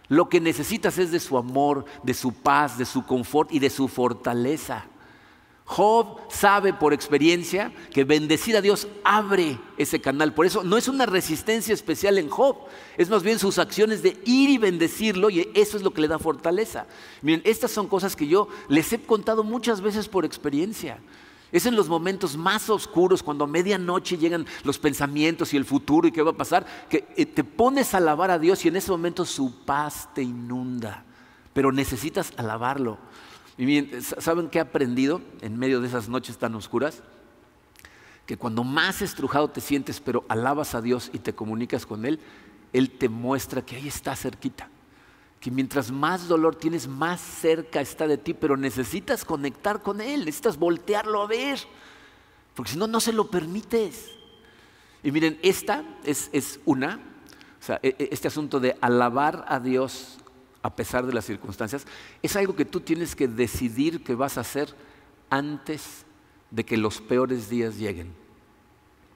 Lo 0.07 0.27
que 0.27 0.41
necesitas 0.41 0.97
es 0.97 1.11
de 1.11 1.19
su 1.19 1.37
amor, 1.37 1.85
de 2.01 2.15
su 2.15 2.33
paz, 2.33 2.77
de 2.77 2.85
su 2.85 3.05
confort 3.05 3.51
y 3.51 3.59
de 3.59 3.69
su 3.69 3.87
fortaleza. 3.87 4.85
Job 5.65 6.19
sabe 6.29 6.73
por 6.73 6.93
experiencia 6.93 7.71
que 7.93 8.03
bendecir 8.03 8.57
a 8.57 8.61
Dios 8.61 8.87
abre 9.03 9.59
ese 9.77 10.01
canal. 10.01 10.33
Por 10.33 10.47
eso 10.47 10.63
no 10.63 10.77
es 10.77 10.87
una 10.87 11.05
resistencia 11.05 11.75
especial 11.75 12.17
en 12.17 12.27
Job, 12.27 12.57
es 12.97 13.07
más 13.07 13.21
bien 13.21 13.37
sus 13.37 13.59
acciones 13.59 14.01
de 14.01 14.17
ir 14.25 14.49
y 14.49 14.57
bendecirlo 14.57 15.29
y 15.29 15.47
eso 15.53 15.77
es 15.77 15.83
lo 15.83 15.93
que 15.93 16.01
le 16.01 16.07
da 16.07 16.17
fortaleza. 16.17 16.87
Miren, 17.21 17.43
estas 17.45 17.69
son 17.69 17.85
cosas 17.85 18.15
que 18.15 18.25
yo 18.25 18.47
les 18.67 18.91
he 18.91 18.99
contado 18.99 19.43
muchas 19.43 19.79
veces 19.79 20.09
por 20.09 20.25
experiencia. 20.25 20.97
Es 21.51 21.65
en 21.65 21.75
los 21.75 21.89
momentos 21.89 22.37
más 22.37 22.69
oscuros, 22.69 23.23
cuando 23.23 23.45
a 23.45 23.47
medianoche 23.47 24.17
llegan 24.17 24.45
los 24.63 24.77
pensamientos 24.77 25.53
y 25.53 25.57
el 25.57 25.65
futuro 25.65 26.07
y 26.07 26.11
qué 26.11 26.21
va 26.21 26.31
a 26.31 26.37
pasar, 26.37 26.65
que 26.89 27.07
eh, 27.15 27.25
te 27.25 27.43
pones 27.43 27.93
a 27.93 27.97
alabar 27.97 28.29
a 28.31 28.39
Dios 28.39 28.63
y 28.65 28.67
en 28.67 28.75
ese 28.75 28.91
momento 28.91 29.25
su 29.25 29.65
paz 29.65 30.09
te 30.13 30.21
inunda. 30.21 31.03
Pero 31.53 31.71
necesitas 31.71 32.33
alabarlo. 32.37 32.99
Y 33.57 33.89
¿saben 34.19 34.49
qué 34.49 34.59
he 34.59 34.61
aprendido 34.61 35.21
en 35.41 35.57
medio 35.57 35.81
de 35.81 35.87
esas 35.87 36.07
noches 36.07 36.37
tan 36.37 36.55
oscuras? 36.55 37.03
Que 38.25 38.37
cuando 38.37 38.63
más 38.63 39.01
estrujado 39.01 39.49
te 39.49 39.59
sientes, 39.59 39.99
pero 39.99 40.23
alabas 40.29 40.75
a 40.75 40.81
Dios 40.81 41.09
y 41.13 41.19
te 41.19 41.33
comunicas 41.33 41.85
con 41.85 42.05
Él, 42.05 42.19
Él 42.73 42.91
te 42.91 43.09
muestra 43.09 43.65
que 43.65 43.75
ahí 43.75 43.87
está 43.87 44.15
cerquita 44.15 44.69
que 45.39 45.51
mientras 45.51 45.91
más 45.91 46.27
dolor 46.27 46.55
tienes, 46.55 46.87
más 46.87 47.21
cerca 47.21 47.81
está 47.81 48.07
de 48.07 48.17
ti, 48.17 48.33
pero 48.33 48.57
necesitas 48.57 49.23
conectar 49.23 49.81
con 49.81 50.01
Él, 50.01 50.25
necesitas 50.25 50.57
voltearlo 50.57 51.21
a 51.21 51.27
ver, 51.27 51.59
porque 52.55 52.71
si 52.71 52.77
no, 52.77 52.87
no 52.87 52.99
se 52.99 53.13
lo 53.13 53.29
permites. 53.29 54.11
Y 55.01 55.11
miren, 55.11 55.39
esta 55.41 55.83
es, 56.03 56.29
es 56.33 56.59
una, 56.65 56.99
o 57.59 57.63
sea, 57.63 57.79
e, 57.81 57.95
e, 57.97 58.09
este 58.11 58.27
asunto 58.27 58.59
de 58.59 58.77
alabar 58.81 59.45
a 59.47 59.59
Dios 59.59 60.17
a 60.61 60.75
pesar 60.75 61.05
de 61.05 61.13
las 61.13 61.25
circunstancias, 61.25 61.85
es 62.21 62.35
algo 62.35 62.55
que 62.55 62.65
tú 62.65 62.81
tienes 62.81 63.15
que 63.15 63.27
decidir 63.27 64.03
que 64.03 64.15
vas 64.15 64.37
a 64.37 64.41
hacer 64.41 64.75
antes 65.29 66.05
de 66.51 66.65
que 66.65 66.77
los 66.77 66.99
peores 67.01 67.49
días 67.49 67.77
lleguen. 67.77 68.13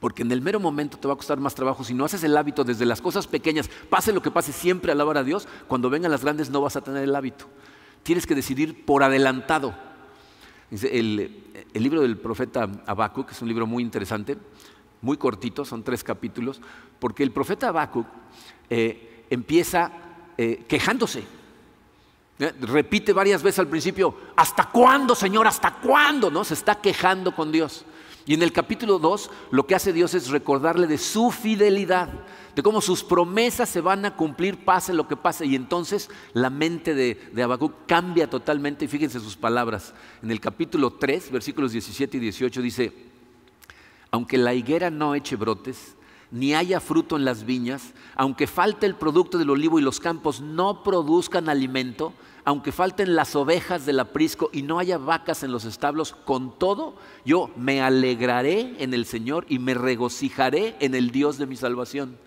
Porque 0.03 0.23
en 0.23 0.33
el 0.33 0.41
mero 0.41 0.59
momento 0.59 0.97
te 0.97 1.07
va 1.07 1.13
a 1.13 1.15
costar 1.15 1.39
más 1.39 1.55
trabajo. 1.55 1.81
Si 1.85 1.93
no 1.93 2.03
haces 2.03 2.25
el 2.25 2.35
hábito 2.35 2.65
desde 2.65 2.85
las 2.85 2.99
cosas 2.99 3.25
pequeñas, 3.25 3.69
pase 3.89 4.11
lo 4.11 4.21
que 4.21 4.31
pase, 4.31 4.51
siempre 4.51 4.91
alabar 4.91 5.17
a 5.17 5.23
Dios, 5.23 5.47
cuando 5.69 5.89
vengan 5.89 6.11
las 6.11 6.23
grandes 6.23 6.49
no 6.49 6.59
vas 6.59 6.75
a 6.75 6.81
tener 6.81 7.03
el 7.03 7.15
hábito. 7.15 7.45
Tienes 8.03 8.27
que 8.27 8.35
decidir 8.35 8.83
por 8.83 9.01
adelantado. 9.01 9.73
El, 10.71 11.45
libro 11.73 12.01
del 12.01 12.17
profeta 12.17 12.69
Habacuc 12.85 13.31
es 13.31 13.41
un 13.41 13.47
libro 13.47 13.65
muy 13.65 13.81
interesante, 13.81 14.37
muy 15.01 15.15
cortito, 15.15 15.63
son 15.63 15.83
tres 15.83 16.03
capítulos, 16.03 16.59
porque 16.99 17.23
el 17.23 17.31
profeta 17.31 17.69
Habacuc 17.69 18.05
eh, 18.69 19.23
empieza 19.29 19.89
eh, 20.37 20.65
quejándose. 20.67 21.23
Eh, 22.39 22.53
repite 22.59 23.13
varias 23.13 23.41
veces 23.41 23.59
al 23.59 23.69
principio, 23.69 24.13
¿hasta 24.35 24.65
cuándo, 24.65 25.15
Señor? 25.15 25.47
¿Hasta 25.47 25.75
cuándo? 25.75 26.29
¿No? 26.29 26.43
Se 26.43 26.55
está 26.55 26.75
quejando 26.81 27.33
con 27.33 27.53
Dios. 27.53 27.85
Y 28.25 28.33
en 28.33 28.41
el 28.41 28.53
capítulo 28.53 28.99
2 28.99 29.29
lo 29.51 29.67
que 29.67 29.75
hace 29.75 29.91
Dios 29.91 30.13
es 30.13 30.29
recordarle 30.29 30.87
de 30.87 30.97
su 30.97 31.31
fidelidad, 31.31 32.09
de 32.55 32.63
cómo 32.63 32.79
sus 32.79 33.03
promesas 33.03 33.67
se 33.67 33.81
van 33.81 34.05
a 34.05 34.15
cumplir 34.15 34.63
pase 34.63 34.93
lo 34.93 35.07
que 35.07 35.17
pase. 35.17 35.45
Y 35.45 35.55
entonces 35.55 36.09
la 36.33 36.49
mente 36.49 36.93
de, 36.93 37.15
de 37.33 37.69
cambia 37.85 38.29
totalmente 38.29 38.85
y 38.85 38.87
fíjense 38.87 39.19
sus 39.19 39.35
palabras. 39.35 39.93
En 40.21 40.31
el 40.31 40.39
capítulo 40.39 40.93
3, 40.93 41.31
versículos 41.31 41.73
17 41.73 42.17
y 42.17 42.19
18 42.21 42.61
dice, 42.61 42.93
aunque 44.11 44.37
la 44.37 44.53
higuera 44.53 44.89
no 44.89 45.15
eche 45.15 45.35
brotes, 45.35 45.95
ni 46.31 46.55
haya 46.55 46.79
fruto 46.79 47.15
en 47.15 47.25
las 47.25 47.45
viñas, 47.45 47.93
aunque 48.15 48.47
falte 48.47 48.85
el 48.85 48.95
producto 48.95 49.37
del 49.37 49.49
olivo 49.49 49.79
y 49.79 49.83
los 49.83 49.99
campos 49.99 50.39
no 50.39 50.81
produzcan 50.81 51.49
alimento, 51.49 52.13
aunque 52.45 52.71
falten 52.71 53.15
las 53.15 53.35
ovejas 53.35 53.85
del 53.85 53.99
aprisco 53.99 54.49
y 54.51 54.61
no 54.61 54.79
haya 54.79 54.97
vacas 54.97 55.43
en 55.43 55.51
los 55.51 55.65
establos, 55.65 56.15
con 56.25 56.57
todo 56.57 56.95
yo 57.25 57.49
me 57.55 57.81
alegraré 57.81 58.75
en 58.79 58.93
el 58.93 59.05
Señor 59.05 59.45
y 59.49 59.59
me 59.59 59.73
regocijaré 59.73 60.75
en 60.79 60.95
el 60.95 61.11
Dios 61.11 61.37
de 61.37 61.45
mi 61.45 61.55
salvación. 61.55 62.17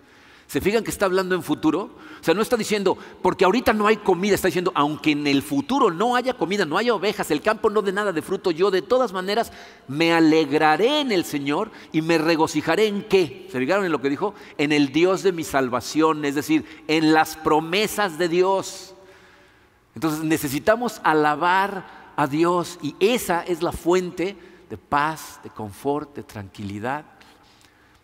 ¿Se 0.47 0.61
fijan 0.61 0.85
que 0.85 0.91
está 0.91 1.05
hablando 1.05 1.35
en 1.35 1.43
futuro? 1.43 1.89
O 2.21 2.23
sea, 2.23 2.33
no 2.33 2.41
está 2.41 2.55
diciendo, 2.55 2.97
porque 3.21 3.43
ahorita 3.43 3.73
no 3.73 3.85
hay 3.85 3.97
comida, 3.97 4.33
está 4.33 4.47
diciendo, 4.47 4.71
aunque 4.75 5.11
en 5.11 5.27
el 5.27 5.41
futuro 5.41 5.91
no 5.91 6.15
haya 6.15 6.35
comida, 6.35 6.63
no 6.63 6.77
haya 6.77 6.95
ovejas, 6.95 7.29
el 7.31 7.41
campo 7.41 7.69
no 7.69 7.81
dé 7.81 7.91
nada 7.91 8.13
de 8.13 8.21
fruto, 8.21 8.51
yo 8.51 8.71
de 8.71 8.81
todas 8.81 9.11
maneras 9.11 9.51
me 9.89 10.13
alegraré 10.13 11.01
en 11.01 11.11
el 11.11 11.25
Señor 11.25 11.69
y 11.91 12.01
me 12.01 12.17
regocijaré 12.17 12.87
en 12.87 13.03
qué? 13.03 13.49
¿Se 13.51 13.59
fijaron 13.59 13.83
en 13.83 13.91
lo 13.91 14.01
que 14.01 14.09
dijo? 14.09 14.33
En 14.57 14.71
el 14.71 14.93
Dios 14.93 15.21
de 15.21 15.33
mi 15.33 15.43
salvación, 15.43 16.23
es 16.23 16.35
decir, 16.35 16.63
en 16.87 17.13
las 17.13 17.35
promesas 17.35 18.17
de 18.17 18.29
Dios. 18.29 18.95
Entonces 19.97 20.23
necesitamos 20.23 21.01
alabar 21.03 22.11
a 22.15 22.27
Dios 22.27 22.77
y 22.83 22.95
esa 22.99 23.41
es 23.41 23.63
la 23.63 23.71
fuente 23.71 24.37
de 24.69 24.77
paz, 24.77 25.39
de 25.43 25.49
confort, 25.49 26.15
de 26.15 26.21
tranquilidad. 26.21 27.03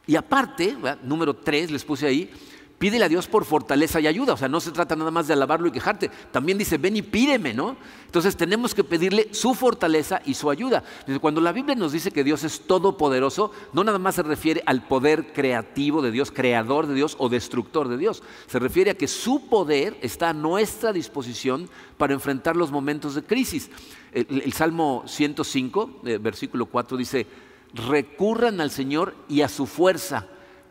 Y 0.07 0.15
aparte, 0.15 0.75
número 1.03 1.35
tres, 1.35 1.69
les 1.69 1.85
puse 1.85 2.07
ahí, 2.07 2.33
Pídele 2.77 3.05
a 3.05 3.09
Dios 3.09 3.27
por 3.27 3.45
fortaleza 3.45 4.01
y 4.01 4.07
ayuda. 4.07 4.33
O 4.33 4.37
sea, 4.37 4.49
no 4.49 4.59
se 4.59 4.71
trata 4.71 4.95
nada 4.95 5.09
más 5.09 5.27
de 5.27 5.33
alabarlo 5.33 5.67
y 5.67 5.71
quejarte. 5.71 6.11
También 6.31 6.57
dice, 6.57 6.77
ven 6.77 6.97
y 6.97 7.01
pídeme, 7.01 7.53
¿no? 7.53 7.77
Entonces 8.05 8.35
tenemos 8.35 8.75
que 8.75 8.83
pedirle 8.83 9.29
su 9.31 9.53
fortaleza 9.53 10.21
y 10.25 10.33
su 10.33 10.49
ayuda. 10.49 10.83
Cuando 11.21 11.39
la 11.39 11.53
Biblia 11.53 11.75
nos 11.75 11.93
dice 11.93 12.11
que 12.11 12.23
Dios 12.23 12.43
es 12.43 12.67
todopoderoso, 12.67 13.51
no 13.71 13.83
nada 13.83 13.99
más 13.99 14.15
se 14.15 14.23
refiere 14.23 14.61
al 14.65 14.85
poder 14.85 15.31
creativo 15.31 16.01
de 16.01 16.11
Dios, 16.11 16.31
creador 16.31 16.87
de 16.87 16.93
Dios 16.93 17.15
o 17.19 17.29
destructor 17.29 17.87
de 17.87 17.97
Dios. 17.97 18.21
Se 18.47 18.59
refiere 18.59 18.91
a 18.91 18.97
que 18.97 19.07
su 19.07 19.47
poder 19.47 19.97
está 20.01 20.29
a 20.29 20.33
nuestra 20.33 20.91
disposición 20.91 21.69
para 21.97 22.13
enfrentar 22.13 22.57
los 22.57 22.71
momentos 22.71 23.15
de 23.15 23.23
crisis. 23.23 23.69
El, 24.11 24.51
Salmo 24.53 25.03
105, 25.07 26.01
eh, 26.05 26.19
versículo 26.21 26.65
4 26.65 26.97
dice, 26.97 27.25
recurran 27.73 28.61
al 28.61 28.71
Señor 28.71 29.15
y 29.27 29.41
a 29.41 29.47
su 29.47 29.65
fuerza. 29.65 30.27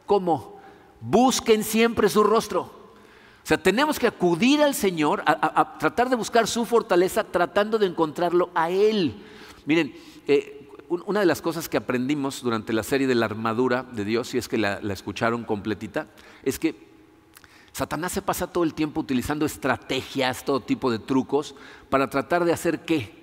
¿Cómo? 0.07 0.62
Busquen 1.03 1.65
siempre 1.65 2.09
su 2.09 2.23
rostro. 2.23 2.61
O 2.61 3.47
sea, 3.47 3.61
tenemos 3.61 3.99
que 3.99 4.07
acudir 4.07 4.63
al 4.63 4.75
Señor, 4.75 5.23
a, 5.27 5.77
tratar 5.79 6.09
de 6.09 6.17
buscar 6.17 6.47
su 6.47 6.65
fortaleza, 6.65 7.25
tratando 7.25 7.77
de 7.77 7.87
encontrarlo 7.87 8.51
a 8.55 8.71
Él. 8.71 9.21
Miren, 9.67 9.95
eh, 10.29 10.71
una 10.89 11.21
de 11.21 11.27
las 11.27 11.43
cosas 11.43 11.69
que 11.69 11.77
aprendimos 11.77 12.43
durante 12.43 12.73
la 12.73 12.85
serie 12.85 13.09
de 13.09 13.17
la 13.17 13.27
armadura 13.27 13.83
de 13.83 14.05
Dios, 14.05 14.29
si 14.29 14.39
es 14.39 14.49
que 14.49 14.59
la, 14.59 14.75
escucharon 14.93 15.43
completita, 15.43 16.07
es 16.45 16.59
que 16.61 16.93
Satanás 17.73 18.13
se 18.13 18.23
pasa 18.23 18.47
todo 18.47 18.63
el 18.63 18.75
tiempo 18.75 19.01
utilizando 19.01 19.45
estrategias, 19.45 20.45
todo 20.45 20.61
tipo 20.61 20.91
de 20.91 21.01
trucos, 21.01 21.57
para 21.91 22.11
tratar 22.11 22.45
de 22.45 22.53
hacer 22.53 22.85
qué? 22.85 23.23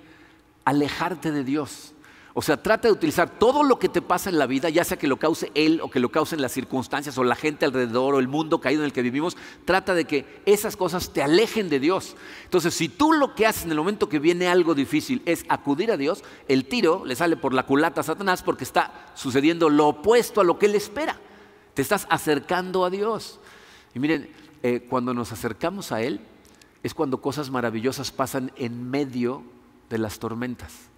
Alejarte 0.64 1.30
de 1.30 1.44
Dios. 1.44 1.94
O 2.40 2.42
sea, 2.42 2.56
trata 2.56 2.88
de 2.88 2.92
utilizar 2.92 3.28
todo 3.28 3.62
lo 3.62 3.78
que 3.78 3.90
te 3.90 4.00
pasa 4.00 4.30
en 4.30 4.38
la 4.38 4.46
vida, 4.46 4.70
ya 4.70 4.82
sea 4.82 4.96
que 4.96 5.06
lo 5.06 5.18
cause 5.18 5.52
él 5.54 5.78
o 5.82 5.90
que 5.90 6.00
lo 6.00 6.08
causen 6.08 6.40
las 6.40 6.52
circunstancias 6.52 7.18
o 7.18 7.22
la 7.22 7.36
gente 7.36 7.66
alrededor 7.66 8.14
o 8.14 8.18
el 8.18 8.28
mundo 8.28 8.62
caído 8.62 8.80
en 8.80 8.86
el 8.86 8.94
que 8.94 9.02
vivimos, 9.02 9.36
trata 9.66 9.92
de 9.92 10.06
que 10.06 10.40
esas 10.46 10.74
cosas 10.74 11.12
te 11.12 11.22
alejen 11.22 11.68
de 11.68 11.78
Dios. 11.78 12.16
Entonces, 12.44 12.72
si 12.72 12.88
tú 12.88 13.12
lo 13.12 13.34
que 13.34 13.46
haces 13.46 13.64
en 13.64 13.72
el 13.72 13.76
momento 13.76 14.08
que 14.08 14.18
viene 14.18 14.48
algo 14.48 14.74
difícil 14.74 15.20
es 15.26 15.44
acudir 15.50 15.92
a 15.92 15.98
Dios, 15.98 16.24
el 16.48 16.64
tiro 16.64 17.04
le 17.04 17.14
sale 17.14 17.36
por 17.36 17.52
la 17.52 17.66
culata 17.66 18.00
a 18.00 18.04
Satanás 18.04 18.42
porque 18.42 18.64
está 18.64 19.12
sucediendo 19.14 19.68
lo 19.68 19.88
opuesto 19.88 20.40
a 20.40 20.44
lo 20.44 20.58
que 20.58 20.64
él 20.64 20.76
espera. 20.76 21.18
Te 21.74 21.82
estás 21.82 22.06
acercando 22.08 22.86
a 22.86 22.90
Dios. 22.90 23.38
Y 23.94 23.98
miren, 23.98 24.30
eh, 24.62 24.86
cuando 24.88 25.12
nos 25.12 25.30
acercamos 25.30 25.92
a 25.92 26.00
Él, 26.00 26.22
es 26.82 26.94
cuando 26.94 27.20
cosas 27.20 27.50
maravillosas 27.50 28.10
pasan 28.10 28.50
en 28.56 28.90
medio 28.90 29.42
de 29.90 29.98
las 29.98 30.18
tormentas. 30.18 30.90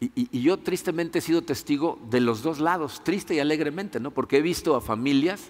Y, 0.00 0.40
yo 0.40 0.58
tristemente 0.58 1.18
he 1.18 1.22
sido 1.22 1.42
testigo 1.42 1.98
de 2.10 2.20
los 2.20 2.42
dos 2.42 2.58
lados, 2.58 3.04
triste 3.04 3.34
y 3.34 3.38
alegremente, 3.38 4.00
¿no? 4.00 4.10
Porque 4.10 4.38
he 4.38 4.42
visto 4.42 4.74
a 4.74 4.80
familias 4.80 5.48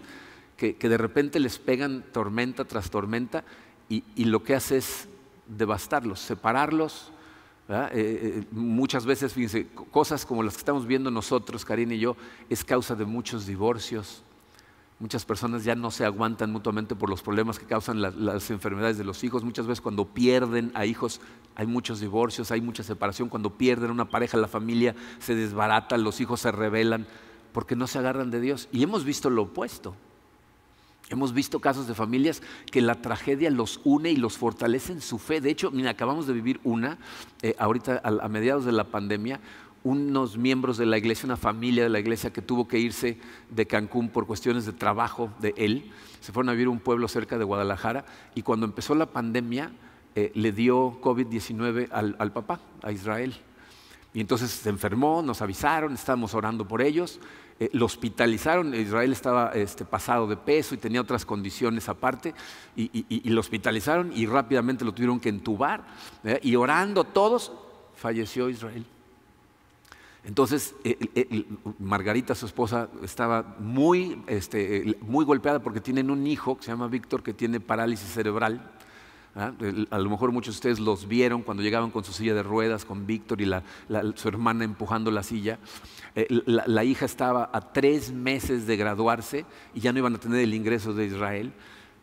que, 0.57 0.75
de 0.75 0.99
repente 0.99 1.39
les 1.39 1.59
pegan 1.59 2.05
tormenta 2.13 2.65
tras 2.65 2.91
tormenta 2.91 3.45
y, 3.89 4.03
lo 4.25 4.43
que 4.43 4.57
hace 4.57 4.79
es 4.79 5.09
devastarlos, 5.47 6.21
separarlos. 6.21 7.13
Eh, 7.69 7.89
eh, 7.93 8.45
muchas 8.51 9.07
veces, 9.07 9.33
fíjense, 9.33 9.69
cosas 9.69 10.27
como 10.27 10.43
las 10.43 10.55
que 10.55 10.59
estamos 10.59 10.85
viendo 10.85 11.11
nosotros, 11.13 11.65
Karina 11.65 11.95
y 11.95 12.01
yo, 12.01 12.17
es 12.49 12.65
causa 12.65 12.97
de 12.97 13.05
muchos 13.05 13.47
divorcios, 13.47 14.25
Muchas 15.01 15.25
personas 15.25 15.65
ya 15.65 15.75
no 15.75 15.91
se 15.91 16.05
aguantan 16.05 16.53
mutuamente 16.53 16.95
por 16.95 17.09
los 17.09 17.23
problemas 17.23 17.59
que 17.59 17.65
causan 17.65 18.03
las 18.03 18.51
enfermedades 18.51 18.99
de 18.99 19.05
los 19.05 19.25
hijos. 19.25 19.43
Muchas 19.43 19.67
veces 19.67 19.81
cuando 19.81 20.05
pierden 20.05 20.71
a 20.75 20.85
hijos 20.85 21.23
hay 21.57 21.67
muchos 21.67 22.01
divorcios, 22.01 22.51
hay 22.51 22.61
mucha 22.61 22.83
separación. 22.83 23.31
Cuando 23.31 23.57
pierden 23.57 23.91
una 23.91 24.11
pareja, 24.11 24.37
la 24.37 24.47
familia 24.47 24.95
se 25.19 25.35
desbarata, 25.35 25.97
los 25.97 26.21
hijos 26.21 26.41
se 26.41 26.53
rebelan 26.53 27.07
porque 27.55 27.77
no 27.77 27.87
se 27.87 27.99
agarran 27.99 28.31
de 28.31 28.43
Dios. 28.43 28.69
Y 28.73 28.83
hemos 28.83 29.05
visto 29.05 29.31
lo 29.31 29.45
opuesto. 29.45 29.97
Hemos 31.09 31.33
visto 31.33 31.61
casos 31.61 31.89
de 31.89 31.95
familias 31.95 32.43
que 32.71 32.83
la 32.83 33.03
tragedia 33.03 33.51
los 33.51 33.81
une 33.85 34.13
y 34.13 34.17
los 34.17 34.37
fortalece 34.37 34.93
en 34.93 35.01
su 35.01 35.19
fe. 35.19 35.41
De 35.41 35.51
hecho, 35.51 35.71
mira, 35.71 35.91
acabamos 35.91 36.27
de 36.27 36.35
vivir 36.35 36.61
una, 36.63 36.99
eh, 37.43 37.57
ahorita 37.59 38.01
a 38.05 38.29
mediados 38.29 38.65
de 38.67 38.73
la 38.73 38.85
pandemia, 38.85 39.41
unos 39.83 40.37
miembros 40.37 40.77
de 40.77 40.87
la 40.87 40.99
iglesia, 40.99 41.27
una 41.27 41.37
familia 41.37 41.85
de 41.85 41.89
la 41.89 42.01
iglesia 42.01 42.33
que 42.33 42.43
tuvo 42.43 42.69
que 42.69 42.79
irse 42.79 43.19
de 43.49 43.67
Cancún 43.67 44.09
por 44.09 44.27
cuestiones 44.27 44.67
de 44.67 44.73
trabajo 44.73 45.33
de 45.41 45.55
él. 45.57 45.91
Se 46.21 46.33
fueron 46.33 46.51
a 46.51 46.53
vivir 46.53 46.67
a 46.67 46.71
un 46.71 46.81
pueblo 46.81 47.09
cerca 47.09 47.39
de 47.39 47.45
Guadalajara 47.45 48.05
y 48.35 48.43
cuando 48.43 48.67
empezó 48.67 48.95
la 48.95 49.07
pandemia 49.07 49.73
eh, 50.15 50.33
le 50.35 50.53
dio 50.53 51.01
COVID-19 51.01 51.89
al, 51.91 52.33
papá, 52.33 52.61
a 52.83 52.93
Israel. 52.93 53.35
Y 54.13 54.21
entonces 54.21 54.51
se 54.51 54.69
enfermó, 54.69 55.23
nos 55.23 55.41
avisaron, 55.41 55.95
estábamos 55.95 56.35
orando 56.35 56.67
por 56.67 56.83
ellos, 56.83 57.21
eh, 57.59 57.71
lo 57.73 57.87
hospitalizaron, 57.87 58.75
Israel 58.75 59.13
estaba 59.13 59.53
este, 59.53 59.85
pasado 59.85 60.27
de 60.27 60.37
peso 60.37 60.75
y 60.75 60.79
tenía 60.79 61.01
otras 61.01 61.25
condiciones 61.25 61.89
aparte, 61.89 62.35
y, 62.75 63.31
lo 63.31 63.41
hospitalizaron 63.41 64.13
y 64.15 64.27
rápidamente 64.27 64.85
lo 64.85 64.93
tuvieron 64.93 65.21
que 65.21 65.29
entubar, 65.29 65.85
y 66.43 66.57
orando 66.57 67.05
todos, 67.05 67.53
falleció 67.95 68.51
Israel. 68.51 68.85
Entonces, 70.25 70.75
eh, 70.85 70.97
eh, 71.15 71.47
Margarita, 71.79 72.35
su 72.35 72.47
esposa, 72.47 72.89
estaba 73.03 73.57
muy, 73.59 74.23
este, 74.27 74.97
muy 75.01 75.25
golpeada 75.25 75.61
porque 75.61 75.81
tienen 75.81 76.11
un 76.11 76.27
hijo 76.27 76.57
que 76.57 76.65
se 76.65 76.71
llama 76.71 76.89
Víctor 76.89 77.23
que 77.23 77.33
tiene 77.33 77.59
parálisis 77.59 78.09
cerebral. 78.13 78.71
¿ah? 79.35 79.53
A 79.91 79.99
lo 79.99 80.11
mejor 80.11 80.31
muchos 80.31 80.55
de 80.55 80.59
ustedes 80.59 80.79
los 80.79 81.09
vieron 81.09 81.43
cuando 81.43 81.63
llegaban 81.63 81.91
con 81.91 82.05
su 82.05 82.13
silla 82.13 82.35
de 82.35 82.43
ruedas, 82.43 82.85
con 82.85 83.07
Víctor 83.07 83.41
y 83.41 83.51
su 84.15 84.29
hermana 84.29 84.65
empujando 84.65 85.11
la 85.11 85.23
silla. 85.23 85.59
Eh, 86.15 86.27
la, 86.47 86.85
hija 86.85 87.07
estaba 87.07 87.49
a 87.51 87.73
tres 87.73 88.13
meses 88.13 88.67
de 88.67 88.77
graduarse 88.77 89.47
y 89.75 89.81
ya 89.81 89.93
no 89.93 90.01
iban 90.01 90.15
a 90.17 90.19
tener 90.19 90.41
el 90.41 90.53
ingreso 90.53 90.93
de 90.93 91.07
Israel. 91.07 91.53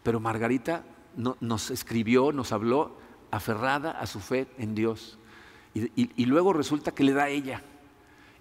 Pero 0.01 0.19
Margarita 0.19 0.83
nos 1.15 1.69
escribió, 1.69 2.31
nos 2.31 2.51
habló 2.51 2.97
aferrada 3.29 3.91
a 3.91 4.07
su 4.07 4.19
fe 4.19 4.47
en 4.57 4.73
Dios. 4.73 5.19
y 5.75 6.25
luego 6.25 6.53
resulta 6.53 6.91
que 6.91 7.03
le 7.03 7.13
da 7.13 7.25
a 7.25 7.29
ella 7.29 7.61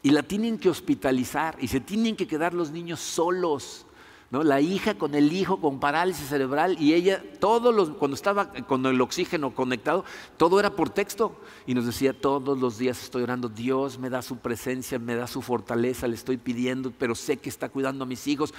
y 0.02 0.10
la 0.10 0.22
tienen 0.22 0.58
que 0.58 0.68
hospitalizar 0.68 1.56
y 1.60 1.68
se 1.68 1.80
tienen 1.80 2.16
que 2.16 2.26
quedar 2.26 2.54
los 2.54 2.70
niños 2.70 3.00
solos. 3.00 3.86
¿no? 4.30 4.42
La 4.42 4.60
hija 4.60 4.94
con 4.94 5.14
el 5.14 5.32
hijo 5.32 5.60
con 5.60 5.78
parálisis 5.78 6.28
cerebral 6.28 6.76
y 6.80 6.94
ella, 6.94 7.22
todos 7.38 7.74
los, 7.74 7.90
cuando 7.90 8.14
estaba 8.14 8.52
con 8.52 8.84
el 8.86 9.00
oxígeno 9.00 9.54
conectado, 9.54 10.04
todo 10.36 10.58
era 10.58 10.70
por 10.70 10.90
texto. 10.90 11.36
Y 11.66 11.74
nos 11.74 11.86
decía, 11.86 12.12
todos 12.12 12.58
los 12.58 12.78
días 12.78 13.02
estoy 13.02 13.22
orando, 13.22 13.48
Dios 13.48 13.98
me 13.98 14.10
da 14.10 14.22
su 14.22 14.38
presencia, 14.38 14.98
me 14.98 15.14
da 15.14 15.26
su 15.26 15.42
fortaleza, 15.42 16.08
le 16.08 16.16
estoy 16.16 16.36
pidiendo, 16.36 16.92
pero 16.98 17.14
sé 17.14 17.36
que 17.36 17.48
está 17.48 17.68
cuidando 17.68 18.04
a 18.04 18.06
mis 18.06 18.26
hijos. 18.26 18.52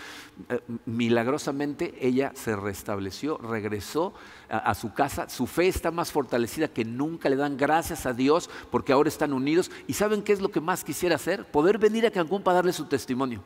Eh, 0.50 0.60
milagrosamente 0.86 1.96
ella 2.00 2.32
se 2.36 2.56
restableció, 2.56 3.38
regresó 3.38 4.14
a, 4.50 4.74
su 4.76 4.94
casa, 4.94 5.30
su 5.30 5.46
fe 5.48 5.68
está 5.68 5.92
más 5.92 6.12
fortalecida 6.12 6.68
que 6.68 6.86
nunca, 6.86 7.30
le 7.30 7.36
dan 7.36 7.58
gracias 7.58 8.06
a 8.06 8.14
Dios 8.14 8.50
porque 8.72 8.94
ahora 8.94 9.10
están 9.10 9.34
unidos. 9.34 9.72
¿Y 9.88 9.94
saben 9.94 10.22
qué 10.22 10.34
es 10.34 10.42
lo 10.42 10.52
que 10.52 10.62
más 10.62 10.84
quisiera 10.84 11.16
hacer? 11.16 11.46
Poder 11.46 11.78
venir 11.78 12.06
a 12.06 12.12
Cancún 12.12 12.42
para 12.42 12.56
darle 12.56 12.74
su 12.74 12.86
testimonio. 12.86 13.44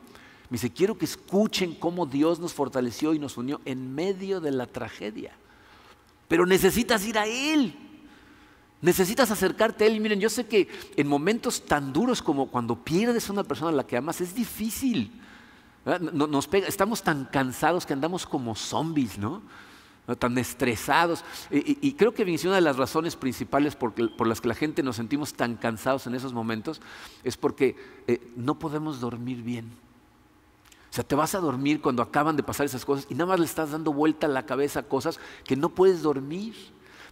Me 0.48 0.56
dice, 0.56 0.70
quiero 0.70 0.96
que 0.98 1.06
escuchen 1.06 1.74
cómo 1.74 2.06
Dios 2.06 2.38
nos 2.38 2.52
fortaleció 2.52 3.14
y 3.14 3.18
nos 3.18 3.36
unió 3.36 3.60
en 3.64 3.94
medio 3.94 4.40
de 4.40 4.50
la 4.50 4.66
tragedia. 4.66 5.32
Pero 6.28 6.46
necesitas 6.46 7.06
ir 7.06 7.18
a 7.18 7.26
Él. 7.26 7.74
Necesitas 8.80 9.30
acercarte 9.30 9.84
a 9.84 9.86
Él. 9.86 9.96
Y 9.96 10.00
miren, 10.00 10.20
yo 10.20 10.28
sé 10.28 10.46
que 10.46 10.68
en 10.96 11.08
momentos 11.08 11.62
tan 11.62 11.92
duros 11.92 12.20
como 12.20 12.48
cuando 12.48 12.76
pierdes 12.76 13.28
a 13.28 13.32
una 13.32 13.44
persona 13.44 13.70
a 13.70 13.74
la 13.74 13.86
que 13.86 13.96
amas, 13.96 14.20
es 14.20 14.34
difícil. 14.34 15.10
Nos 16.00 16.48
estamos 16.52 17.02
tan 17.02 17.24
cansados 17.24 17.86
que 17.86 17.92
andamos 17.92 18.26
como 18.26 18.54
zombies, 18.54 19.18
¿no? 19.18 19.42
Tan 20.18 20.36
estresados. 20.36 21.24
Y, 21.50 21.92
creo 21.94 22.12
que 22.12 22.24
una 22.24 22.56
de 22.56 22.60
las 22.60 22.76
razones 22.76 23.16
principales 23.16 23.76
por, 23.76 24.26
las 24.26 24.40
que 24.40 24.48
la 24.48 24.54
gente 24.54 24.82
nos 24.82 24.96
sentimos 24.96 25.34
tan 25.34 25.56
cansados 25.56 26.06
en 26.06 26.14
esos 26.14 26.32
momentos 26.32 26.80
es 27.22 27.36
porque 27.36 27.76
eh, 28.06 28.20
no 28.36 28.58
podemos 28.58 29.00
dormir 29.00 29.42
bien. 29.42 29.72
O 30.90 30.94
sea, 30.94 31.04
te 31.04 31.14
vas 31.14 31.34
a 31.34 31.40
dormir 31.40 31.80
cuando 31.80 32.02
acaban 32.02 32.36
de 32.36 32.42
pasar 32.42 32.66
esas 32.66 32.84
cosas 32.84 33.06
y 33.08 33.14
nada 33.14 33.26
más 33.26 33.38
le 33.38 33.46
estás 33.46 33.70
dando 33.70 33.94
vuelta 33.94 34.26
a 34.26 34.30
la 34.30 34.44
cabeza 34.44 34.82
cosas 34.82 35.18
que 35.44 35.56
no 35.56 35.70
puedes 35.70 36.02
dormir. 36.02 36.54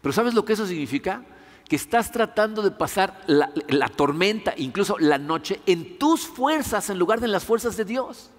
Pero 0.03 0.13
¿sabes 0.13 0.35
lo 0.35 0.45
que 0.45 0.53
eso 0.53 0.67
significa? 0.67 1.25
Que 1.67 1.77
estás 1.77 2.11
tratando 2.11 2.61
de 2.61 2.73
pasar 2.73 3.23
la, 3.27 3.89
tormenta, 3.89 4.53
incluso 4.57 4.99
la 4.99 5.17
noche, 5.17 5.63
en 5.65 5.99
tus 5.99 6.27
fuerzas 6.27 6.91
en 6.91 6.99
lugar 6.99 7.21
de 7.21 7.27
en 7.27 7.33
las 7.33 7.45
fuerzas 7.45 7.77
de 7.77 7.85
Dios. 7.85 8.31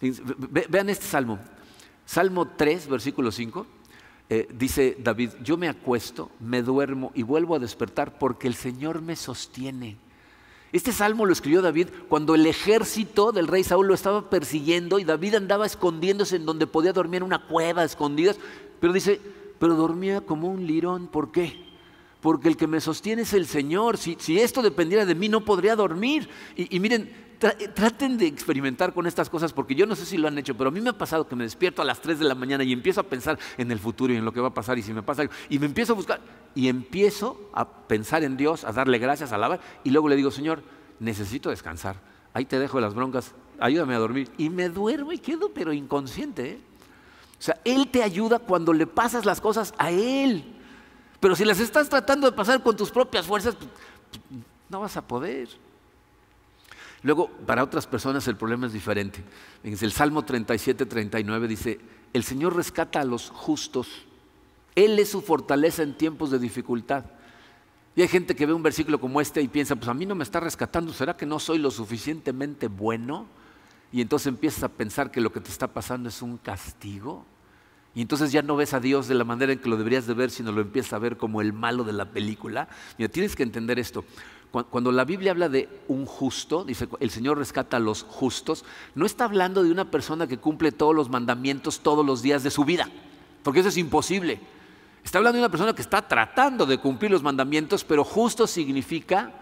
Vean 0.00 0.88
este 0.88 1.06
salmo. 1.06 1.38
Salmo 2.06 2.48
3, 2.48 2.88
versículo 2.88 3.32
5. 3.32 3.66
Eh, 4.30 4.48
dice 4.54 4.96
David, 4.98 5.30
yo 5.42 5.56
me 5.56 5.68
acuesto, 5.68 6.30
me 6.40 6.62
duermo 6.62 7.12
y 7.14 7.22
vuelvo 7.22 7.54
a 7.54 7.58
despertar 7.58 8.18
porque 8.18 8.48
el 8.48 8.54
Señor 8.54 9.02
me 9.02 9.16
sostiene. 9.16 9.98
Este 10.72 10.92
salmo 10.92 11.24
lo 11.24 11.32
escribió 11.32 11.62
David 11.62 11.88
cuando 12.08 12.34
el 12.34 12.46
ejército 12.46 13.32
del 13.32 13.46
rey 13.46 13.62
Saúl 13.62 13.86
lo 13.86 13.94
estaba 13.94 14.28
persiguiendo 14.28 14.98
y 14.98 15.04
David 15.04 15.36
andaba 15.36 15.66
escondiéndose 15.66 16.36
en 16.36 16.46
donde 16.46 16.66
podía 16.66 16.92
dormir 16.92 17.18
en 17.18 17.24
una 17.24 17.46
cueva 17.46 17.84
escondidas. 17.84 18.38
Pero 18.80 18.92
dice, 18.92 19.20
pero 19.58 19.76
dormía 19.76 20.20
como 20.20 20.48
un 20.48 20.66
lirón. 20.66 21.06
¿Por 21.06 21.30
qué? 21.30 21.62
Porque 22.20 22.48
el 22.48 22.56
que 22.56 22.66
me 22.66 22.80
sostiene 22.80 23.22
es 23.22 23.34
el 23.34 23.46
Señor. 23.46 23.98
Si, 23.98 24.16
esto 24.40 24.62
dependiera 24.62 25.06
de 25.06 25.14
mí, 25.14 25.28
no 25.28 25.44
podría 25.44 25.76
dormir. 25.76 26.28
y 26.56 26.80
miren, 26.80 27.23
traten 27.50 28.16
de 28.16 28.26
experimentar 28.26 28.92
con 28.94 29.06
estas 29.06 29.28
cosas 29.28 29.52
porque 29.52 29.74
yo 29.74 29.86
no 29.86 29.96
sé 29.96 30.06
si 30.06 30.16
lo 30.16 30.28
han 30.28 30.38
hecho, 30.38 30.56
pero 30.56 30.68
a 30.68 30.70
mí 30.70 30.80
me 30.80 30.90
ha 30.90 30.98
pasado 30.98 31.26
que 31.26 31.36
me 31.36 31.44
despierto 31.44 31.82
a 31.82 31.84
las 31.84 32.00
3 32.00 32.18
de 32.18 32.24
la 32.24 32.34
mañana 32.34 32.64
y 32.64 32.72
empiezo 32.72 33.00
a 33.00 33.04
pensar 33.04 33.38
en 33.58 33.70
el 33.70 33.78
futuro 33.78 34.12
y 34.12 34.16
en 34.16 34.24
lo 34.24 34.32
que 34.32 34.40
va 34.40 34.48
a 34.48 34.54
pasar 34.54 34.78
y 34.78 34.82
si 34.82 34.92
me 34.92 35.02
pasa 35.02 35.22
algo. 35.22 35.34
Y 35.48 35.58
me 35.58 35.66
empiezo 35.66 35.92
a 35.92 35.96
buscar 35.96 36.20
y 36.54 36.68
empiezo 36.68 37.50
a 37.52 37.68
pensar 37.68 38.24
en 38.24 38.36
Dios, 38.36 38.64
a 38.64 38.72
darle 38.72 38.98
gracias, 38.98 39.32
a 39.32 39.34
alabar 39.34 39.60
y 39.82 39.90
luego 39.90 40.08
le 40.08 40.16
digo, 40.16 40.30
Señor, 40.30 40.62
necesito 41.00 41.50
descansar. 41.50 41.96
Ahí 42.32 42.44
te 42.44 42.58
dejo 42.58 42.80
las 42.80 42.94
broncas, 42.94 43.32
ayúdame 43.60 43.94
a 43.94 43.98
dormir. 43.98 44.30
Y 44.38 44.48
me 44.50 44.68
duermo 44.68 45.12
y 45.12 45.18
quedo 45.18 45.50
pero 45.52 45.72
inconsciente. 45.72 46.50
¿eh? 46.52 46.58
O 47.38 47.42
sea, 47.42 47.60
Él 47.64 47.88
te 47.88 48.02
ayuda 48.02 48.38
cuando 48.38 48.72
le 48.72 48.86
pasas 48.86 49.24
las 49.24 49.40
cosas 49.40 49.74
a 49.78 49.90
Él. 49.90 50.44
Pero 51.20 51.36
si 51.36 51.44
las 51.44 51.60
estás 51.60 51.88
tratando 51.88 52.30
de 52.30 52.36
pasar 52.36 52.62
con 52.62 52.76
tus 52.76 52.90
propias 52.90 53.26
fuerzas, 53.26 53.54
pues, 53.54 53.70
no 54.68 54.80
vas 54.80 54.96
a 54.96 55.02
poder. 55.06 55.48
Luego, 57.04 57.28
para 57.28 57.62
otras 57.62 57.86
personas 57.86 58.26
el 58.28 58.36
problema 58.36 58.66
es 58.66 58.72
diferente. 58.72 59.22
el 59.62 59.92
Salmo 59.92 60.24
37, 60.24 60.86
39 60.86 61.46
dice, 61.46 61.78
el 62.14 62.24
Señor 62.24 62.56
rescata 62.56 63.00
a 63.00 63.04
los 63.04 63.28
justos. 63.28 64.06
Él 64.74 64.98
es 64.98 65.10
su 65.10 65.20
fortaleza 65.20 65.82
en 65.82 65.98
tiempos 65.98 66.30
de 66.30 66.38
dificultad. 66.38 67.04
Y 67.94 68.00
hay 68.00 68.08
gente 68.08 68.34
que 68.34 68.46
ve 68.46 68.54
un 68.54 68.62
versículo 68.62 68.98
como 68.98 69.20
este 69.20 69.42
y 69.42 69.48
piensa, 69.48 69.76
pues 69.76 69.88
a 69.88 69.94
mí 69.94 70.06
no 70.06 70.14
me 70.14 70.24
está 70.24 70.40
rescatando, 70.40 70.94
¿será 70.94 71.14
que 71.14 71.26
no 71.26 71.38
soy 71.38 71.58
lo 71.58 71.70
suficientemente 71.70 72.68
bueno? 72.68 73.26
Y 73.92 74.00
entonces 74.00 74.28
empiezas 74.28 74.64
a 74.64 74.68
pensar 74.70 75.10
que 75.10 75.20
lo 75.20 75.30
que 75.30 75.40
te 75.40 75.50
está 75.50 75.68
pasando 75.68 76.08
es 76.08 76.22
un 76.22 76.38
castigo. 76.38 77.26
Y 77.94 78.00
entonces 78.00 78.32
ya 78.32 78.40
no 78.40 78.56
ves 78.56 78.72
a 78.72 78.80
Dios 78.80 79.08
de 79.08 79.14
la 79.14 79.24
manera 79.24 79.52
en 79.52 79.58
que 79.58 79.68
lo 79.68 79.76
deberías 79.76 80.06
de 80.06 80.14
ver, 80.14 80.30
sino 80.30 80.52
lo 80.52 80.62
empiezas 80.62 80.94
a 80.94 80.98
ver 80.98 81.18
como 81.18 81.42
el 81.42 81.52
malo 81.52 81.84
de 81.84 81.92
la 81.92 82.06
película. 82.06 82.68
Mira, 82.96 83.12
tienes 83.12 83.36
que 83.36 83.42
entender 83.42 83.78
esto. 83.78 84.06
Cuando 84.62 84.92
la 84.92 85.04
Biblia 85.04 85.32
habla 85.32 85.48
de 85.48 85.68
un 85.88 86.06
justo, 86.06 86.64
dice 86.64 86.88
el 87.00 87.10
Señor 87.10 87.38
rescata 87.38 87.78
a 87.78 87.80
los 87.80 88.04
justos, 88.04 88.64
no 88.94 89.04
está 89.04 89.24
hablando 89.24 89.62
de 89.62 89.72
una 89.72 89.90
persona 89.90 90.26
que 90.26 90.38
cumple 90.38 90.70
todos 90.70 90.94
los 90.94 91.10
mandamientos 91.10 91.80
todos 91.80 92.06
los 92.06 92.22
días 92.22 92.42
de 92.44 92.50
su 92.50 92.64
vida, 92.64 92.88
porque 93.42 93.60
eso 93.60 93.68
es 93.68 93.76
imposible. 93.76 94.40
Está 95.04 95.18
hablando 95.18 95.36
de 95.36 95.42
una 95.42 95.50
persona 95.50 95.74
que 95.74 95.82
está 95.82 96.06
tratando 96.06 96.64
de 96.64 96.78
cumplir 96.78 97.10
los 97.10 97.22
mandamientos, 97.22 97.84
pero 97.84 98.04
justo 98.04 98.46
significa 98.46 99.32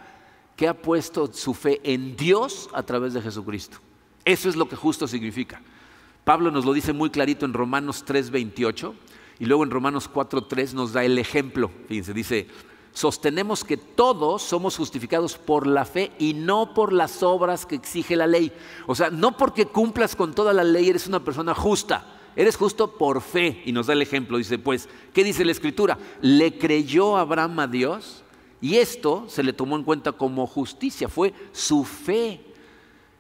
que 0.56 0.66
ha 0.66 0.74
puesto 0.74 1.32
su 1.32 1.54
fe 1.54 1.80
en 1.84 2.16
Dios 2.16 2.68
a 2.72 2.82
través 2.82 3.14
de 3.14 3.22
Jesucristo. 3.22 3.78
Eso 4.24 4.48
es 4.48 4.56
lo 4.56 4.68
que 4.68 4.76
justo 4.76 5.06
significa. 5.06 5.60
Pablo 6.24 6.50
nos 6.50 6.64
lo 6.64 6.72
dice 6.72 6.92
muy 6.92 7.10
clarito 7.10 7.46
en 7.46 7.52
Romanos 7.52 8.04
3:28 8.06 8.94
y 9.38 9.46
luego 9.46 9.64
en 9.64 9.70
Romanos 9.70 10.08
4:3 10.08 10.74
nos 10.74 10.92
da 10.92 11.04
el 11.04 11.18
ejemplo. 11.18 11.70
Fíjense, 11.88 12.12
dice, 12.12 12.46
sostenemos 12.92 13.64
que 13.64 13.76
todos 13.76 14.42
somos 14.42 14.76
justificados 14.76 15.38
por 15.38 15.66
la 15.66 15.84
fe 15.84 16.12
y 16.18 16.34
no 16.34 16.74
por 16.74 16.92
las 16.92 17.22
obras 17.22 17.66
que 17.66 17.74
exige 17.74 18.16
la 18.16 18.26
ley. 18.26 18.52
O 18.86 18.94
sea, 18.94 19.10
no 19.10 19.36
porque 19.36 19.66
cumplas 19.66 20.14
con 20.14 20.34
toda 20.34 20.52
la 20.52 20.64
ley 20.64 20.88
eres 20.88 21.06
una 21.06 21.24
persona 21.24 21.54
justa. 21.54 22.18
Eres 22.36 22.56
justo 22.56 22.96
por 22.96 23.20
fe. 23.20 23.62
Y 23.64 23.72
nos 23.72 23.86
da 23.86 23.92
el 23.92 24.02
ejemplo. 24.02 24.38
Dice, 24.38 24.58
pues, 24.58 24.88
¿qué 25.12 25.24
dice 25.24 25.44
la 25.44 25.52
escritura? 25.52 25.98
Le 26.20 26.58
creyó 26.58 27.16
Abraham 27.16 27.60
a 27.60 27.66
Dios 27.66 28.22
y 28.60 28.76
esto 28.76 29.24
se 29.28 29.42
le 29.42 29.52
tomó 29.52 29.76
en 29.76 29.84
cuenta 29.84 30.12
como 30.12 30.46
justicia. 30.46 31.08
Fue 31.08 31.34
su 31.52 31.84
fe. 31.84 32.40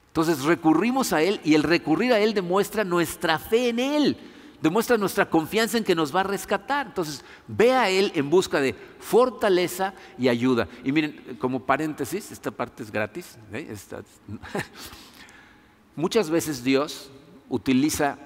Entonces 0.08 0.44
recurrimos 0.44 1.12
a 1.12 1.22
Él 1.22 1.40
y 1.44 1.54
el 1.54 1.62
recurrir 1.62 2.12
a 2.12 2.20
Él 2.20 2.34
demuestra 2.34 2.84
nuestra 2.84 3.38
fe 3.38 3.70
en 3.70 3.78
Él. 3.78 4.16
Demuestra 4.62 4.96
nuestra 4.96 5.28
confianza 5.28 5.76
en 5.76 5.82
que 5.82 5.96
nos 5.96 6.14
va 6.14 6.20
a 6.20 6.22
rescatar. 6.22 6.86
Entonces, 6.86 7.24
ve 7.48 7.72
a 7.72 7.90
Él 7.90 8.12
en 8.14 8.30
busca 8.30 8.60
de 8.60 8.76
fortaleza 9.00 9.92
y 10.16 10.28
ayuda. 10.28 10.68
Y 10.84 10.92
miren, 10.92 11.36
como 11.40 11.66
paréntesis, 11.66 12.30
esta 12.30 12.52
parte 12.52 12.84
es 12.84 12.92
gratis. 12.92 13.36
¿eh? 13.52 13.66
Muchas 15.96 16.30
veces 16.30 16.62
Dios 16.62 17.10
utiliza 17.48 18.18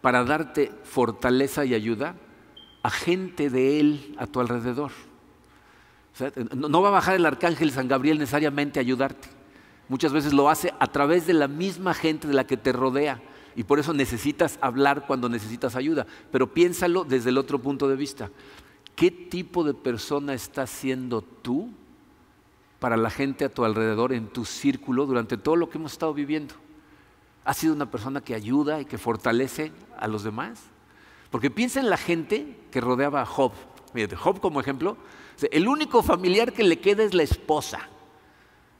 para 0.00 0.22
darte 0.22 0.70
fortaleza 0.84 1.64
y 1.64 1.74
ayuda 1.74 2.14
a 2.84 2.90
gente 2.90 3.50
de 3.50 3.80
Él 3.80 4.14
a 4.16 4.28
tu 4.28 4.38
alrededor. 4.38 4.92
no 6.54 6.82
va 6.82 6.88
a 6.88 6.92
bajar 6.92 7.16
el 7.16 7.26
arcángel 7.26 7.72
San 7.72 7.88
Gabriel 7.88 8.20
necesariamente 8.20 8.78
a 8.78 8.82
ayudarte. 8.82 9.28
Muchas 9.88 10.12
veces 10.12 10.32
lo 10.32 10.48
hace 10.48 10.72
a 10.78 10.86
través 10.86 11.26
de 11.26 11.32
la 11.32 11.48
misma 11.48 11.94
gente 11.94 12.28
de 12.28 12.34
la 12.34 12.46
que 12.46 12.56
te 12.56 12.72
rodea. 12.72 13.20
Y 13.56 13.64
por 13.64 13.78
eso 13.78 13.92
necesitas 13.92 14.58
hablar 14.60 15.06
cuando 15.06 15.28
necesitas 15.28 15.76
ayuda. 15.76 16.06
Pero 16.30 16.52
piénsalo 16.52 17.04
desde 17.04 17.30
el 17.30 17.38
otro 17.38 17.58
punto 17.58 17.88
de 17.88 17.96
vista. 17.96 18.30
¿Qué 18.94 19.10
tipo 19.10 19.64
de 19.64 19.74
persona 19.74 20.34
estás 20.34 20.70
siendo 20.70 21.22
tú 21.22 21.70
para 22.78 22.96
la 22.96 23.10
gente 23.10 23.44
a 23.44 23.48
tu 23.48 23.64
alrededor, 23.64 24.12
en 24.12 24.28
tu 24.28 24.44
círculo, 24.44 25.06
durante 25.06 25.36
todo 25.36 25.56
lo 25.56 25.70
que 25.70 25.78
hemos 25.78 25.92
estado 25.92 26.14
viviendo? 26.14 26.54
¿Has 27.44 27.56
sido 27.56 27.74
una 27.74 27.90
persona 27.90 28.20
que 28.20 28.34
ayuda 28.34 28.80
y 28.80 28.84
que 28.84 28.98
fortalece 28.98 29.72
a 29.98 30.06
los 30.06 30.22
demás? 30.22 30.60
Porque 31.30 31.50
piensa 31.50 31.80
en 31.80 31.88
la 31.88 31.96
gente 31.96 32.58
que 32.70 32.80
rodeaba 32.80 33.22
a 33.22 33.26
Job. 33.26 33.52
Mírate, 33.94 34.16
Job 34.16 34.40
como 34.40 34.60
ejemplo, 34.60 34.96
el 35.50 35.68
único 35.68 36.02
familiar 36.02 36.52
que 36.52 36.64
le 36.64 36.80
queda 36.80 37.02
es 37.02 37.14
la 37.14 37.22
esposa. 37.22 37.88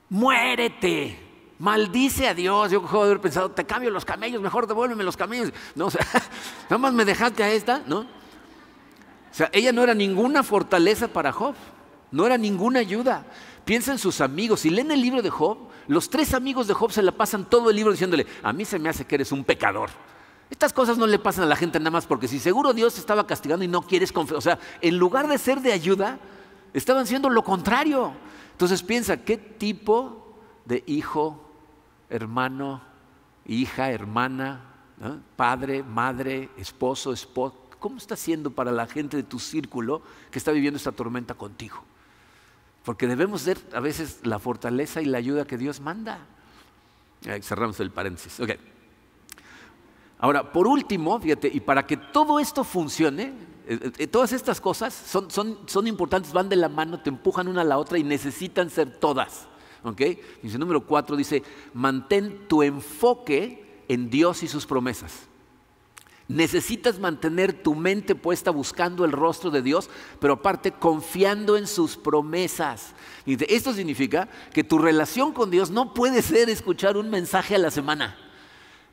Muérete, 0.09 1.30
maldice 1.61 2.27
a 2.27 2.33
Dios. 2.33 2.71
Yo 2.71 2.81
puedo 2.81 3.03
haber 3.03 3.21
pensado, 3.21 3.51
te 3.51 3.65
cambio 3.65 3.91
los 3.91 4.03
camellos, 4.03 4.41
mejor 4.41 4.67
devuélveme 4.67 5.03
los 5.03 5.15
camellos. 5.15 5.53
No, 5.75 5.85
o 5.85 5.91
sea, 5.91 6.05
nada 6.63 6.77
más 6.79 6.93
me 6.93 7.05
dejaste 7.05 7.43
a 7.43 7.51
esta, 7.51 7.83
¿no? 7.85 7.99
O 7.99 9.33
sea, 9.33 9.49
ella 9.53 9.71
no 9.71 9.83
era 9.83 9.93
ninguna 9.93 10.43
fortaleza 10.43 11.07
para 11.07 11.31
Job, 11.31 11.55
no 12.11 12.25
era 12.25 12.37
ninguna 12.37 12.79
ayuda. 12.79 13.25
Piensa 13.63 13.91
en 13.91 13.99
sus 13.99 14.19
amigos. 14.19 14.61
Si 14.61 14.71
leen 14.71 14.91
el 14.91 15.01
libro 15.01 15.21
de 15.21 15.29
Job, 15.29 15.69
los 15.87 16.09
tres 16.09 16.33
amigos 16.33 16.67
de 16.67 16.73
Job 16.73 16.91
se 16.91 17.03
la 17.03 17.11
pasan 17.11 17.45
todo 17.45 17.69
el 17.69 17.75
libro 17.75 17.91
diciéndole, 17.91 18.25
a 18.41 18.51
mí 18.51 18.65
se 18.65 18.79
me 18.79 18.89
hace 18.89 19.05
que 19.05 19.15
eres 19.15 19.31
un 19.31 19.43
pecador. 19.43 19.91
Estas 20.49 20.73
cosas 20.73 20.97
no 20.97 21.07
le 21.07 21.19
pasan 21.19 21.45
a 21.45 21.47
la 21.47 21.55
gente 21.55 21.79
nada 21.79 21.91
más 21.91 22.07
porque 22.07 22.27
si 22.27 22.39
seguro 22.39 22.73
Dios 22.73 22.95
te 22.95 22.99
estaba 22.99 23.25
castigando 23.25 23.63
y 23.63 23.69
no 23.69 23.83
quieres 23.83 24.11
confiar, 24.11 24.37
o 24.37 24.41
sea, 24.41 24.59
en 24.81 24.97
lugar 24.97 25.27
de 25.27 25.37
ser 25.37 25.61
de 25.61 25.71
ayuda, 25.71 26.19
estaban 26.73 27.07
siendo 27.07 27.29
lo 27.29 27.43
contrario. 27.43 28.11
Entonces 28.51 28.83
piensa, 28.83 29.23
¿qué 29.23 29.37
tipo 29.37 30.35
de 30.65 30.83
hijo, 30.87 31.50
hermano, 32.11 32.81
hija, 33.45 33.89
hermana, 33.89 34.61
padre, 35.35 35.81
madre, 35.81 36.49
esposo, 36.57 37.11
esposa, 37.11 37.55
cómo 37.79 37.97
está 37.97 38.15
siendo 38.15 38.51
para 38.51 38.71
la 38.71 38.85
gente 38.85 39.17
de 39.17 39.23
tu 39.23 39.39
círculo 39.39 40.03
que 40.29 40.37
está 40.37 40.51
viviendo 40.51 40.77
esta 40.77 40.91
tormenta 40.91 41.33
contigo? 41.33 41.83
Porque 42.83 43.07
debemos 43.07 43.41
ser 43.41 43.57
a 43.73 43.79
veces 43.79 44.19
la 44.23 44.39
fortaleza 44.39 45.01
y 45.01 45.05
la 45.05 45.17
ayuda 45.17 45.45
que 45.45 45.57
Dios 45.57 45.79
manda. 45.79 46.19
cerramos 47.41 47.79
el 47.79 47.91
paréntesis. 47.91 48.39
Ahora, 50.19 50.51
por 50.51 50.67
último, 50.67 51.19
fíjate, 51.19 51.49
y 51.51 51.59
para 51.59 51.87
que 51.87 51.97
todo 51.97 52.39
esto 52.39 52.63
funcione, 52.63 53.33
eh, 53.67 53.91
eh, 53.97 54.07
todas 54.07 54.33
estas 54.33 54.61
cosas 54.61 54.93
son, 54.93 55.31
son, 55.31 55.59
son, 55.65 55.87
importantes, 55.87 56.31
van 56.33 56.49
de 56.49 56.55
la 56.55 56.69
mano, 56.69 56.99
te 56.99 57.09
empujan 57.09 57.47
una 57.47 57.61
a 57.61 57.63
la 57.63 57.77
otra 57.77 57.97
y 57.97 58.03
necesitan 58.03 58.69
ser 58.69 58.99
todas. 58.99 59.47
¿Ok? 59.83 60.01
Dice 60.41 60.57
número 60.57 60.81
cuatro, 60.85 61.15
dice, 61.15 61.43
mantén 61.73 62.47
tu 62.47 62.63
enfoque 62.63 63.83
en 63.87 64.09
Dios 64.09 64.43
y 64.43 64.47
sus 64.47 64.65
promesas. 64.65 65.27
Necesitas 66.27 66.97
mantener 66.97 67.51
tu 67.51 67.75
mente 67.75 68.15
puesta 68.15 68.51
buscando 68.51 69.03
el 69.03 69.11
rostro 69.11 69.51
de 69.51 69.61
Dios, 69.61 69.89
pero 70.19 70.35
aparte 70.35 70.71
confiando 70.71 71.57
en 71.57 71.67
sus 71.67 71.97
promesas. 71.97 72.93
Esto 73.25 73.73
significa 73.73 74.29
que 74.53 74.63
tu 74.63 74.77
relación 74.77 75.33
con 75.33 75.51
Dios 75.51 75.71
no 75.71 75.93
puede 75.93 76.21
ser 76.21 76.49
escuchar 76.49 76.95
un 76.95 77.09
mensaje 77.09 77.55
a 77.55 77.59
la 77.59 77.69
semana. 77.69 78.17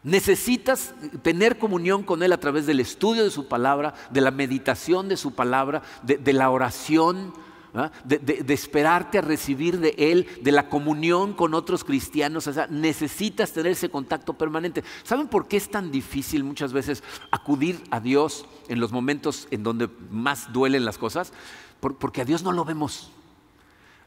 Necesitas 0.03 0.95
tener 1.23 1.59
comunión 1.59 2.03
con 2.03 2.23
Él 2.23 2.33
a 2.33 2.41
través 2.41 2.67
del 2.67 2.81
estudio 2.81 3.23
de 3.25 3.31
su 3.31 3.47
palabra, 3.47 3.95
de 4.11 4.21
la 4.21 4.31
meditación 4.31 5.09
de 5.09 5.17
su 5.17 5.33
palabra, 5.33 5.83
de, 6.03 6.33
la 6.33 6.51
oración, 6.51 7.33
¿ah? 7.75 7.91
de, 8.05 8.45
esperarte 8.49 9.19
a 9.19 9.23
recibir 9.23 9.79
de 9.79 9.95
Él, 9.99 10.27
de 10.43 10.53
la 10.53 10.69
comunión 10.69 11.33
con 11.33 11.55
otros 11.55 11.85
cristianos. 11.85 12.47
O 12.47 12.53
sea, 12.53 12.67
necesitas 12.69 13.53
tener 13.53 13.73
ese 13.73 13.91
contacto 13.91 14.35
permanente. 14.35 14.85
¿Saben 15.03 15.29
por 15.29 15.49
qué 15.49 15.57
es 15.57 15.71
tan 15.71 15.91
difícil 15.91 16.45
muchas 16.45 16.73
veces 16.73 17.03
acudir 17.31 17.83
a 17.91 18.01
Dios 18.01 18.47
en 18.69 18.81
los 18.81 18.93
momentos 18.93 19.49
en 19.51 19.63
donde 19.63 19.89
más 20.11 20.53
duelen 20.53 20.85
las 20.85 20.99
cosas? 20.99 21.33
porque 21.81 22.23
a 22.23 22.25
Dios 22.25 22.43
no 22.43 22.53
lo 22.53 22.65
vemos. 22.65 23.11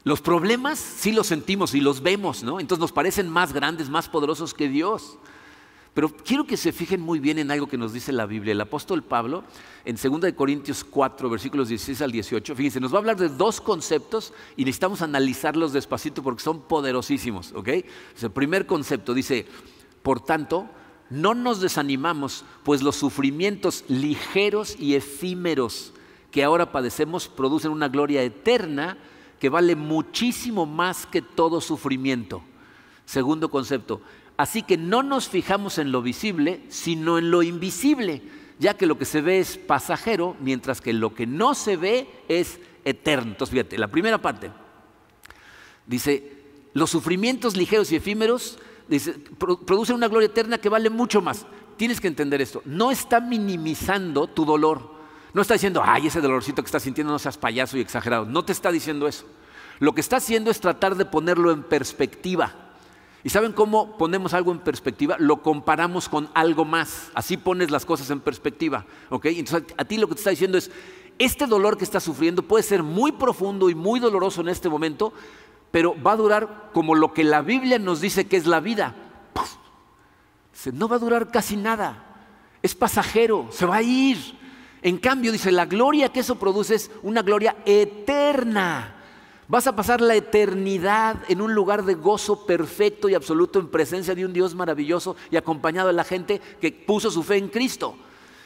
Los 0.04 0.20
problemas 0.20 0.78
sí 0.78 1.12
los 1.12 1.28
sentimos 1.28 1.74
y 1.74 1.80
los 1.80 2.02
vemos, 2.02 2.42
¿no? 2.42 2.58
Entonces 2.58 2.80
nos 2.80 2.92
parecen 2.92 3.30
más 3.30 3.52
grandes, 3.52 3.88
más 3.88 4.08
poderosos 4.08 4.52
que 4.52 4.68
Dios. 4.68 5.16
Pero 5.94 6.08
quiero 6.08 6.46
que 6.46 6.56
se 6.56 6.72
fijen 6.72 7.02
muy 7.02 7.18
bien 7.20 7.38
en 7.38 7.50
algo 7.50 7.66
que 7.66 7.76
nos 7.76 7.92
dice 7.92 8.12
la 8.12 8.24
Biblia. 8.24 8.52
El 8.52 8.60
apóstol 8.60 9.02
Pablo, 9.02 9.44
en 9.84 9.96
2 9.96 10.32
Corintios 10.32 10.84
4, 10.84 11.28
versículos 11.28 11.68
16 11.68 12.00
al 12.00 12.12
18, 12.12 12.56
fíjense, 12.56 12.80
nos 12.80 12.92
va 12.92 12.96
a 12.96 13.00
hablar 13.00 13.16
de 13.18 13.28
dos 13.28 13.60
conceptos 13.60 14.32
y 14.56 14.64
necesitamos 14.64 15.02
analizarlos 15.02 15.74
despacito 15.74 16.22
porque 16.22 16.42
son 16.42 16.62
poderosísimos. 16.62 17.52
¿ok? 17.52 17.68
El 18.22 18.30
primer 18.30 18.64
concepto 18.64 19.12
dice, 19.12 19.46
por 20.02 20.20
tanto, 20.20 20.66
no 21.10 21.34
nos 21.34 21.60
desanimamos, 21.60 22.46
pues 22.62 22.82
los 22.82 22.96
sufrimientos 22.96 23.84
ligeros 23.88 24.76
y 24.78 24.94
efímeros 24.94 25.92
que 26.30 26.42
ahora 26.42 26.72
padecemos 26.72 27.28
producen 27.28 27.70
una 27.70 27.88
gloria 27.88 28.22
eterna 28.22 28.96
que 29.38 29.50
vale 29.50 29.76
muchísimo 29.76 30.64
más 30.64 31.04
que 31.04 31.20
todo 31.20 31.60
sufrimiento. 31.60 32.42
Segundo 33.12 33.50
concepto, 33.50 34.00
Así 34.36 34.62
que 34.62 34.76
no 34.76 35.02
nos 35.02 35.28
fijamos 35.28 35.78
en 35.78 35.92
lo 35.92 36.02
visible, 36.02 36.62
sino 36.68 37.18
en 37.18 37.30
lo 37.30 37.42
invisible, 37.42 38.22
ya 38.58 38.74
que 38.74 38.86
lo 38.86 38.98
que 38.98 39.04
se 39.04 39.20
ve 39.20 39.38
es 39.38 39.58
pasajero, 39.58 40.36
mientras 40.40 40.80
que 40.80 40.92
lo 40.92 41.14
que 41.14 41.26
no 41.26 41.54
se 41.54 41.76
ve 41.76 42.08
es 42.28 42.58
eterno. 42.84 43.32
Entonces, 43.32 43.52
fíjate, 43.52 43.78
la 43.78 43.88
primera 43.88 44.18
parte 44.18 44.50
dice, 45.86 46.42
los 46.72 46.90
sufrimientos 46.90 47.56
ligeros 47.56 47.92
y 47.92 47.96
efímeros 47.96 48.58
producen 49.66 49.96
una 49.96 50.08
gloria 50.08 50.26
eterna 50.26 50.58
que 50.58 50.68
vale 50.68 50.90
mucho 50.90 51.20
más. 51.20 51.46
Tienes 51.76 52.00
que 52.00 52.08
entender 52.08 52.40
esto. 52.40 52.62
No 52.64 52.90
está 52.90 53.20
minimizando 53.20 54.26
tu 54.26 54.44
dolor. 54.44 54.92
No 55.34 55.42
está 55.42 55.54
diciendo, 55.54 55.82
ay, 55.84 56.06
ese 56.06 56.20
dolorcito 56.20 56.62
que 56.62 56.66
estás 56.66 56.82
sintiendo 56.82 57.12
no 57.12 57.18
seas 57.18 57.38
payaso 57.38 57.76
y 57.76 57.80
exagerado. 57.80 58.24
No 58.24 58.44
te 58.44 58.52
está 58.52 58.72
diciendo 58.72 59.06
eso. 59.08 59.26
Lo 59.78 59.94
que 59.94 60.00
está 60.00 60.16
haciendo 60.16 60.50
es 60.50 60.60
tratar 60.60 60.96
de 60.96 61.04
ponerlo 61.04 61.50
en 61.50 61.62
perspectiva. 61.62 62.71
¿Y 63.24 63.30
saben 63.30 63.52
cómo 63.52 63.96
ponemos 63.96 64.34
algo 64.34 64.50
en 64.50 64.58
perspectiva? 64.58 65.16
Lo 65.18 65.42
comparamos 65.42 66.08
con 66.08 66.28
algo 66.34 66.64
más. 66.64 67.10
Así 67.14 67.36
pones 67.36 67.70
las 67.70 67.84
cosas 67.84 68.10
en 68.10 68.20
perspectiva. 68.20 68.84
¿ok? 69.10 69.26
Entonces 69.26 69.74
a 69.76 69.84
ti 69.84 69.96
lo 69.96 70.08
que 70.08 70.14
te 70.14 70.20
está 70.20 70.30
diciendo 70.30 70.58
es, 70.58 70.70
este 71.18 71.46
dolor 71.46 71.78
que 71.78 71.84
estás 71.84 72.02
sufriendo 72.02 72.42
puede 72.42 72.64
ser 72.64 72.82
muy 72.82 73.12
profundo 73.12 73.70
y 73.70 73.74
muy 73.74 74.00
doloroso 74.00 74.40
en 74.40 74.48
este 74.48 74.68
momento, 74.68 75.12
pero 75.70 75.94
va 76.02 76.12
a 76.12 76.16
durar 76.16 76.70
como 76.72 76.94
lo 76.94 77.12
que 77.12 77.22
la 77.22 77.42
Biblia 77.42 77.78
nos 77.78 78.00
dice 78.00 78.26
que 78.26 78.36
es 78.36 78.46
la 78.46 78.60
vida. 78.60 78.94
No 80.72 80.88
va 80.88 80.96
a 80.96 81.00
durar 81.00 81.30
casi 81.30 81.56
nada. 81.56 82.04
Es 82.60 82.74
pasajero, 82.74 83.48
se 83.50 83.66
va 83.66 83.76
a 83.76 83.82
ir. 83.82 84.18
En 84.82 84.98
cambio, 84.98 85.30
dice, 85.30 85.52
la 85.52 85.66
gloria 85.66 86.08
que 86.08 86.20
eso 86.20 86.36
produce 86.36 86.74
es 86.74 86.90
una 87.02 87.22
gloria 87.22 87.56
eterna 87.64 89.01
Vas 89.52 89.66
a 89.66 89.76
pasar 89.76 90.00
la 90.00 90.14
eternidad 90.14 91.24
en 91.28 91.42
un 91.42 91.54
lugar 91.54 91.84
de 91.84 91.92
gozo 91.92 92.46
perfecto 92.46 93.10
y 93.10 93.14
absoluto 93.14 93.58
en 93.58 93.68
presencia 93.68 94.14
de 94.14 94.24
un 94.24 94.32
Dios 94.32 94.54
maravilloso 94.54 95.14
y 95.30 95.36
acompañado 95.36 95.88
de 95.88 95.92
la 95.92 96.04
gente 96.04 96.40
que 96.58 96.72
puso 96.72 97.10
su 97.10 97.22
fe 97.22 97.36
en 97.36 97.50
Cristo. 97.50 97.94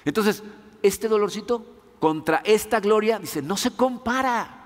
Entonces, 0.04 0.42
este 0.82 1.06
dolorcito 1.06 1.64
contra 2.00 2.38
esta 2.38 2.80
gloria, 2.80 3.20
dice, 3.20 3.40
no 3.40 3.56
se 3.56 3.70
compara. 3.70 4.64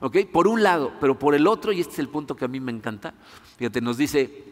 ¿Ok? 0.00 0.26
Por 0.32 0.48
un 0.48 0.64
lado, 0.64 0.92
pero 1.00 1.20
por 1.20 1.36
el 1.36 1.46
otro, 1.46 1.70
y 1.70 1.82
este 1.82 1.92
es 1.92 1.98
el 2.00 2.08
punto 2.08 2.34
que 2.34 2.46
a 2.46 2.48
mí 2.48 2.58
me 2.58 2.72
encanta, 2.72 3.14
fíjate, 3.56 3.80
nos 3.80 3.96
dice, 3.96 4.42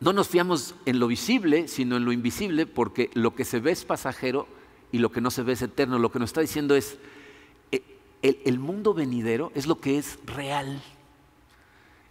no 0.00 0.12
nos 0.12 0.26
fiamos 0.26 0.74
en 0.84 0.98
lo 0.98 1.06
visible, 1.06 1.68
sino 1.68 1.96
en 1.96 2.04
lo 2.04 2.10
invisible, 2.10 2.66
porque 2.66 3.08
lo 3.14 3.36
que 3.36 3.44
se 3.44 3.60
ve 3.60 3.70
es 3.70 3.84
pasajero 3.84 4.48
y 4.90 4.98
lo 4.98 5.12
que 5.12 5.20
no 5.20 5.30
se 5.30 5.44
ve 5.44 5.52
es 5.52 5.62
eterno. 5.62 6.00
Lo 6.00 6.10
que 6.10 6.18
nos 6.18 6.30
está 6.30 6.40
diciendo 6.40 6.74
es, 6.74 6.98
el, 8.24 8.58
mundo 8.58 8.94
venidero 8.94 9.52
es 9.54 9.66
lo 9.66 9.80
que 9.80 9.98
es 9.98 10.18
real. 10.24 10.82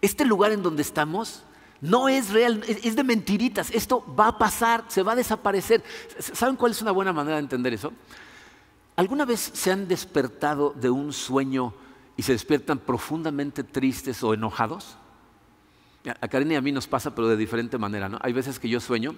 Este 0.01 0.25
lugar 0.25 0.51
en 0.51 0.61
donde 0.61 0.83
estamos 0.83 1.43
no 1.81 2.07
es 2.07 2.29
real, 2.29 2.63
es 2.67 2.95
de 2.95 3.03
mentiritas. 3.03 3.71
Esto 3.71 4.05
va 4.17 4.27
a 4.27 4.37
pasar, 4.37 4.85
se 4.87 5.01
va 5.01 5.13
a 5.13 5.15
desaparecer. 5.15 5.83
¿Saben 6.19 6.55
cuál 6.55 6.71
es 6.71 6.81
una 6.81 6.91
buena 6.91 7.11
manera 7.11 7.37
de 7.37 7.41
entender 7.41 7.73
eso? 7.73 7.91
¿Alguna 8.95 9.25
vez 9.25 9.51
se 9.53 9.71
han 9.71 9.87
despertado 9.87 10.71
de 10.71 10.91
un 10.91 11.13
sueño 11.13 11.73
y 12.15 12.21
se 12.21 12.33
despiertan 12.33 12.77
profundamente 12.77 13.63
tristes 13.63 14.23
o 14.23 14.35
enojados? 14.35 14.97
A 16.21 16.27
Karen 16.27 16.51
y 16.51 16.55
a 16.55 16.61
mí 16.61 16.71
nos 16.71 16.87
pasa, 16.87 17.15
pero 17.15 17.27
de 17.27 17.37
diferente 17.37 17.77
manera. 17.79 18.07
¿no? 18.07 18.19
Hay 18.21 18.33
veces 18.33 18.59
que 18.59 18.69
yo 18.69 18.79
sueño 18.79 19.15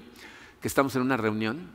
que 0.61 0.67
estamos 0.69 0.95
en 0.95 1.01
una 1.01 1.17
reunión 1.17 1.69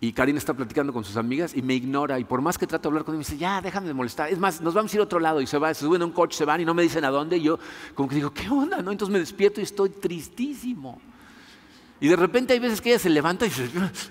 y 0.00 0.12
Karina 0.12 0.38
está 0.38 0.52
platicando 0.52 0.92
con 0.92 1.04
sus 1.04 1.16
amigas 1.16 1.54
y 1.54 1.62
me 1.62 1.74
ignora. 1.74 2.18
Y 2.18 2.24
por 2.24 2.42
más 2.42 2.58
que 2.58 2.66
trato 2.66 2.82
de 2.82 2.88
hablar 2.88 3.04
con 3.04 3.14
ella, 3.14 3.18
me 3.18 3.24
dice, 3.24 3.38
ya, 3.38 3.60
déjame 3.62 3.86
de 3.88 3.94
molestar. 3.94 4.30
Es 4.30 4.38
más, 4.38 4.60
nos 4.60 4.74
vamos 4.74 4.92
a 4.92 4.96
ir 4.96 5.00
a 5.00 5.04
otro 5.04 5.18
lado. 5.18 5.40
Y 5.40 5.46
se 5.46 5.56
va, 5.58 5.72
se 5.72 5.80
suben 5.80 6.02
a 6.02 6.04
un 6.04 6.12
coche, 6.12 6.36
se 6.36 6.44
van 6.44 6.60
y 6.60 6.64
no 6.64 6.74
me 6.74 6.82
dicen 6.82 7.04
a 7.04 7.10
dónde. 7.10 7.38
Y 7.38 7.42
yo 7.42 7.58
como 7.94 8.08
que 8.08 8.16
digo, 8.16 8.32
¿qué 8.32 8.48
onda? 8.48 8.82
¿no? 8.82 8.92
Entonces 8.92 9.12
me 9.12 9.18
despierto 9.18 9.60
y 9.60 9.64
estoy 9.64 9.90
tristísimo. 9.90 11.00
Y 11.98 12.08
de 12.08 12.16
repente 12.16 12.52
hay 12.52 12.58
veces 12.58 12.82
que 12.82 12.90
ella 12.90 12.98
se 12.98 13.08
levanta 13.08 13.46
y, 13.46 13.50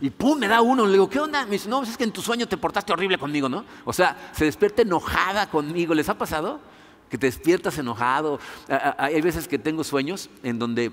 y 0.02 0.10
pum, 0.10 0.39
me 0.39 0.48
da 0.48 0.62
uno. 0.62 0.88
Le 0.88 0.93
digo, 0.93 1.08
¿qué 1.08 1.19
onda? 1.19 1.45
Me 1.45 1.52
dice, 1.52 1.69
no, 1.69 1.78
pues 1.80 1.91
es 1.91 1.98
que 1.98 2.04
en 2.04 2.12
tu 2.12 2.21
sueño 2.21 2.48
te 2.48 2.58
portaste 2.58 2.91
horrible 2.91 3.19
conmigo, 3.19 3.48
¿no? 3.48 3.63
O 3.84 3.93
sea, 3.93 4.32
se 4.34 4.45
despierta 4.45 4.82
enojada 4.82 5.50
conmigo. 5.50 5.93
¿Les 5.93 6.10
ha 6.10 6.17
pasado? 6.17 6.60
que 7.10 7.17
te 7.17 7.28
despiertas 7.28 7.78
enojado. 7.78 8.39
Hay 8.98 9.21
veces 9.21 9.48
que 9.48 9.60
tengo 9.60 9.84
sueños 9.84 10.30
en 10.43 10.60
donde, 10.60 10.91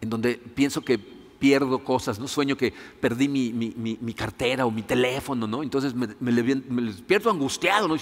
en 0.00 0.10
donde 0.10 0.36
pienso 0.36 0.82
que 0.82 1.19
pierdo 1.40 1.82
cosas, 1.82 2.20
¿no? 2.20 2.28
Sueño 2.28 2.56
que 2.56 2.72
perdí 3.00 3.26
mi, 3.26 4.14
cartera 4.14 4.66
o 4.66 4.70
mi 4.70 4.82
teléfono, 4.82 5.48
¿no? 5.48 5.64
Entonces 5.64 5.94
me, 5.94 6.06
despierto 6.06 7.30
angustiado, 7.30 7.88
¿no? 7.88 7.96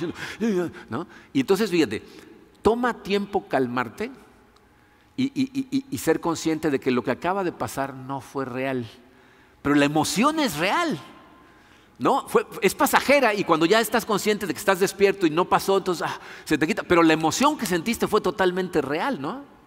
¿no? 0.90 1.06
Y 1.32 1.40
entonces, 1.40 1.70
fíjate, 1.70 2.02
toma 2.60 3.02
tiempo 3.02 3.48
calmarte 3.48 4.10
y, 5.16 5.84
y 5.90 5.98
ser 5.98 6.20
consciente 6.20 6.70
de 6.70 6.78
que 6.78 6.90
lo 6.90 7.02
que 7.02 7.10
acaba 7.10 7.42
de 7.42 7.52
pasar 7.52 7.94
no 7.94 8.20
fue 8.20 8.44
real. 8.44 8.86
Pero 9.62 9.74
la 9.74 9.86
emoción 9.86 10.38
es 10.40 10.58
real. 10.58 10.98
¿no? 11.98 12.26
es 12.62 12.74
pasajera 12.74 13.34
y 13.34 13.44
cuando 13.44 13.66
ya 13.66 13.80
estás 13.80 14.06
consciente 14.06 14.46
de 14.46 14.54
que 14.54 14.58
estás 14.58 14.78
despierto 14.78 15.26
y 15.26 15.30
no 15.30 15.46
pasó, 15.46 15.78
entonces 15.78 16.06
ah, 16.08 16.20
se 16.44 16.56
te 16.56 16.66
quita. 16.66 16.82
Pero 16.82 17.02
la 17.02 17.12
emoción 17.12 17.58
que 17.58 17.66
sentiste 17.66 18.06
fue 18.06 18.20
totalmente 18.20 18.80
real, 18.80 19.20
¿no? 19.20 19.57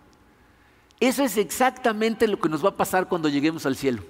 Eso 1.01 1.23
es 1.23 1.35
exactamente 1.35 2.27
lo 2.27 2.39
que 2.39 2.47
nos 2.47 2.63
va 2.63 2.69
a 2.69 2.77
pasar 2.77 3.09
cuando 3.09 3.27
lleguemos 3.27 3.65
al 3.65 3.75
cielo. 3.75 4.03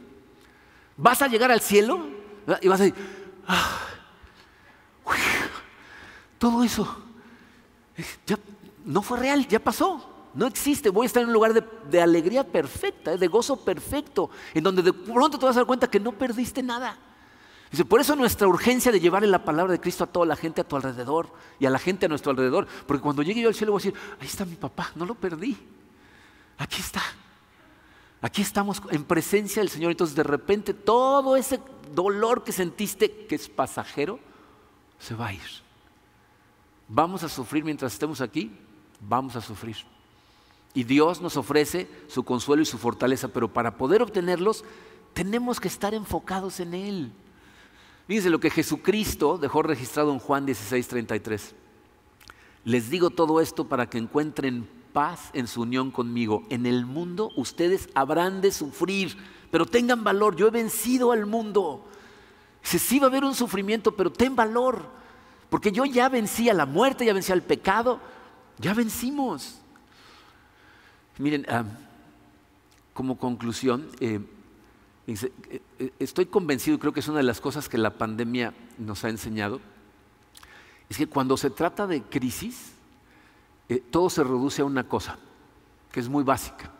Vas 0.97 1.21
a 1.21 1.27
llegar 1.29 1.49
al 1.49 1.61
cielo 1.61 2.05
y 2.61 2.67
vas 2.67 2.81
a 2.81 2.83
decir, 2.83 3.01
ah, 3.47 3.79
todo 6.37 6.65
eso 6.65 6.97
ya 8.27 8.37
no 8.83 9.01
fue 9.01 9.19
real, 9.19 9.47
ya 9.47 9.59
pasó. 9.59 10.05
No 10.33 10.47
existe, 10.47 10.89
voy 10.89 11.05
a 11.05 11.07
estar 11.07 11.23
en 11.23 11.29
un 11.29 11.33
lugar 11.33 11.53
de, 11.53 11.63
de 11.89 12.01
alegría 12.01 12.43
perfecta, 12.43 13.15
de 13.15 13.27
gozo 13.27 13.55
perfecto, 13.55 14.29
en 14.53 14.61
donde 14.61 14.81
de 14.81 14.91
pronto 14.91 15.39
te 15.39 15.45
vas 15.45 15.55
a 15.55 15.59
dar 15.59 15.67
cuenta 15.67 15.89
que 15.89 15.99
no 15.99 16.11
perdiste 16.11 16.61
nada. 16.61 16.97
Dice, 17.71 17.85
por 17.85 18.01
eso 18.01 18.17
nuestra 18.17 18.49
urgencia 18.49 18.91
de 18.91 18.99
llevarle 18.99 19.29
la 19.29 19.45
palabra 19.45 19.71
de 19.71 19.79
Cristo 19.79 20.03
a 20.03 20.07
toda 20.07 20.25
la 20.25 20.35
gente 20.35 20.59
a 20.59 20.65
tu 20.65 20.75
alrededor 20.75 21.31
y 21.57 21.65
a 21.65 21.69
la 21.69 21.79
gente 21.79 22.05
a 22.05 22.09
nuestro 22.09 22.31
alrededor. 22.31 22.67
Porque 22.85 23.01
cuando 23.01 23.21
llegue 23.21 23.39
yo 23.39 23.47
al 23.47 23.55
cielo 23.55 23.71
voy 23.71 23.81
a 23.81 23.85
decir, 23.85 23.99
ahí 24.19 24.27
está 24.27 24.43
mi 24.43 24.57
papá, 24.57 24.91
no 24.95 25.05
lo 25.05 25.15
perdí. 25.15 25.57
Aquí 26.61 26.79
está. 26.79 27.01
Aquí 28.21 28.43
estamos 28.43 28.83
en 28.91 29.03
presencia 29.03 29.63
del 29.63 29.69
Señor. 29.69 29.91
Entonces 29.91 30.15
de 30.15 30.23
repente 30.23 30.75
todo 30.75 31.35
ese 31.35 31.59
dolor 31.95 32.43
que 32.43 32.51
sentiste, 32.51 33.25
que 33.25 33.33
es 33.33 33.49
pasajero, 33.49 34.19
se 34.99 35.15
va 35.15 35.27
a 35.27 35.33
ir. 35.33 35.41
Vamos 36.87 37.23
a 37.23 37.29
sufrir 37.29 37.63
mientras 37.63 37.93
estemos 37.93 38.21
aquí, 38.21 38.51
vamos 38.99 39.35
a 39.35 39.41
sufrir. 39.41 39.77
Y 40.75 40.83
Dios 40.83 41.19
nos 41.19 41.35
ofrece 41.35 41.89
su 42.07 42.23
consuelo 42.23 42.61
y 42.61 42.65
su 42.65 42.77
fortaleza, 42.77 43.27
pero 43.29 43.51
para 43.51 43.75
poder 43.75 44.03
obtenerlos 44.03 44.63
tenemos 45.13 45.59
que 45.59 45.67
estar 45.67 45.95
enfocados 45.95 46.59
en 46.59 46.75
Él. 46.75 47.11
Fíjense 48.07 48.29
lo 48.29 48.39
que 48.39 48.51
Jesucristo 48.51 49.39
dejó 49.39 49.63
registrado 49.63 50.13
en 50.13 50.19
Juan 50.19 50.45
16:33. 50.45 51.53
Les 52.65 52.91
digo 52.91 53.09
todo 53.09 53.41
esto 53.41 53.67
para 53.67 53.89
que 53.89 53.97
encuentren 53.97 54.69
paz 54.91 55.29
en 55.33 55.47
su 55.47 55.61
unión 55.61 55.91
conmigo. 55.91 56.43
En 56.49 56.65
el 56.65 56.85
mundo 56.85 57.31
ustedes 57.35 57.89
habrán 57.93 58.41
de 58.41 58.51
sufrir, 58.51 59.17
pero 59.49 59.65
tengan 59.65 60.03
valor. 60.03 60.35
Yo 60.35 60.47
he 60.47 60.51
vencido 60.51 61.11
al 61.11 61.25
mundo. 61.25 61.85
Dice, 62.63 62.79
sí 62.79 62.99
va 62.99 63.07
a 63.07 63.09
haber 63.09 63.23
un 63.23 63.35
sufrimiento, 63.35 63.95
pero 63.95 64.11
ten 64.11 64.35
valor. 64.35 64.85
Porque 65.49 65.71
yo 65.71 65.85
ya 65.85 66.07
vencí 66.09 66.49
a 66.49 66.53
la 66.53 66.65
muerte, 66.65 67.05
ya 67.05 67.13
vencí 67.13 67.31
al 67.31 67.41
pecado, 67.41 67.99
ya 68.57 68.73
vencimos. 68.73 69.59
Miren, 71.17 71.45
ah, 71.49 71.65
como 72.93 73.17
conclusión, 73.17 73.89
eh, 73.99 74.19
eh, 75.07 75.61
eh, 75.79 75.93
estoy 75.99 76.25
convencido, 76.25 76.79
creo 76.79 76.93
que 76.93 76.99
es 76.99 77.07
una 77.07 77.17
de 77.17 77.23
las 77.23 77.41
cosas 77.41 77.67
que 77.67 77.77
la 77.77 77.97
pandemia 77.97 78.53
nos 78.77 79.03
ha 79.03 79.09
enseñado, 79.09 79.59
es 80.89 80.97
que 80.97 81.07
cuando 81.07 81.37
se 81.37 81.49
trata 81.49 81.87
de 81.87 82.01
crisis, 82.01 82.73
eh, 83.69 83.83
todo 83.89 84.09
se 84.09 84.23
reduce 84.23 84.61
a 84.61 84.65
una 84.65 84.87
cosa, 84.87 85.17
que 85.91 85.99
es 85.99 86.09
muy 86.09 86.23
básica. 86.23 86.71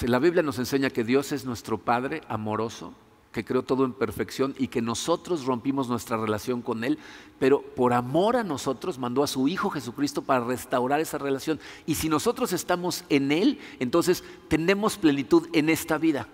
La 0.00 0.18
Biblia 0.18 0.42
nos 0.42 0.58
enseña 0.58 0.90
que 0.90 1.04
Dios 1.04 1.30
es 1.30 1.44
nuestro 1.44 1.78
Padre 1.78 2.22
amoroso, 2.28 2.92
que 3.30 3.44
creó 3.44 3.62
todo 3.62 3.84
en 3.84 3.92
perfección 3.92 4.54
y 4.58 4.68
que 4.68 4.82
nosotros 4.82 5.44
rompimos 5.44 5.88
nuestra 5.88 6.16
relación 6.16 6.60
con 6.60 6.82
Él, 6.82 6.98
pero 7.38 7.62
por 7.62 7.92
amor 7.92 8.36
a 8.36 8.44
nosotros 8.44 8.98
mandó 8.98 9.22
a 9.22 9.28
su 9.28 9.48
Hijo 9.48 9.70
Jesucristo 9.70 10.22
para 10.22 10.44
restaurar 10.44 11.00
esa 11.00 11.18
relación. 11.18 11.60
Y 11.86 11.94
si 11.94 12.08
nosotros 12.08 12.52
estamos 12.52 13.04
en 13.08 13.32
Él, 13.32 13.58
entonces 13.78 14.24
tenemos 14.48 14.98
plenitud 14.98 15.48
en 15.52 15.68
esta 15.68 15.98
vida. 15.98 16.28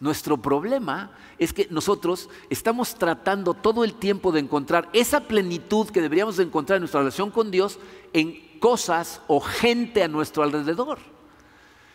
Nuestro 0.00 0.36
problema 0.36 1.10
es 1.38 1.52
que 1.52 1.66
nosotros 1.70 2.28
estamos 2.50 2.94
tratando 2.94 3.54
todo 3.54 3.82
el 3.82 3.94
tiempo 3.94 4.30
de 4.30 4.40
encontrar 4.40 4.88
esa 4.92 5.20
plenitud 5.26 5.88
que 5.88 6.00
deberíamos 6.00 6.36
de 6.36 6.44
encontrar 6.44 6.76
en 6.76 6.82
nuestra 6.82 7.00
relación 7.00 7.32
con 7.32 7.50
Dios 7.50 7.80
en 8.12 8.47
cosas 8.58 9.20
o 9.26 9.40
gente 9.40 10.02
a 10.02 10.08
nuestro 10.08 10.42
alrededor. 10.42 10.98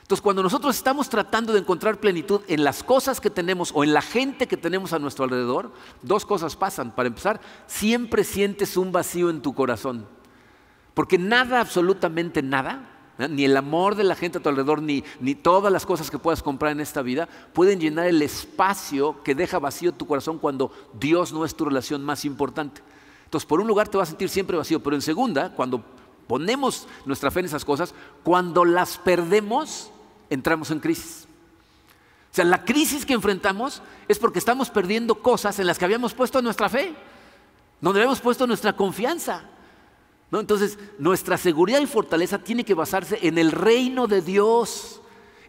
Entonces, 0.04 0.22
cuando 0.22 0.44
nosotros 0.44 0.76
estamos 0.76 1.08
tratando 1.08 1.54
de 1.54 1.60
encontrar 1.60 2.00
plenitud 2.00 2.42
en 2.48 2.64
las 2.66 2.84
cosas 2.84 3.22
que 3.22 3.30
tenemos 3.30 3.72
o 3.74 3.86
en 3.86 3.94
la 3.94 4.02
gente 4.02 4.48
que 4.48 4.58
tenemos 4.58 4.92
a 4.92 5.00
nuestro 5.00 5.24
alrededor, 5.24 5.72
dos 6.02 6.26
cosas 6.26 6.58
pasan. 6.58 6.92
Para 6.92 7.08
empezar, 7.08 7.40
siempre 7.68 8.26
sientes 8.26 8.76
un 8.76 8.92
vacío 8.92 9.30
en 9.30 9.42
tu 9.42 9.56
corazón. 9.56 10.06
Porque 10.94 11.18
nada, 11.18 11.62
absolutamente 11.62 12.44
nada, 12.44 12.90
ni 13.18 13.46
el 13.46 13.56
amor 13.56 13.96
de 13.96 14.04
la 14.04 14.16
gente 14.16 14.40
a 14.40 14.42
tu 14.42 14.50
alrededor, 14.50 14.82
ni, 14.82 15.06
ni 15.22 15.36
todas 15.36 15.72
las 15.72 15.86
cosas 15.86 16.12
que 16.12 16.20
puedas 16.20 16.44
comprar 16.44 16.74
en 16.74 16.82
esta 16.82 17.02
vida 17.02 17.30
pueden 17.54 17.80
llenar 17.80 18.08
el 18.08 18.22
espacio 18.22 19.24
que 19.24 19.36
deja 19.36 19.58
vacío 19.58 19.94
tu 19.94 20.06
corazón 20.06 20.38
cuando 20.38 20.72
Dios 21.00 21.32
no 21.32 21.46
es 21.46 21.56
tu 21.56 21.64
relación 21.64 22.04
más 22.04 22.26
importante. 22.26 22.82
Entonces, 23.24 23.48
por 23.48 23.62
un 23.62 23.68
lugar 23.68 23.88
te 23.88 23.98
vas 23.98 24.10
a 24.10 24.12
sentir 24.12 24.30
siempre 24.30 24.58
vacío, 24.58 24.84
pero 24.84 24.96
en 24.96 25.02
segunda, 25.02 25.54
cuando 25.56 25.84
ponemos 26.28 26.88
nuestra 27.06 27.32
fe 27.32 27.42
en 27.42 27.48
esas 27.48 27.66
cosas, 27.66 27.94
cuando 28.24 28.66
las 28.66 28.98
perdemos, 28.98 29.92
entramos 30.30 30.72
en 30.72 30.80
crisis. 30.80 31.28
O 32.32 32.36
sea, 32.36 32.46
la 32.46 32.66
crisis 32.66 33.06
que 33.06 33.14
enfrentamos 33.14 33.84
es 34.08 34.18
porque 34.18 34.40
estamos 34.40 34.72
perdiendo 34.72 35.16
cosas 35.16 35.60
en 35.60 35.68
las 35.68 35.78
que 35.78 35.86
habíamos 35.86 36.16
puesto 36.16 36.42
nuestra 36.42 36.68
fe, 36.68 36.96
donde 37.80 38.00
habíamos 38.00 38.22
puesto 38.22 38.48
nuestra 38.48 38.74
confianza. 38.74 39.44
Entonces, 40.32 40.80
nuestra 40.98 41.38
seguridad 41.38 41.80
y 41.80 41.86
fortaleza 41.86 42.40
tiene 42.40 42.66
que 42.66 42.74
basarse 42.74 43.20
en 43.22 43.38
el 43.38 43.52
reino 43.52 44.08
de 44.08 44.24
Dios, 44.24 45.03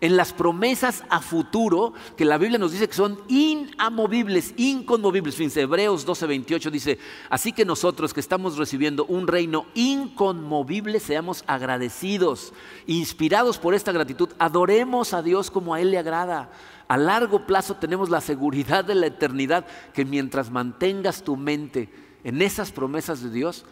en 0.04 0.18
las 0.18 0.34
promesas 0.34 1.02
a 1.08 1.20
futuro 1.20 1.94
que 2.14 2.26
la 2.26 2.36
Biblia 2.36 2.58
nos 2.58 2.72
dice 2.72 2.86
que 2.86 2.94
son 2.94 3.18
inamovibles, 3.26 4.52
inconmovibles. 4.58 5.34
Fíjense, 5.34 5.62
Hebreos 5.62 6.06
12:28 6.06 6.70
dice, 6.70 6.98
así 7.30 7.52
que 7.52 7.64
nosotros 7.64 8.12
que 8.12 8.20
estamos 8.20 8.58
recibiendo 8.58 9.06
un 9.06 9.26
reino 9.26 9.64
inconmovible, 9.72 11.00
seamos 11.00 11.42
agradecidos, 11.46 12.52
inspirados 12.86 13.56
por 13.56 13.72
esta 13.72 13.92
gratitud, 13.92 14.28
adoremos 14.38 15.14
a 15.14 15.22
Dios 15.22 15.50
como 15.50 15.72
a 15.72 15.80
Él 15.80 15.90
le 15.90 15.96
agrada. 15.96 16.50
A 16.86 16.98
largo 16.98 17.46
plazo 17.46 17.76
tenemos 17.76 18.10
la 18.10 18.20
seguridad 18.20 18.84
de 18.84 18.96
la 18.96 19.06
eternidad 19.06 19.64
que 19.94 20.04
mientras 20.04 20.50
mantengas 20.50 21.22
tu 21.22 21.38
mente 21.38 21.88
en 22.24 22.42
esas 22.42 22.72
promesas 22.72 23.22
de 23.22 23.30
Dios, 23.30 23.64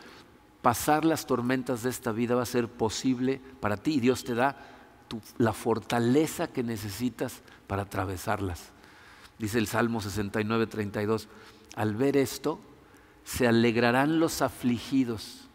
pasar 0.62 1.05
las 1.05 1.26
tormentas 1.26 1.83
de 1.83 1.91
esta 1.91 2.11
vida 2.11 2.35
va 2.35 2.45
a 2.45 2.47
ser 2.47 2.68
posible 2.68 3.43
para 3.61 3.76
ti 3.76 3.97
y 3.97 4.01
Dios 4.01 4.24
te 4.24 4.35
da 4.35 4.72
la 5.39 5.53
fortaleza 5.53 6.49
que 6.49 6.63
necesitas 6.63 7.41
para 7.67 7.83
atravesarlas. 7.83 8.71
Dice 9.39 9.59
el 9.59 9.67
Salmo 9.67 10.01
69, 10.01 10.67
32, 10.67 11.29
al 11.75 11.97
ver 11.97 12.17
esto, 12.17 12.61
se 13.25 13.47
alegrarán 13.47 14.21
los 14.21 14.43
afligidos 14.43 15.49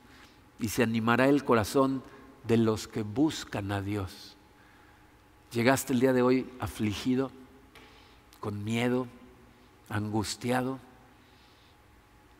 y 0.59 0.69
se 0.69 0.83
animará 0.83 1.27
el 1.27 1.43
corazón 1.43 2.03
de 2.47 2.57
los 2.57 2.87
que 2.87 3.03
buscan 3.03 3.71
a 3.71 3.81
Dios. 3.81 4.35
Llegaste 5.51 5.93
el 5.93 5.99
día 5.99 6.13
de 6.13 6.21
hoy 6.21 6.49
afligido, 6.59 7.31
con 8.39 8.63
miedo, 8.63 9.07
angustiado. 9.89 10.79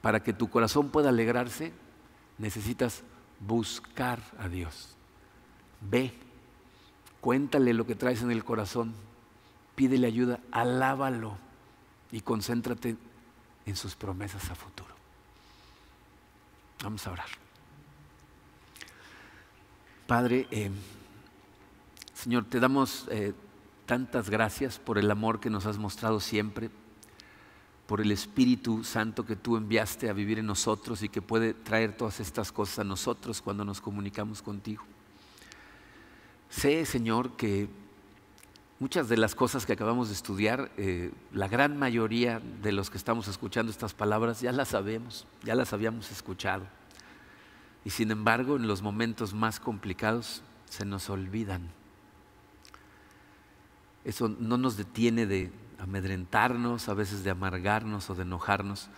Para 0.02 0.24
que 0.24 0.34
tu 0.34 0.50
corazón 0.50 0.90
pueda 0.90 1.10
alegrarse, 1.10 1.72
necesitas 2.38 3.04
buscar 3.40 4.22
a 4.40 4.48
Dios. 4.48 4.96
Ve, 5.82 6.14
cuéntale 7.22 7.74
lo 7.74 7.86
que 7.86 7.96
traes 7.96 8.22
en 8.22 8.32
el 8.32 8.44
corazón, 8.44 8.94
pídele 9.76 10.08
ayuda, 10.08 10.40
alábalo 10.52 11.38
y 12.12 12.22
concéntrate 12.22 12.98
en 13.66 13.76
sus 13.76 13.96
promesas 13.96 14.50
a 14.50 14.56
futuro. 14.56 14.96
Vamos 16.84 17.06
a 17.08 17.12
orar. 17.12 17.28
Padre, 20.06 20.48
eh, 20.52 20.72
Señor, 22.14 22.46
te 22.46 22.60
damos 22.60 23.08
eh, 23.12 23.34
tantas 23.86 24.30
gracias 24.30 24.80
por 24.80 24.98
el 24.98 25.12
amor 25.12 25.40
que 25.40 25.50
nos 25.50 25.66
has 25.66 25.78
mostrado 25.78 26.20
siempre, 26.20 26.70
por 27.88 28.02
el 28.02 28.12
Espíritu 28.12 28.84
Santo 28.84 29.26
que 29.26 29.36
tú 29.36 29.58
enviaste 29.58 30.10
a 30.10 30.14
vivir 30.14 30.40
en 30.40 30.46
nosotros 30.46 31.04
y 31.04 31.10
que 31.10 31.22
puede 31.22 31.54
traer 31.54 31.96
todas 31.96 32.20
estas 32.20 32.52
cosas 32.52 32.80
a 32.80 32.84
nosotros 32.84 33.42
cuando 33.42 33.64
nos 33.66 33.82
comunicamos 33.82 34.42
contigo. 34.42 34.84
Sé, 36.50 36.86
Señor, 36.86 37.36
que 37.36 37.68
muchas 38.80 39.10
de 39.10 39.18
las 39.18 39.36
cosas 39.36 39.66
que 39.66 39.74
acabamos 39.74 40.08
de 40.08 40.14
estudiar, 40.14 40.72
eh, 40.78 41.12
la 41.34 41.48
gran 41.48 41.78
mayoría 41.78 42.40
de 42.62 42.72
los 42.72 42.90
que 42.90 42.98
estamos 42.98 43.28
escuchando 43.28 43.72
estas 43.72 43.94
palabras 43.94 44.42
ya 44.42 44.52
las 44.52 44.70
sabemos, 44.70 45.26
ya 45.44 45.56
las 45.56 45.74
habíamos 45.74 46.12
escuchado. 46.12 46.66
Y 47.84 47.90
sin 47.90 48.12
embargo, 48.12 48.56
en 48.56 48.68
los 48.68 48.82
momentos 48.82 49.34
más 49.34 49.60
complicados 49.60 50.42
se 50.70 50.86
nos 50.86 51.10
olvidan. 51.10 51.70
Eso 54.04 54.30
no 54.30 54.58
nos 54.58 54.78
detiene 54.78 55.26
de 55.26 55.52
amedrentarnos, 55.80 56.90
a 56.90 56.94
veces 56.94 57.24
de 57.24 57.30
amargarnos 57.30 58.10
o 58.10 58.16
de 58.16 58.24
enojarnos. 58.24 58.90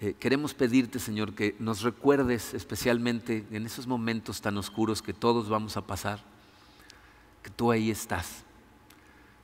Eh, 0.00 0.14
queremos 0.18 0.52
pedirte, 0.52 0.98
Señor, 0.98 1.34
que 1.34 1.56
nos 1.58 1.82
recuerdes 1.82 2.52
especialmente 2.52 3.46
en 3.50 3.64
esos 3.66 3.86
momentos 3.86 4.40
tan 4.40 4.58
oscuros 4.58 5.00
que 5.00 5.14
todos 5.14 5.48
vamos 5.48 5.76
a 5.76 5.86
pasar, 5.86 6.22
que 7.46 7.50
tú 7.50 7.70
ahí 7.70 7.92
estás, 7.92 8.42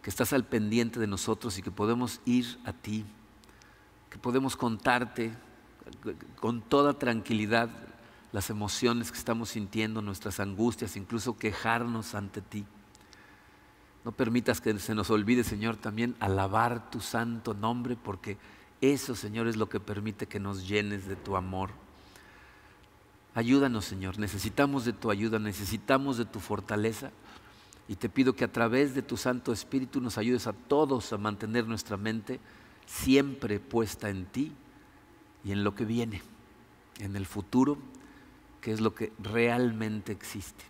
que 0.03 0.11
estás 0.11 0.33
al 0.33 0.45
pendiente 0.45 0.99
de 0.99 1.07
nosotros 1.07 1.57
y 1.57 1.63
que 1.63 1.71
podemos 1.71 2.21
ir 2.25 2.59
a 2.65 2.73
ti, 2.73 3.05
que 4.11 4.19
podemos 4.19 4.57
contarte 4.57 5.33
con 6.41 6.63
toda 6.63 6.99
tranquilidad 6.99 7.71
las 8.33 8.51
emociones 8.51 9.13
que 9.13 9.19
estamos 9.19 9.51
sintiendo, 9.51 10.03
nuestras 10.03 10.41
angustias, 10.41 10.97
incluso 10.97 11.37
quejarnos 11.37 12.17
ante 12.17 12.41
ti. 12.41 12.65
No 14.05 14.11
permitas 14.11 14.61
que 14.61 14.77
se 14.81 14.97
nos 14.97 15.09
olvide, 15.11 15.45
Señor, 15.45 15.77
también 15.77 16.17
alabar 16.19 16.91
tu 16.91 16.99
santo 16.99 17.55
nombre, 17.55 17.95
porque 17.95 18.37
eso, 18.81 19.15
Señor, 19.15 19.47
es 19.47 19.55
lo 19.55 19.69
que 19.69 19.79
permite 19.79 20.27
que 20.27 20.41
nos 20.41 20.67
llenes 20.67 21.07
de 21.07 21.15
tu 21.15 21.37
amor. 21.37 21.71
Ayúdanos, 23.37 23.85
Señor, 23.85 24.19
necesitamos 24.19 24.85
de 24.85 24.93
tu 24.93 25.13
ayuda, 25.13 25.39
necesitamos 25.39 26.17
de 26.17 26.25
tu 26.25 26.41
fortaleza. 26.41 27.13
Y 27.93 27.97
te 27.97 28.09
pido 28.09 28.35
que 28.35 28.45
a 28.45 28.51
través 28.51 28.95
de 28.95 29.03
tu 29.03 29.19
Santo 29.19 29.53
Espíritu 29.53 30.01
nos 30.01 30.17
ayudes 30.17 30.47
a 30.47 30.55
todos 30.55 31.13
a 31.13 31.19
mantener 31.19 31.67
nuestra 31.67 31.99
mente 31.99 32.41
siempre 32.87 33.61
puesta 33.61 34.09
en 34.09 34.25
ti 34.25 34.51
y 35.45 35.53
en 35.53 35.63
lo 35.63 35.75
que 35.75 35.85
viene, 35.85 36.23
en 37.01 37.17
el 37.17 37.27
futuro 37.27 37.77
que 38.63 38.73
es 38.73 38.81
lo 38.81 38.95
que 38.95 39.13
realmente 39.19 40.11
existe. 40.11 40.65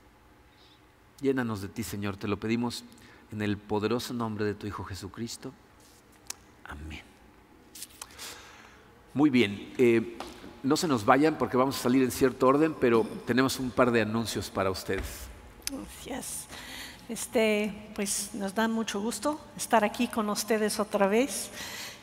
Llénanos 1.20 1.62
de 1.62 1.68
ti, 1.68 1.84
Señor, 1.84 2.16
te 2.16 2.26
lo 2.26 2.40
pedimos 2.40 2.82
en 3.30 3.40
el 3.40 3.56
poderoso 3.56 4.12
nombre 4.12 4.44
de 4.44 4.54
tu 4.54 4.66
Hijo 4.66 4.82
Jesucristo. 4.82 5.52
Amén. 6.64 7.02
Muy 9.14 9.30
bien, 9.30 9.72
eh, 9.78 10.18
no 10.64 10.76
se 10.76 10.88
nos 10.88 11.04
vayan 11.04 11.38
porque 11.38 11.56
vamos 11.56 11.78
a 11.78 11.82
salir 11.82 12.02
en 12.02 12.10
cierto 12.10 12.48
orden, 12.48 12.74
pero 12.80 13.06
tenemos 13.28 13.60
un 13.60 13.70
par 13.70 13.92
de 13.92 14.00
anuncios 14.00 14.50
para 14.50 14.72
ustedes. 14.72 15.28
Gracias. 15.70 16.48
Este, 17.08 17.72
pues 17.94 18.30
nos 18.34 18.54
da 18.54 18.68
mucho 18.68 19.00
gusto 19.00 19.40
estar 19.56 19.84
aquí 19.84 20.08
con 20.08 20.30
ustedes 20.30 20.78
otra 20.80 21.06
vez. 21.06 21.50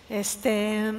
Este, 0.09 0.93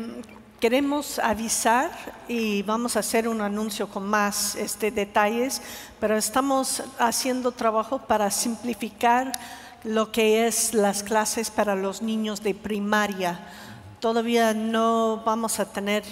Queremos 0.60 1.18
avisar 1.18 1.90
y 2.28 2.62
vamos 2.64 2.94
a 2.94 2.98
hacer 3.00 3.26
un 3.26 3.40
anuncio 3.40 3.88
con 3.88 4.06
más 4.06 4.56
este, 4.56 4.90
detalles, 4.90 5.62
pero 5.98 6.18
estamos 6.18 6.82
haciendo 6.98 7.52
trabajo 7.52 8.00
para 8.00 8.30
simplificar 8.30 9.32
lo 9.84 10.12
que 10.12 10.46
es 10.46 10.74
las 10.74 11.02
clases 11.02 11.50
para 11.50 11.74
los 11.74 12.02
niños 12.02 12.42
de 12.42 12.54
primaria. 12.54 13.40
Todavía 14.00 14.52
no 14.52 15.22
vamos 15.24 15.60
a 15.60 15.64
tener 15.64 16.04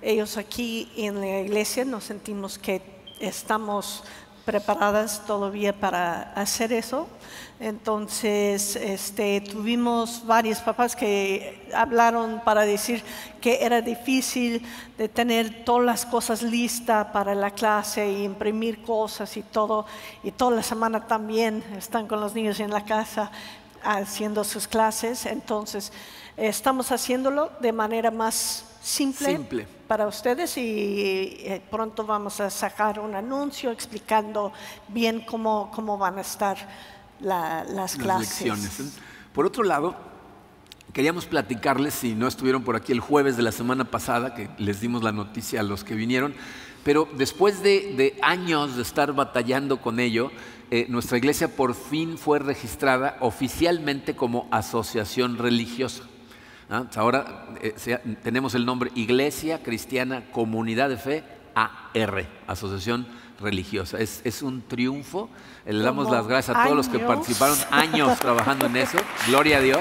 ellos 0.00 0.36
aquí 0.36 0.90
en 0.96 1.20
la 1.20 1.38
iglesia, 1.38 1.84
nos 1.84 2.02
sentimos 2.02 2.58
que 2.58 2.82
estamos 3.20 4.02
preparadas 4.44 5.24
todavía 5.26 5.72
para 5.72 6.32
hacer 6.34 6.72
eso. 6.72 7.06
Entonces, 7.60 8.74
este, 8.74 9.40
tuvimos 9.40 10.26
varios 10.26 10.58
papás 10.58 10.96
que 10.96 11.68
hablaron 11.72 12.40
para 12.44 12.62
decir 12.62 13.04
que 13.40 13.64
era 13.64 13.80
difícil 13.80 14.66
de 14.98 15.08
tener 15.08 15.64
todas 15.64 15.84
las 15.84 16.06
cosas 16.06 16.42
listas 16.42 17.06
para 17.12 17.36
la 17.36 17.52
clase 17.52 18.10
y 18.10 18.24
imprimir 18.24 18.82
cosas 18.82 19.36
y 19.36 19.42
todo. 19.42 19.86
Y 20.24 20.32
toda 20.32 20.56
la 20.56 20.62
semana 20.62 21.06
también 21.06 21.62
están 21.76 22.08
con 22.08 22.20
los 22.20 22.34
niños 22.34 22.58
en 22.58 22.70
la 22.70 22.84
casa 22.84 23.30
haciendo 23.84 24.42
sus 24.42 24.66
clases. 24.66 25.26
Entonces, 25.26 25.92
estamos 26.36 26.90
haciéndolo 26.92 27.50
de 27.60 27.72
manera 27.72 28.10
más 28.10 28.64
simple, 28.82 29.66
para 29.86 30.06
ustedes 30.06 30.56
y 30.56 31.36
eh, 31.40 31.62
pronto 31.70 32.04
vamos 32.04 32.40
a 32.40 32.50
sacar 32.50 32.98
un 32.98 33.14
anuncio 33.14 33.70
explicando 33.70 34.52
bien 34.88 35.20
cómo, 35.20 35.70
cómo 35.74 35.98
van 35.98 36.18
a 36.18 36.22
estar 36.22 36.56
las, 37.20 37.96
clases. 37.96 38.98
Por 39.32 39.46
otro 39.46 39.62
lado, 39.62 39.94
queríamos 40.92 41.26
platicarles, 41.26 41.94
si 41.94 42.14
no 42.14 42.26
estuvieron 42.26 42.64
por 42.64 42.74
aquí 42.74 42.92
el 42.92 43.00
jueves 43.00 43.36
de 43.36 43.42
la 43.42 43.52
semana 43.52 43.84
pasada, 43.84 44.34
que 44.34 44.50
les 44.58 44.80
dimos 44.80 45.02
la 45.02 45.12
noticia 45.12 45.60
a 45.60 45.62
los 45.62 45.84
que 45.84 45.94
vinieron, 45.94 46.34
pero 46.84 47.08
después 47.16 47.62
de, 47.62 48.18
años 48.22 48.76
de 48.76 48.82
estar 48.82 49.12
batallando 49.12 49.80
con 49.80 50.00
ello, 50.00 50.32
eh, 50.70 50.86
nuestra 50.88 51.18
iglesia 51.18 51.54
por 51.54 51.74
fin 51.74 52.18
fue 52.18 52.38
registrada 52.38 53.16
oficialmente 53.20 54.16
como 54.16 54.48
asociación 54.50 55.38
religiosa. 55.38 56.04
¿Ah? 56.70 56.84
Ahora 56.96 57.46
eh, 57.60 57.74
tenemos 58.22 58.54
el 58.54 58.64
nombre 58.64 58.90
Iglesia 58.94 59.62
Cristiana 59.62 60.24
Comunidad 60.32 60.88
de 60.88 60.96
Fe 60.96 61.24
AR, 61.54 62.26
Asociación 62.46 63.06
Religiosa. 63.40 63.98
Es, 63.98 64.42
un 64.42 64.62
triunfo. 64.62 65.28
Le 65.66 65.82
damos 65.82 66.10
las 66.10 66.26
gracias 66.26 66.56
a 66.56 66.64
todos 66.64 66.76
los 66.76 66.88
que 66.88 66.98
participaron 67.00 67.56
años 67.70 68.18
trabajando 68.20 68.66
en 68.66 68.76
eso. 68.76 68.98
Gloria 69.26 69.58
a 69.58 69.60
Dios. 69.60 69.80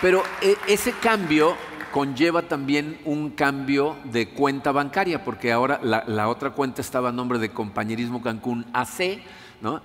Pero 0.00 0.22
eh, 0.40 0.56
ese 0.66 0.92
cambio 0.92 1.56
conlleva 1.92 2.42
también 2.42 2.98
un 3.04 3.30
cambio 3.30 3.96
de 4.04 4.30
cuenta 4.30 4.72
bancaria, 4.72 5.24
porque 5.24 5.52
ahora 5.52 5.78
la, 5.82 6.28
otra 6.28 6.50
cuenta 6.50 6.80
estaba 6.80 7.10
a 7.10 7.12
nombre 7.12 7.38
de 7.38 7.50
Compañerismo 7.50 8.22
Cancún 8.22 8.66
AC, 8.72 9.20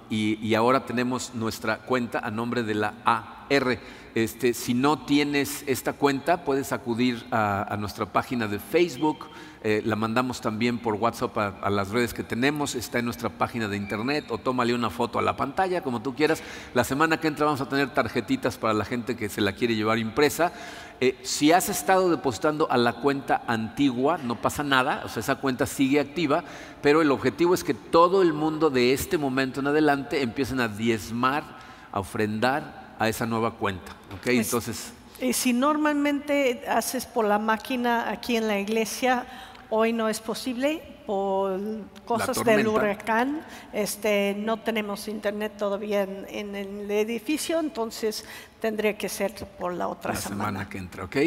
y, 0.09 0.55
ahora 0.55 0.85
tenemos 0.85 1.35
nuestra 1.35 1.77
cuenta 1.79 2.19
a 2.19 2.31
nombre 2.31 2.63
de 2.63 2.73
la 2.73 2.95
AR. 3.05 3.79
Este, 4.17 4.55
si 4.55 4.73
no 4.73 4.97
tienes 5.05 5.63
esta 5.67 5.93
cuenta, 5.93 6.43
puedes 6.43 6.71
acudir 6.71 7.23
a, 7.29 7.77
nuestra 7.77 8.07
página 8.07 8.47
de 8.47 8.57
Facebook, 8.57 9.27
eh, 9.61 9.83
la 9.85 9.95
mandamos 9.95 10.41
también 10.41 10.79
por 10.79 10.95
WhatsApp 10.95 11.37
a, 11.37 11.69
las 11.69 11.89
redes 11.89 12.15
que 12.15 12.23
tenemos, 12.23 12.73
está 12.73 12.97
en 12.97 13.05
nuestra 13.05 13.29
página 13.29 13.67
de 13.67 13.77
internet 13.77 14.25
o 14.29 14.39
tómale 14.39 14.73
una 14.73 14.89
foto 14.89 15.19
a 15.19 15.21
la 15.21 15.37
pantalla, 15.37 15.83
como 15.83 16.01
tú 16.01 16.15
quieras. 16.15 16.41
La 16.73 16.83
semana 16.83 17.19
que 17.19 17.27
entra 17.27 17.45
vamos 17.45 17.61
a 17.61 17.69
tener 17.69 17.93
tarjetitas 17.93 18.57
para 18.57 18.73
la 18.73 18.85
gente 18.85 19.15
que 19.15 19.29
se 19.29 19.39
la 19.39 19.51
quiere 19.51 19.75
llevar 19.75 19.99
impresa. 19.99 20.51
Eh, 20.99 21.15
si 21.21 21.51
has 21.51 21.69
estado 21.69 22.09
depositando 22.09 22.71
a 22.71 22.77
la 22.77 22.93
cuenta 22.93 23.43
antigua, 23.45 24.17
no 24.17 24.41
pasa 24.41 24.63
nada, 24.63 25.03
o 25.05 25.09
sea, 25.09 25.19
esa 25.19 25.35
cuenta 25.35 25.67
sigue 25.67 25.99
activa, 25.99 26.43
pero 26.81 27.03
el 27.03 27.11
objetivo 27.11 27.53
es 27.53 27.63
que 27.63 27.75
todo 27.75 28.23
el 28.23 28.33
mundo 28.33 28.71
de 28.71 28.93
este 28.93 29.19
momento 29.19 29.59
en 29.59 29.67
adelante 29.67 30.23
empiecen 30.23 30.59
a 30.59 30.67
diezmar, 30.67 31.43
a 31.91 31.99
ofrendar 31.99 32.76
a 32.99 33.07
esa 33.09 33.25
nueva 33.25 33.51
cuenta. 33.51 33.93
¿okay? 34.17 34.37
Entonces, 34.37 34.93
y 35.19 35.33
si 35.33 35.51
normalmente 35.53 36.63
haces 36.67 37.05
por 37.05 37.25
la 37.25 37.39
máquina 37.39 38.09
aquí 38.11 38.37
en 38.37 38.47
la 38.47 38.59
iglesia 38.59 39.25
Hoy 39.69 39.91
no 39.91 40.07
es 40.07 40.21
posible 40.21 40.81
por 41.05 41.59
cosas 42.05 42.43
del 42.43 42.67
huracán. 42.67 43.41
Este, 43.73 44.35
no 44.37 44.57
tenemos 44.57 45.07
internet 45.07 45.53
todavía 45.57 46.03
en, 46.03 46.25
en 46.29 46.55
el 46.55 46.89
edificio, 46.89 47.59
entonces 47.59 48.23
tendría 48.61 48.97
que 48.97 49.09
ser 49.09 49.33
por 49.59 49.73
la 49.73 49.89
otra 49.89 50.13
La 50.13 50.19
semana. 50.19 50.45
semana 50.45 50.69
que 50.69 50.77
entra, 50.77 51.03
¿ok? 51.03 51.17